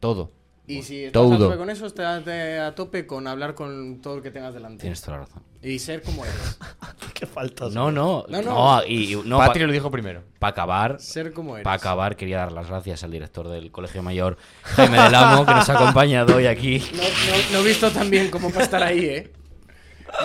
todo. 0.00 0.35
Y 0.68 0.82
si 0.82 1.04
estás 1.04 1.12
Todo. 1.22 1.34
a 1.34 1.38
tope 1.38 1.56
con 1.56 1.70
eso, 1.70 1.86
estate 1.86 2.58
a 2.58 2.74
tope 2.74 3.06
con 3.06 3.26
hablar 3.26 3.54
con 3.54 4.00
todo 4.00 4.16
el 4.16 4.22
que 4.22 4.30
tengas 4.30 4.52
delante. 4.54 4.80
Tienes 4.82 5.00
toda 5.00 5.18
la 5.18 5.24
razón. 5.24 5.42
Y 5.62 5.78
ser 5.78 6.02
como 6.02 6.24
eres. 6.24 6.58
Qué 7.14 7.26
falta. 7.26 7.68
No, 7.70 7.90
no, 7.90 8.24
No, 8.28 8.42
no. 8.42 8.76
no. 8.78 8.82
y, 8.86 9.16
para 9.30 9.66
lo 9.66 9.72
dijo 9.72 9.90
primero. 9.90 10.22
acabar, 10.40 11.00
Ser 11.00 11.32
como 11.32 11.56
eres. 11.56 11.64
para 11.64 11.76
acabar, 11.76 12.16
quería 12.16 12.38
dar 12.38 12.52
las 12.52 12.68
gracias 12.68 13.02
al 13.04 13.10
director 13.10 13.48
del 13.48 13.70
Colegio 13.72 14.02
Mayor, 14.02 14.36
Jaime 14.62 15.00
del 15.02 15.14
Amo, 15.14 15.46
que 15.46 15.54
nos 15.54 15.68
ha 15.68 15.74
acompañado 15.74 16.36
hoy 16.36 16.46
aquí. 16.46 16.82
No, 16.92 17.02
no, 17.02 17.52
no 17.52 17.58
he 17.60 17.64
visto 17.68 17.90
tan 17.90 18.10
bien 18.10 18.30
como 18.30 18.50
para 18.50 18.64
estar 18.64 18.82
ahí, 18.82 19.04
¿eh? 19.04 19.32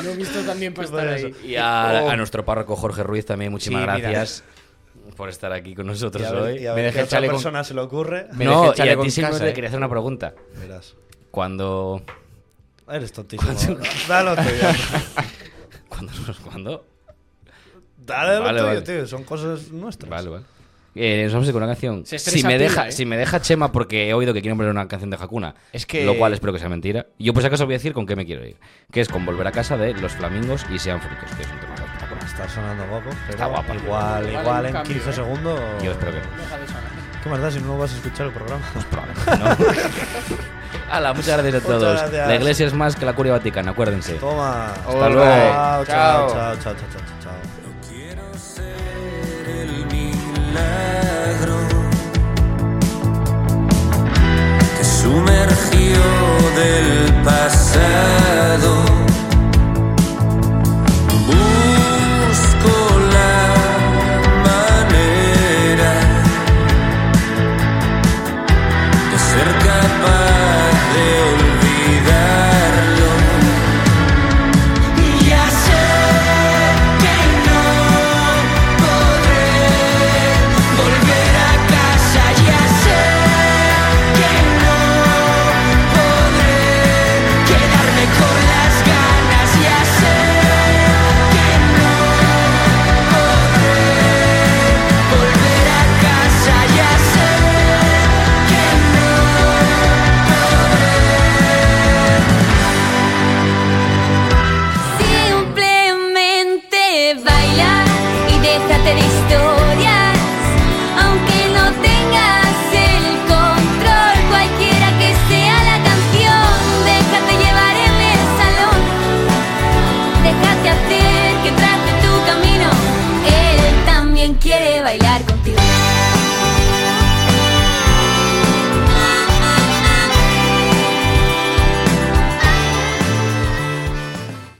No 0.03 0.09
he 0.09 0.15
visto 0.15 0.39
tan 0.41 0.59
bien 0.59 0.73
para 0.73 0.85
estar 0.87 1.07
ahí. 1.07 1.33
Y 1.43 1.55
a, 1.55 2.11
a 2.11 2.15
nuestro 2.17 2.45
párroco 2.45 2.75
Jorge 2.75 3.03
Ruiz 3.03 3.25
también, 3.25 3.51
muchísimas 3.51 3.81
Sí, 3.95 4.01
mira. 4.07 4.25
Por 5.15 5.29
estar 5.29 5.51
aquí 5.53 5.75
con 5.75 5.87
nosotros 5.87 6.21
Y 6.21 6.25
a 6.25 6.31
ver, 6.31 6.41
hoy. 6.41 6.59
y 6.63 6.67
a 6.67 6.71
Me 6.73 6.81
ver 6.81 6.85
dejé 6.85 6.93
qué 6.93 6.99
el 7.01 7.05
otra 7.05 7.19
chaleco- 7.19 7.31
persona 7.31 7.63
se 7.63 7.73
le 7.73 7.81
ocurre. 7.81 8.23
Me 8.33 8.45
dejé 8.45 8.45
no, 8.45 8.65
y 8.65 8.69
a 8.69 8.73
ti 8.73 8.81
¿eh? 9.45 9.53
quería 9.53 9.67
hacer 9.67 9.77
una 9.77 9.89
pregunta. 9.89 10.33
Verás. 10.59 10.95
Cuando, 11.31 12.01
Eres 12.89 13.11
tontísimo. 13.13 13.53
Dale 14.07 14.29
lo 14.29 14.35
tuyo. 14.35 14.49
cuando, 15.89 16.11
cuando, 16.43 16.85
Dale 17.97 18.35
lo 18.37 18.43
Vale, 18.43 18.59
tuyo, 18.59 18.67
vale. 18.73 18.81
tío. 18.81 19.07
Son 19.07 19.23
cosas 19.23 19.69
nuestras. 19.71 20.09
Vale, 20.09 20.29
vale. 20.29 20.45
Eh, 20.93 21.21
nos 21.23 21.31
vamos 21.33 21.47
a 21.47 21.49
ir 21.51 21.53
con 21.53 21.63
una 21.63 21.71
canción. 21.71 22.05
Si 22.05 22.15
me, 22.43 22.49
pila, 22.49 22.57
deja, 22.57 22.87
¿eh? 22.89 22.91
si 22.91 23.05
me 23.05 23.15
deja 23.15 23.39
Chema, 23.41 23.71
porque 23.71 24.09
he 24.09 24.13
oído 24.13 24.33
que 24.33 24.41
quieren 24.41 24.57
poner 24.57 24.71
una 24.71 24.89
canción 24.89 25.09
de 25.09 25.15
Hakuna, 25.15 25.55
Es 25.71 25.85
que- 25.85 26.03
lo 26.03 26.17
cual 26.17 26.33
espero 26.33 26.51
que 26.51 26.59
sea 26.59 26.67
mentira. 26.67 27.07
Yo, 27.17 27.31
por 27.33 27.41
si 27.43 27.47
acaso, 27.47 27.65
voy 27.65 27.75
a 27.75 27.77
decir 27.77 27.93
con 27.93 28.05
qué 28.05 28.17
me 28.17 28.25
quiero 28.25 28.45
ir. 28.45 28.57
Que 28.91 28.99
es 28.99 29.07
con 29.07 29.25
Volver 29.25 29.47
a 29.47 29.51
casa 29.53 29.77
de 29.77 29.93
Los 29.93 30.11
Flamingos 30.13 30.65
y 30.69 30.79
Sean 30.79 30.99
Frutos, 31.01 31.31
que 31.37 31.43
es 31.43 31.47
un 31.49 31.59
tema. 31.61 31.75
Está 32.31 32.47
sonando 32.49 32.85
guapo. 32.87 33.09
Pero 33.27 33.31
Está 33.31 33.45
guapa. 33.45 33.75
Igual, 33.75 34.27
Igual 34.29 34.41
igual 34.43 34.65
en 34.67 34.73
cambio, 34.73 34.93
15 34.93 35.09
¿eh? 35.09 35.13
segundos. 35.13 35.59
Yo 35.81 35.91
espero 35.91 36.11
que 36.13 36.19
no. 36.19 36.25
Deja 36.37 36.57
de 36.57 36.67
sonar. 36.67 36.81
¿Qué 37.23 37.29
más 37.29 37.41
da 37.41 37.51
si 37.51 37.59
no 37.59 37.77
vas 37.77 37.91
a 37.91 37.95
escuchar 37.97 38.25
el 38.27 38.31
programa? 38.33 38.63
¿no? 39.37 39.65
Hala, 40.91 41.13
muchas 41.13 41.37
gracias 41.41 41.63
a 41.63 41.67
todos. 41.67 41.99
gracias. 41.99 42.27
La 42.27 42.35
iglesia 42.35 42.65
es 42.67 42.73
más 42.73 42.95
que 42.95 43.05
la 43.05 43.13
curia 43.13 43.33
vaticana, 43.33 43.71
acuérdense. 43.71 44.13
Toma. 44.15 44.67
Hasta 44.73 45.09
luego. 45.09 45.23
Chao, 45.23 45.85
chao, 45.85 45.85
Chao. 45.85 46.29
chao, 46.33 46.55
chao, 46.55 46.73
chao, 46.73 46.73
chao, 46.89 47.17
chao. 47.21 47.33
Quiero 47.89 48.33
ser 48.37 49.47
el 49.47 49.85
milagro 49.85 51.57
que 54.77 54.83
sumergió 54.83 56.01
del 56.55 57.11